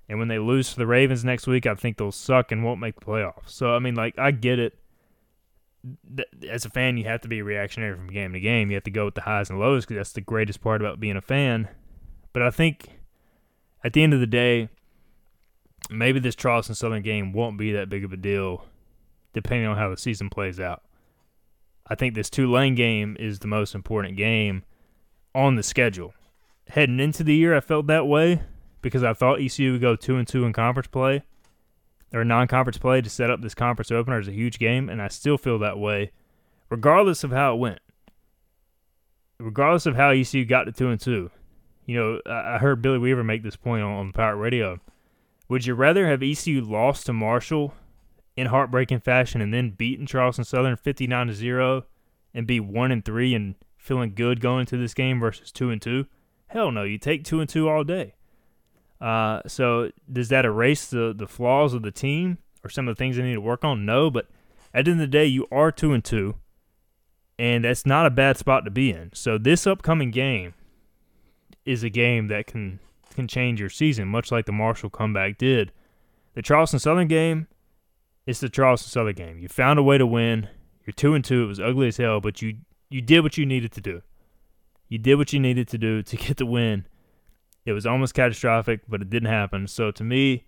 And 0.08 0.18
when 0.18 0.28
they 0.28 0.38
lose 0.38 0.70
to 0.70 0.76
the 0.76 0.86
Ravens 0.86 1.24
next 1.24 1.46
week, 1.46 1.66
I 1.66 1.74
think 1.74 1.98
they'll 1.98 2.10
suck 2.10 2.50
and 2.50 2.64
won't 2.64 2.80
make 2.80 2.98
the 2.98 3.04
playoffs. 3.04 3.50
So 3.50 3.74
I 3.74 3.78
mean, 3.78 3.94
like, 3.94 4.18
I 4.18 4.30
get 4.30 4.58
it 4.58 4.79
as 6.48 6.64
a 6.64 6.70
fan, 6.70 6.96
you 6.96 7.04
have 7.04 7.20
to 7.22 7.28
be 7.28 7.42
reactionary 7.42 7.96
from 7.96 8.08
game 8.08 8.32
to 8.32 8.40
game. 8.40 8.70
You 8.70 8.76
have 8.76 8.84
to 8.84 8.90
go 8.90 9.06
with 9.06 9.14
the 9.14 9.22
highs 9.22 9.50
and 9.50 9.58
lows 9.58 9.84
because 9.84 9.96
that's 9.96 10.12
the 10.12 10.20
greatest 10.20 10.60
part 10.60 10.80
about 10.80 11.00
being 11.00 11.16
a 11.16 11.22
fan. 11.22 11.68
But 12.32 12.42
I 12.42 12.50
think 12.50 13.00
at 13.82 13.92
the 13.92 14.02
end 14.02 14.14
of 14.14 14.20
the 14.20 14.26
day, 14.26 14.68
maybe 15.88 16.20
this 16.20 16.34
Charleston 16.34 16.74
Southern 16.74 17.02
game 17.02 17.32
won't 17.32 17.58
be 17.58 17.72
that 17.72 17.88
big 17.88 18.04
of 18.04 18.12
a 18.12 18.16
deal, 18.16 18.66
depending 19.32 19.66
on 19.66 19.76
how 19.76 19.88
the 19.90 19.96
season 19.96 20.28
plays 20.28 20.60
out. 20.60 20.82
I 21.86 21.94
think 21.94 22.14
this 22.14 22.30
Tulane 22.30 22.74
game 22.74 23.16
is 23.18 23.40
the 23.40 23.48
most 23.48 23.74
important 23.74 24.16
game 24.16 24.64
on 25.34 25.56
the 25.56 25.62
schedule. 25.62 26.14
Heading 26.68 27.00
into 27.00 27.24
the 27.24 27.34
year, 27.34 27.56
I 27.56 27.60
felt 27.60 27.88
that 27.88 28.06
way 28.06 28.42
because 28.80 29.02
I 29.02 29.12
thought 29.12 29.40
ECU 29.40 29.72
would 29.72 29.80
go 29.80 29.96
two 29.96 30.16
and 30.16 30.28
two 30.28 30.44
in 30.44 30.52
conference 30.52 30.86
play 30.86 31.24
or 32.12 32.24
non-conference 32.24 32.78
play 32.78 33.00
to 33.00 33.10
set 33.10 33.30
up 33.30 33.40
this 33.40 33.54
conference 33.54 33.90
opener 33.90 34.18
is 34.18 34.28
a 34.28 34.32
huge 34.32 34.58
game, 34.58 34.88
and 34.88 35.00
I 35.00 35.08
still 35.08 35.38
feel 35.38 35.58
that 35.60 35.78
way, 35.78 36.10
regardless 36.68 37.22
of 37.24 37.30
how 37.30 37.54
it 37.54 37.58
went. 37.58 37.78
Regardless 39.38 39.86
of 39.86 39.96
how 39.96 40.10
ECU 40.10 40.44
got 40.44 40.64
to 40.64 40.72
two 40.72 40.88
and 40.88 41.00
two, 41.00 41.30
You 41.86 41.96
know, 41.96 42.20
I 42.30 42.58
heard 42.58 42.82
Billy 42.82 42.98
Weaver 42.98 43.24
make 43.24 43.42
this 43.42 43.56
point 43.56 43.82
on, 43.82 43.92
on 43.92 44.06
the 44.08 44.12
Pirate 44.12 44.36
Radio. 44.36 44.80
Would 45.48 45.66
you 45.66 45.74
rather 45.74 46.06
have 46.08 46.22
ECU 46.22 46.60
lost 46.60 47.06
to 47.06 47.12
Marshall 47.12 47.74
in 48.36 48.46
heartbreaking 48.46 49.00
fashion 49.00 49.40
and 49.40 49.52
then 49.52 49.70
beaten 49.70 50.06
Charleston 50.06 50.44
Southern 50.44 50.76
59 50.76 51.26
to 51.28 51.34
0 51.34 51.84
and 52.32 52.46
be 52.46 52.60
1 52.60 52.92
and 52.92 53.04
3 53.04 53.34
and 53.34 53.54
feeling 53.76 54.14
good 54.14 54.40
going 54.40 54.60
into 54.60 54.76
this 54.76 54.94
game 54.94 55.18
versus 55.18 55.50
2 55.50 55.70
and 55.70 55.82
2? 55.82 56.06
Hell 56.48 56.70
no, 56.70 56.84
you 56.84 56.98
take 56.98 57.24
2 57.24 57.40
and 57.40 57.48
2 57.48 57.68
all 57.68 57.82
day. 57.82 58.14
Uh, 59.00 59.40
so 59.46 59.90
does 60.12 60.28
that 60.28 60.44
erase 60.44 60.86
the 60.86 61.14
the 61.16 61.26
flaws 61.26 61.72
of 61.72 61.82
the 61.82 61.90
team 61.90 62.38
or 62.62 62.70
some 62.70 62.86
of 62.86 62.96
the 62.96 62.98
things 62.98 63.16
they 63.16 63.22
need 63.22 63.34
to 63.34 63.40
work 63.40 63.64
on? 63.64 63.86
No, 63.86 64.10
but 64.10 64.26
at 64.74 64.84
the 64.84 64.90
end 64.92 65.00
of 65.00 65.06
the 65.06 65.10
day, 65.10 65.26
you 65.26 65.46
are 65.50 65.72
2 65.72 65.92
and 65.92 66.04
2 66.04 66.34
and 67.38 67.64
that's 67.64 67.86
not 67.86 68.04
a 68.04 68.10
bad 68.10 68.36
spot 68.36 68.66
to 68.66 68.70
be 68.70 68.90
in. 68.90 69.10
So 69.14 69.38
this 69.38 69.66
upcoming 69.66 70.10
game 70.10 70.52
is 71.64 71.82
a 71.82 71.88
game 71.88 72.28
that 72.28 72.46
can 72.46 72.80
can 73.14 73.26
change 73.26 73.58
your 73.58 73.70
season, 73.70 74.08
much 74.08 74.30
like 74.30 74.44
the 74.44 74.52
Marshall 74.52 74.90
comeback 74.90 75.38
did. 75.38 75.72
The 76.34 76.42
Charleston 76.42 76.78
Southern 76.78 77.08
game 77.08 77.48
it's 78.26 78.40
the 78.40 78.48
Charleston 78.48 78.90
Southern 78.90 79.14
game. 79.14 79.38
You 79.38 79.48
found 79.48 79.78
a 79.78 79.82
way 79.82 79.98
to 79.98 80.06
win. 80.06 80.48
You're 80.86 80.92
two 80.92 81.14
and 81.14 81.24
two. 81.24 81.44
It 81.44 81.46
was 81.46 81.60
ugly 81.60 81.88
as 81.88 81.96
hell, 81.96 82.20
but 82.20 82.42
you 82.42 82.58
you 82.88 83.00
did 83.00 83.20
what 83.20 83.38
you 83.38 83.46
needed 83.46 83.72
to 83.72 83.80
do. 83.80 84.02
You 84.88 84.98
did 84.98 85.16
what 85.16 85.32
you 85.32 85.40
needed 85.40 85.68
to 85.68 85.78
do 85.78 86.02
to 86.02 86.16
get 86.24 86.36
the 86.36 86.46
win. 86.46 86.86
It 87.64 87.72
was 87.72 87.86
almost 87.86 88.14
catastrophic, 88.14 88.82
but 88.88 89.02
it 89.02 89.10
didn't 89.10 89.28
happen. 89.28 89.66
So 89.66 89.90
to 89.90 90.02
me, 90.02 90.44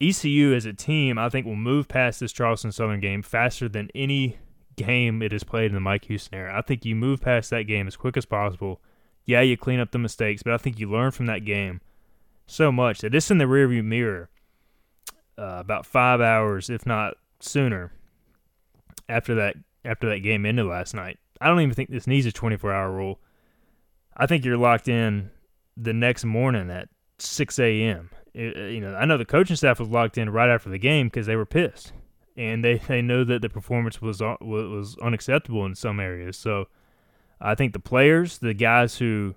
ECU 0.00 0.54
as 0.54 0.66
a 0.66 0.72
team, 0.72 1.18
I 1.18 1.28
think 1.28 1.46
will 1.46 1.56
move 1.56 1.88
past 1.88 2.20
this 2.20 2.32
Charleston 2.32 2.72
Southern 2.72 3.00
game 3.00 3.22
faster 3.22 3.68
than 3.68 3.90
any 3.94 4.38
game 4.76 5.22
it 5.22 5.32
has 5.32 5.44
played 5.44 5.66
in 5.66 5.74
the 5.74 5.80
Mike 5.80 6.06
Houston 6.06 6.38
era. 6.38 6.56
I 6.56 6.62
think 6.62 6.84
you 6.84 6.94
move 6.94 7.20
past 7.20 7.50
that 7.50 7.64
game 7.64 7.86
as 7.86 7.96
quick 7.96 8.16
as 8.16 8.24
possible. 8.24 8.80
Yeah, 9.26 9.42
you 9.42 9.56
clean 9.56 9.78
up 9.78 9.92
the 9.92 9.98
mistakes, 9.98 10.42
but 10.42 10.54
I 10.54 10.56
think 10.56 10.78
you 10.78 10.90
learn 10.90 11.10
from 11.10 11.26
that 11.26 11.44
game 11.44 11.80
so 12.46 12.72
much 12.72 13.00
that 13.00 13.14
it's 13.14 13.30
in 13.30 13.38
the 13.38 13.44
rearview 13.44 13.84
mirror 13.84 14.30
uh, 15.38 15.58
about 15.60 15.86
five 15.86 16.20
hours, 16.20 16.70
if 16.70 16.86
not 16.86 17.14
sooner, 17.38 17.92
after 19.08 19.34
that 19.34 19.56
after 19.84 20.08
that 20.08 20.20
game 20.20 20.44
ended 20.44 20.66
last 20.66 20.94
night. 20.94 21.18
I 21.40 21.48
don't 21.48 21.60
even 21.60 21.74
think 21.74 21.90
this 21.90 22.06
needs 22.06 22.26
a 22.26 22.32
24 22.32 22.72
hour 22.72 22.90
rule. 22.90 23.20
I 24.16 24.26
think 24.26 24.44
you're 24.44 24.58
locked 24.58 24.88
in 24.88 25.30
the 25.80 25.92
next 25.92 26.24
morning 26.24 26.70
at 26.70 26.88
6 27.18 27.58
a.m. 27.58 28.10
you 28.34 28.80
know, 28.80 28.94
I 28.94 29.04
know 29.04 29.16
the 29.16 29.24
coaching 29.24 29.56
staff 29.56 29.80
was 29.80 29.88
locked 29.88 30.18
in 30.18 30.30
right 30.30 30.50
after 30.50 30.68
the 30.68 30.78
game 30.78 31.06
because 31.06 31.26
they 31.26 31.36
were 31.36 31.46
pissed, 31.46 31.92
and 32.36 32.64
they, 32.64 32.78
they 32.88 33.02
know 33.02 33.24
that 33.24 33.42
the 33.42 33.48
performance 33.48 34.00
was 34.00 34.20
uh, 34.20 34.36
was 34.40 34.96
unacceptable 35.02 35.64
in 35.66 35.74
some 35.74 36.00
areas. 36.00 36.36
So, 36.36 36.68
I 37.40 37.54
think 37.54 37.72
the 37.72 37.80
players, 37.80 38.38
the 38.38 38.54
guys 38.54 38.98
who 38.98 39.34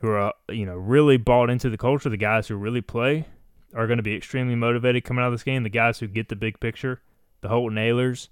who 0.00 0.08
are 0.08 0.34
you 0.48 0.66
know 0.66 0.76
really 0.76 1.16
bought 1.16 1.50
into 1.50 1.70
the 1.70 1.78
culture, 1.78 2.08
the 2.08 2.16
guys 2.16 2.48
who 2.48 2.56
really 2.56 2.80
play, 2.80 3.26
are 3.74 3.86
going 3.86 3.98
to 3.98 4.02
be 4.02 4.16
extremely 4.16 4.56
motivated 4.56 5.04
coming 5.04 5.22
out 5.22 5.28
of 5.28 5.34
this 5.34 5.44
game. 5.44 5.62
The 5.62 5.70
guys 5.70 6.00
who 6.00 6.08
get 6.08 6.28
the 6.28 6.36
big 6.36 6.60
picture, 6.60 7.00
the 7.40 7.48
Holton 7.48 7.78
Ahlers, 7.78 8.28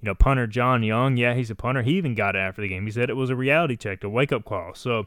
you 0.00 0.06
know, 0.06 0.14
punter 0.14 0.48
John 0.48 0.82
Young, 0.82 1.16
yeah, 1.16 1.34
he's 1.34 1.50
a 1.50 1.54
punter. 1.54 1.82
He 1.82 1.92
even 1.92 2.14
got 2.14 2.34
it 2.34 2.40
after 2.40 2.60
the 2.60 2.68
game. 2.68 2.84
He 2.84 2.90
said 2.90 3.08
it 3.08 3.14
was 3.14 3.30
a 3.30 3.36
reality 3.36 3.76
check, 3.76 4.02
a 4.02 4.08
wake 4.08 4.32
up 4.32 4.44
call. 4.44 4.74
So 4.74 5.06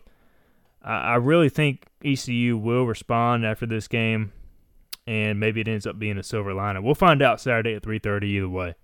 I, 0.86 1.16
really 1.16 1.50
think 1.50 1.88
ECU 2.04 2.58
will 2.58 2.86
respond 2.86 3.46
after 3.46 3.66
this 3.66 3.88
game, 3.88 4.32
and 5.08 5.40
maybe 5.40 5.62
it 5.62 5.68
ends 5.68 5.88
up 5.88 5.98
being 5.98 6.18
a 6.18 6.24
silver 6.24 6.54
lining. 6.54 6.84
We'll 6.84 6.94
find 6.94 7.22
out 7.22 7.42
Saturday 7.42 7.74
at 7.74 7.82
3:30 7.82 8.24
either 8.24 8.50
way. 8.50 8.76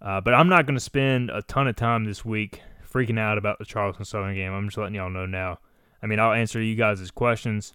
Uh, 0.00 0.20
but 0.20 0.34
I'm 0.34 0.48
not 0.48 0.66
going 0.66 0.76
to 0.76 0.80
spend 0.80 1.30
a 1.30 1.42
ton 1.42 1.68
of 1.68 1.76
time 1.76 2.04
this 2.04 2.24
week 2.24 2.62
freaking 2.90 3.18
out 3.18 3.38
about 3.38 3.58
the 3.58 3.64
Charleston 3.64 4.04
Southern 4.04 4.34
game. 4.34 4.52
I'm 4.52 4.66
just 4.68 4.78
letting 4.78 4.94
y'all 4.94 5.10
know 5.10 5.26
now. 5.26 5.58
I 6.02 6.06
mean, 6.06 6.18
I'll 6.18 6.32
answer 6.32 6.60
you 6.60 6.74
guys' 6.74 7.10
questions. 7.10 7.72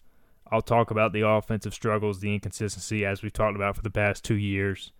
I'll 0.51 0.62
talk 0.62 0.91
about 0.91 1.14
the 1.14 1.28
offensive 1.28 1.74
struggles, 1.74 2.20
the 2.20 2.34
inconsistency, 2.34 3.05
as 3.05 3.22
we've 3.22 3.34
talked 3.34 3.55
about 3.55 3.76
for 3.76 3.82
the 3.82 3.89
past 3.89 4.24
two 4.24 4.36
years. 4.36 4.91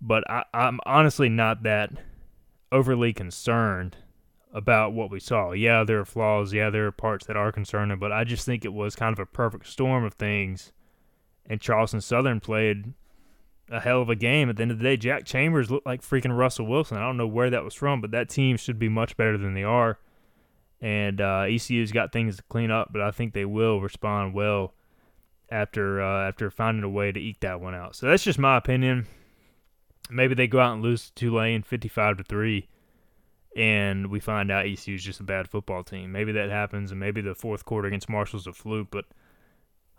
But 0.00 0.28
I, 0.30 0.44
I'm 0.54 0.80
honestly 0.86 1.28
not 1.28 1.62
that 1.64 1.92
overly 2.72 3.12
concerned 3.12 3.96
about 4.52 4.92
what 4.92 5.10
we 5.10 5.20
saw. 5.20 5.52
Yeah, 5.52 5.84
there 5.84 6.00
are 6.00 6.04
flaws. 6.04 6.52
Yeah, 6.52 6.70
there 6.70 6.86
are 6.86 6.92
parts 6.92 7.26
that 7.26 7.36
are 7.36 7.52
concerning, 7.52 7.98
but 7.98 8.12
I 8.12 8.24
just 8.24 8.44
think 8.44 8.64
it 8.64 8.72
was 8.72 8.96
kind 8.96 9.12
of 9.12 9.18
a 9.18 9.26
perfect 9.26 9.66
storm 9.66 10.04
of 10.04 10.14
things. 10.14 10.72
And 11.46 11.60
Charleston 11.60 12.00
Southern 12.00 12.40
played 12.40 12.94
a 13.70 13.80
hell 13.80 14.02
of 14.02 14.08
a 14.08 14.16
game. 14.16 14.50
At 14.50 14.56
the 14.56 14.62
end 14.62 14.72
of 14.72 14.78
the 14.78 14.84
day, 14.84 14.96
Jack 14.96 15.24
Chambers 15.24 15.70
looked 15.70 15.86
like 15.86 16.02
freaking 16.02 16.36
Russell 16.36 16.66
Wilson. 16.66 16.96
I 16.96 17.00
don't 17.00 17.16
know 17.16 17.26
where 17.26 17.50
that 17.50 17.64
was 17.64 17.74
from, 17.74 18.00
but 18.00 18.10
that 18.10 18.28
team 18.28 18.56
should 18.56 18.78
be 18.78 18.88
much 18.88 19.16
better 19.16 19.38
than 19.38 19.54
they 19.54 19.64
are 19.64 19.98
and 20.80 21.20
uh, 21.20 21.44
ECU's 21.46 21.92
got 21.92 22.12
things 22.12 22.36
to 22.36 22.42
clean 22.44 22.70
up, 22.70 22.88
but 22.92 23.02
I 23.02 23.10
think 23.10 23.34
they 23.34 23.44
will 23.44 23.80
respond 23.80 24.34
well 24.34 24.74
after 25.50 26.00
uh, 26.00 26.28
after 26.28 26.50
finding 26.50 26.84
a 26.84 26.88
way 26.88 27.12
to 27.12 27.20
eke 27.20 27.40
that 27.40 27.60
one 27.60 27.74
out. 27.74 27.96
So 27.96 28.06
that's 28.06 28.24
just 28.24 28.38
my 28.38 28.56
opinion. 28.56 29.06
Maybe 30.10 30.34
they 30.34 30.46
go 30.46 30.60
out 30.60 30.74
and 30.74 30.82
lose 30.82 31.06
to 31.06 31.14
Tulane 31.14 31.62
55 31.62 32.18
to 32.18 32.24
three, 32.24 32.68
and 33.56 34.08
we 34.08 34.20
find 34.20 34.50
out 34.50 34.66
ECU 34.66 34.94
is 34.94 35.02
just 35.02 35.20
a 35.20 35.24
bad 35.24 35.48
football 35.48 35.82
team. 35.82 36.12
Maybe 36.12 36.32
that 36.32 36.50
happens, 36.50 36.90
and 36.90 37.00
maybe 37.00 37.20
the 37.20 37.34
fourth 37.34 37.64
quarter 37.64 37.88
against 37.88 38.08
Marshall's 38.08 38.46
a 38.46 38.52
fluke, 38.52 38.88
but. 38.90 39.04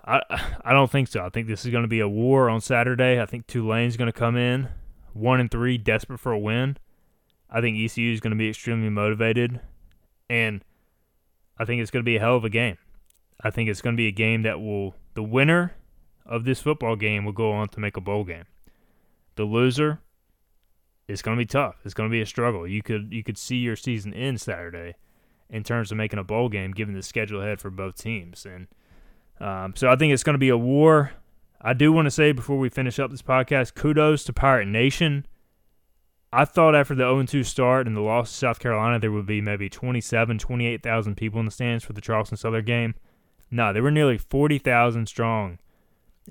I 0.04 0.22
I 0.66 0.74
don't 0.74 0.90
think 0.90 1.10
so. 1.10 1.24
I 1.24 1.30
think 1.30 1.48
this 1.48 1.64
is 1.64 1.72
going 1.72 1.84
to 1.84 1.88
be 1.88 2.00
a 2.00 2.10
war 2.10 2.50
on 2.50 2.60
Saturday. 2.60 3.22
I 3.22 3.28
think 3.28 3.46
Tulane's 3.46 3.98
going 3.98 4.12
to 4.12 4.18
come 4.18 4.36
in 4.36 4.68
one 5.14 5.40
and 5.40 5.52
three, 5.52 5.78
desperate 5.78 6.20
for 6.20 6.32
a 6.32 6.40
win. 6.40 6.78
I 7.50 7.62
think 7.62 7.78
ECU 7.78 8.12
is 8.14 8.20
going 8.20 8.32
to 8.32 8.38
be 8.38 8.50
extremely 8.50 8.90
motivated, 8.90 9.60
and 10.30 10.64
I 11.58 11.66
think 11.66 11.82
it's 11.82 11.92
going 11.92 12.04
to 12.04 12.10
be 12.10 12.16
a 12.16 12.20
hell 12.20 12.38
of 12.38 12.46
a 12.46 12.50
game. 12.50 12.78
I 13.44 13.50
think 13.50 13.70
it's 13.70 13.82
going 13.82 13.96
to 13.96 13.98
be 13.98 14.08
a 14.08 14.12
game 14.12 14.44
that 14.44 14.62
will 14.62 14.96
the 15.14 15.24
winner 15.24 15.76
of 16.26 16.46
this 16.46 16.62
football 16.62 16.96
game 16.96 17.26
will 17.26 17.34
go 17.34 17.52
on 17.52 17.68
to 17.70 17.80
make 17.80 17.98
a 17.98 18.02
bowl 18.02 18.24
game. 18.24 18.46
The 19.36 19.44
loser 19.44 20.00
it's 21.12 21.22
going 21.22 21.38
to 21.38 21.42
be 21.42 21.46
tough. 21.46 21.76
It's 21.86 21.94
going 21.94 22.10
to 22.10 22.12
be 22.12 22.22
a 22.22 22.26
struggle. 22.26 22.68
You 22.68 22.82
could 22.82 23.12
you 23.12 23.24
could 23.24 23.38
see 23.38 23.58
your 23.58 23.76
season 23.76 24.14
end 24.14 24.42
Saturday 24.42 24.96
in 25.50 25.64
terms 25.64 25.92
of 25.92 25.98
making 25.98 26.20
a 26.20 26.24
bowl 26.24 26.50
game, 26.50 26.72
given 26.72 26.96
the 26.96 27.04
schedule 27.04 27.42
ahead 27.42 27.60
for 27.60 27.70
both 27.70 27.96
teams. 27.96 28.46
And 28.46 28.68
um, 29.40 29.74
so 29.76 29.90
I 29.90 29.96
think 29.96 30.14
it's 30.14 30.24
going 30.24 30.36
to 30.36 30.40
be 30.40 30.50
a 30.50 30.58
war. 30.58 31.12
I 31.62 31.74
do 31.74 31.92
want 31.92 32.06
to 32.08 32.12
say 32.12 32.32
before 32.32 32.58
we 32.58 32.70
finish 32.70 33.00
up 33.00 33.12
this 33.12 33.22
podcast, 33.22 33.76
kudos 33.76 34.24
to 34.24 34.34
Pirate 34.34 34.68
Nation 34.68 35.26
I 36.34 36.46
thought 36.46 36.76
after 36.76 36.96
the 36.96 37.04
0 37.04 37.24
2 37.24 37.44
start 37.44 37.88
and 37.88 37.96
the 37.96 38.02
loss 38.02 38.32
to 38.32 38.38
South 38.38 38.60
Carolina, 38.60 39.00
there 39.00 39.12
would 39.12 39.26
be 39.26 39.42
maybe 39.42 39.70
27, 39.70 40.38
28,000 40.38 41.16
people 41.16 41.40
in 41.40 41.46
the 41.46 41.52
stands 41.52 41.84
for 41.84 41.92
the 41.92 42.00
Charleston 42.00 42.38
Southern 42.38 42.64
game. 42.64 42.96
No, 43.50 43.74
there 43.74 43.84
were 43.84 43.92
nearly 43.92 44.18
40,000 44.18 45.08
strong. 45.08 45.60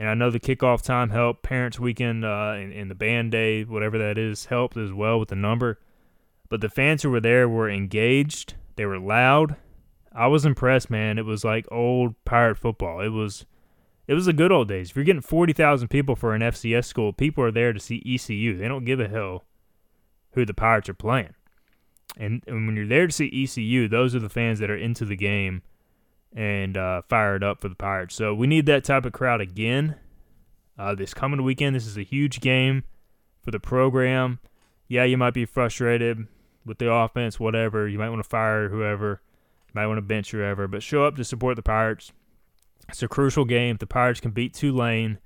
And 0.01 0.09
I 0.09 0.15
know 0.15 0.31
the 0.31 0.41
kickoff 0.41 0.81
time 0.81 1.11
helped, 1.11 1.43
Parents 1.43 1.79
Weekend 1.79 2.25
uh, 2.25 2.55
and, 2.57 2.73
and 2.73 2.91
the 2.91 2.95
band 2.95 3.33
day, 3.33 3.65
whatever 3.65 3.99
that 3.99 4.17
is, 4.17 4.47
helped 4.47 4.79
as 4.79 4.95
well 4.95 5.21
with 5.21 5.29
the 5.29 5.37
number. 5.37 5.79
But 6.49 6.63
the 6.63 6.71
fans 6.71 7.03
who 7.03 7.11
were 7.11 7.21
there 7.21 7.47
were 7.47 7.69
engaged, 7.69 8.55
they 8.77 8.87
were 8.87 8.99
loud. 8.99 9.57
I 10.11 10.27
was 10.29 10.47
impressed, 10.47 10.89
man. 10.89 11.19
It 11.19 11.27
was 11.27 11.45
like 11.45 11.71
old 11.71 12.15
pirate 12.25 12.57
football. 12.57 13.01
It 13.01 13.11
was 13.11 13.45
it 14.09 14.15
was 14.15 14.25
the 14.25 14.33
good 14.33 14.51
old 14.51 14.69
days. 14.69 14.89
If 14.89 14.97
you're 14.97 15.05
getting 15.05 15.21
40,000 15.21 15.89
people 15.89 16.17
for 16.17 16.35
an 16.35 16.41
FCS 16.41 16.87
school, 16.87 17.13
people 17.13 17.45
are 17.45 17.53
there 17.53 17.75
to 17.75 17.79
see 17.79 18.03
ECU. 18.07 18.57
They 18.57 18.69
don't 18.69 18.87
give 18.87 19.01
a 19.01 19.07
hell 19.07 19.45
who 20.33 20.47
the 20.47 20.55
Pirates 20.55 20.89
are 20.89 20.95
playing. 20.95 21.35
And, 22.17 22.43
and 22.47 22.67
when 22.67 22.75
you're 22.75 22.87
there 22.87 23.07
to 23.07 23.13
see 23.13 23.45
ECU, 23.45 23.87
those 23.87 24.15
are 24.15 24.19
the 24.19 24.31
fans 24.31 24.61
that 24.61 24.71
are 24.71 24.77
into 24.77 25.05
the 25.05 25.15
game 25.15 25.61
and 26.35 26.77
uh, 26.77 27.03
it 27.11 27.43
up 27.43 27.61
for 27.61 27.69
the 27.69 27.75
Pirates. 27.75 28.15
So 28.15 28.35
we 28.35 28.47
need 28.47 28.67
that 28.67 28.85
type 28.85 29.05
of 29.05 29.13
crowd 29.13 29.41
again 29.41 29.97
uh, 30.79 30.95
this 30.95 31.13
coming 31.15 31.43
weekend. 31.43 31.77
This 31.77 31.87
is 31.87 31.99
a 31.99 32.03
huge 32.03 32.41
game 32.41 32.85
for 33.43 33.51
the 33.51 33.61
program. 33.61 34.39
Yeah, 34.89 35.05
you 35.05 35.17
might 35.17 35.35
be 35.35 35.45
frustrated 35.45 36.27
with 36.65 36.79
the 36.79 36.91
offense, 36.91 37.39
whatever. 37.39 37.89
You 37.89 37.99
might 37.99 38.11
want 38.11 38.23
to 38.23 38.29
fire 38.29 38.69
whoever. 38.69 39.21
You 39.69 39.73
might 39.75 39.87
want 39.87 39.99
to 39.99 40.03
bench 40.03 40.31
whoever, 40.31 40.67
but 40.67 40.83
show 40.83 41.05
up 41.05 41.17
to 41.17 41.25
support 41.25 41.57
the 41.57 41.63
Pirates. 41.63 42.13
It's 42.89 43.03
a 43.03 43.09
crucial 43.09 43.45
game. 43.45 43.75
If 43.75 43.79
the 43.79 43.87
Pirates 43.87 44.21
can 44.21 44.33
beat 44.33 44.55
Tulane, 44.55 45.19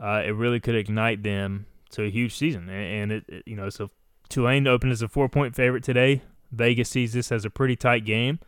uh, 0.00 0.22
it 0.24 0.34
really 0.34 0.60
could 0.60 0.74
ignite 0.74 1.22
them 1.22 1.66
to 1.90 2.02
a 2.02 2.10
huge 2.10 2.34
season. 2.34 2.68
And 2.68 3.12
it, 3.12 3.24
it 3.28 3.42
you 3.46 3.54
know, 3.54 3.70
so 3.70 3.90
Tulane 4.28 4.66
opened 4.66 4.92
as 4.92 5.02
a 5.02 5.08
four 5.08 5.28
point 5.28 5.54
favorite 5.54 5.84
today. 5.84 6.22
Vegas 6.50 6.88
sees 6.88 7.12
this 7.12 7.30
as 7.30 7.44
a 7.44 7.50
pretty 7.50 7.76
tight 7.76 8.04
game. 8.04 8.40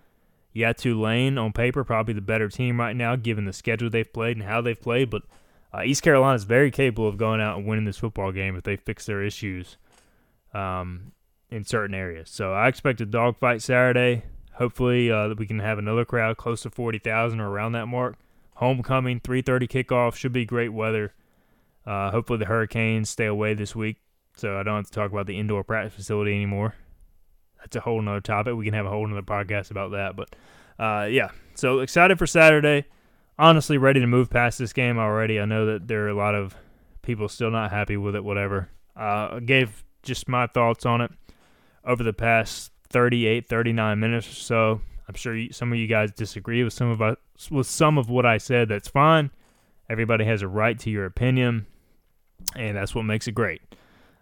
Yeah, 0.57 0.73
Tulane 0.73 1.37
on 1.37 1.53
paper 1.53 1.85
probably 1.85 2.15
the 2.15 2.23
better 2.23 2.49
team 2.49 2.81
right 2.81 2.97
now, 2.97 3.15
given 3.15 3.45
the 3.45 3.53
schedule 3.53 3.91
they've 3.91 4.11
played 4.11 4.39
and 4.39 4.47
how 4.47 4.63
they've 4.63 4.81
played. 4.81 5.11
But 5.11 5.25
uh, 5.71 5.83
East 5.83 6.03
Carolina 6.03 6.35
is 6.35 6.45
very 6.45 6.71
capable 6.71 7.07
of 7.07 7.19
going 7.19 7.43
out 7.43 7.59
and 7.59 7.67
winning 7.67 7.85
this 7.85 7.99
football 7.99 8.33
game 8.33 8.57
if 8.57 8.63
they 8.63 8.77
fix 8.77 9.05
their 9.05 9.23
issues 9.23 9.77
um, 10.55 11.13
in 11.51 11.67
certain 11.67 11.95
areas. 11.95 12.31
So 12.31 12.55
I 12.55 12.69
expect 12.69 13.03
a 13.03 13.05
dogfight 13.05 13.61
Saturday. 13.61 14.23
Hopefully, 14.55 15.13
uh, 15.13 15.35
we 15.35 15.47
can 15.47 15.59
have 15.59 15.77
another 15.79 16.07
crowd 16.07 16.39
close 16.39 16.63
to 16.63 16.71
forty 16.71 16.99
thousand 16.99 17.41
or 17.41 17.51
around 17.51 17.73
that 17.73 17.85
mark. 17.85 18.17
Homecoming, 18.55 19.21
three 19.21 19.43
thirty 19.43 19.69
kickoff 19.69 20.15
should 20.15 20.33
be 20.33 20.47
great 20.47 20.73
weather. 20.73 21.13
Uh, 21.85 22.11
hopefully, 22.13 22.39
the 22.39 22.47
Hurricanes 22.47 23.11
stay 23.11 23.27
away 23.27 23.53
this 23.53 23.77
week 23.77 23.99
so 24.37 24.59
I 24.59 24.63
don't 24.63 24.77
have 24.77 24.87
to 24.87 24.93
talk 24.93 25.13
about 25.13 25.27
the 25.27 25.39
indoor 25.39 25.65
practice 25.65 25.95
facility 25.95 26.35
anymore. 26.35 26.75
That's 27.67 27.77
a 27.77 27.81
whole 27.81 28.01
nother 28.01 28.21
topic. 28.21 28.55
We 28.55 28.65
can 28.65 28.75
have 28.75 28.87
a 28.87 28.91
whole 28.91 29.07
nother 29.07 29.23
podcast 29.23 29.71
about 29.71 29.91
that. 29.91 30.17
But 30.17 30.37
uh, 30.79 31.07
yeah, 31.07 31.31
so 31.55 31.81
excited 31.81 32.19
for 32.19 32.27
Saturday. 32.27 32.85
Honestly, 33.39 33.77
ready 33.77 34.01
to 34.01 34.07
move 34.07 34.31
past 34.31 34.59
this 34.59 34.73
game 34.73 34.99
already. 34.99 35.41
I 35.41 35.45
know 35.45 35.67
that 35.67 35.89
there 35.89 36.05
are 36.05 36.09
a 36.09 36.15
lot 36.15 36.35
of 36.35 36.55
people 37.03 37.29
still 37.29 37.51
not 37.51 37.71
happy 37.71 37.97
with 37.97 38.15
it. 38.15 38.25
Whatever. 38.25 38.69
Uh, 38.95 39.41
gave 39.41 39.85
just 40.03 40.29
my 40.29 40.47
thoughts 40.47 40.87
on 40.87 41.01
it 41.01 41.11
over 41.85 42.03
the 42.03 42.13
past 42.13 42.73
38, 42.89 43.47
39 43.47 44.01
minutes 44.01 44.29
or 44.29 44.35
so. 44.35 44.81
I'm 45.09 45.15
sure 45.15 45.37
some 45.53 45.73
of 45.73 45.79
you 45.79 45.87
guys 45.87 46.13
disagree 46.13 46.65
with 46.65 46.73
some 46.73 46.89
of 46.91 47.17
with 47.51 47.67
some 47.67 47.99
of 47.99 48.09
what 48.09 48.25
I 48.25 48.39
said. 48.39 48.69
That's 48.69 48.89
fine. 48.89 49.31
Everybody 49.91 50.25
has 50.25 50.43
a 50.43 50.49
right 50.49 50.79
to 50.81 50.91
your 50.91 51.05
opinion, 51.05 51.67
and 52.57 52.77
that's 52.77 52.95
what 52.95 53.03
makes 53.03 53.29
it 53.29 53.33
great. 53.33 53.63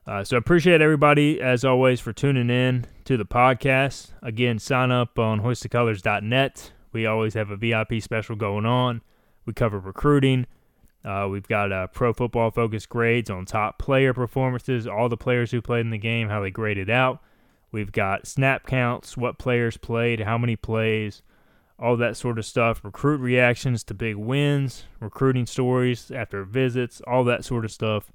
Uh, 0.06 0.22
so 0.22 0.36
I 0.36 0.38
appreciate 0.38 0.82
everybody 0.82 1.40
as 1.40 1.64
always 1.64 1.98
for 1.98 2.12
tuning 2.12 2.50
in 2.50 2.84
to 3.04 3.16
the 3.16 3.24
podcast. 3.24 4.10
Again, 4.22 4.58
sign 4.58 4.90
up 4.90 5.18
on 5.18 5.40
hoistthecolors.net. 5.40 6.72
We 6.92 7.06
always 7.06 7.32
have 7.34 7.50
a 7.50 7.56
VIP 7.56 8.02
special 8.02 8.36
going 8.36 8.66
on. 8.66 9.00
We 9.46 9.54
cover 9.54 9.78
recruiting. 9.78 10.46
Uh, 11.04 11.28
we've 11.30 11.48
got 11.48 11.72
uh, 11.72 11.86
pro 11.86 12.12
football 12.12 12.50
focused 12.50 12.90
grades 12.90 13.30
on 13.30 13.46
top 13.46 13.78
player 13.78 14.12
performances, 14.12 14.86
all 14.86 15.08
the 15.08 15.16
players 15.16 15.50
who 15.50 15.62
played 15.62 15.80
in 15.80 15.90
the 15.90 15.98
game, 15.98 16.28
how 16.28 16.40
they 16.40 16.50
graded 16.50 16.90
out. 16.90 17.20
We've 17.72 17.92
got 17.92 18.26
snap 18.26 18.66
counts, 18.66 19.16
what 19.16 19.38
players 19.38 19.76
played, 19.78 20.20
how 20.20 20.38
many 20.38 20.54
plays, 20.54 21.22
all 21.78 21.96
that 21.96 22.16
sort 22.16 22.38
of 22.38 22.44
stuff. 22.44 22.84
Recruit 22.84 23.20
reactions 23.20 23.82
to 23.84 23.94
big 23.94 24.16
wins, 24.16 24.84
recruiting 25.00 25.46
stories 25.46 26.10
after 26.10 26.44
visits, 26.44 27.00
all 27.06 27.24
that 27.24 27.44
sort 27.44 27.64
of 27.64 27.72
stuff 27.72 28.12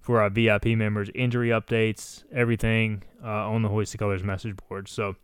for 0.00 0.20
our 0.20 0.30
VIP 0.30 0.66
members. 0.66 1.10
Injury 1.14 1.48
updates, 1.48 2.24
everything 2.32 3.02
uh, 3.22 3.28
on 3.28 3.62
the 3.62 3.68
Hoist 3.68 3.92
the 3.92 3.98
Colors 3.98 4.24
message 4.24 4.56
board. 4.68 4.88
So, 4.88 5.16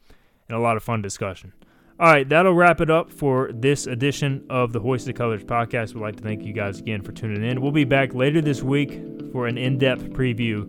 and 0.48 0.56
a 0.56 0.60
lot 0.60 0.76
of 0.76 0.82
fun 0.82 1.02
discussion. 1.02 1.52
All 1.98 2.12
right, 2.12 2.28
that'll 2.28 2.52
wrap 2.52 2.82
it 2.82 2.90
up 2.90 3.10
for 3.10 3.50
this 3.54 3.86
edition 3.86 4.44
of 4.50 4.74
the 4.74 4.80
Hoist 4.80 5.06
the 5.06 5.14
Colors 5.14 5.42
podcast. 5.42 5.94
We'd 5.94 6.02
like 6.02 6.16
to 6.16 6.22
thank 6.22 6.44
you 6.44 6.52
guys 6.52 6.78
again 6.78 7.00
for 7.00 7.12
tuning 7.12 7.42
in. 7.42 7.62
We'll 7.62 7.72
be 7.72 7.84
back 7.84 8.14
later 8.14 8.42
this 8.42 8.62
week 8.62 9.00
for 9.32 9.46
an 9.46 9.56
in 9.56 9.78
depth 9.78 10.10
preview 10.10 10.64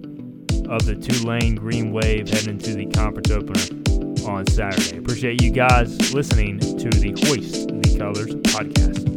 of 0.69 0.85
the 0.85 0.95
Tulane 0.95 1.55
Green 1.55 1.91
Wave 1.91 2.29
heading 2.29 2.57
to 2.59 2.73
the 2.73 2.85
conference 2.87 3.29
opener 3.29 4.27
on 4.29 4.45
Saturday. 4.47 4.97
Appreciate 4.97 5.41
you 5.41 5.51
guys 5.51 6.13
listening 6.13 6.59
to 6.59 6.89
the 6.89 7.11
Hoist 7.25 7.67
the 7.67 7.97
Colors 7.97 8.35
podcast. 8.35 9.16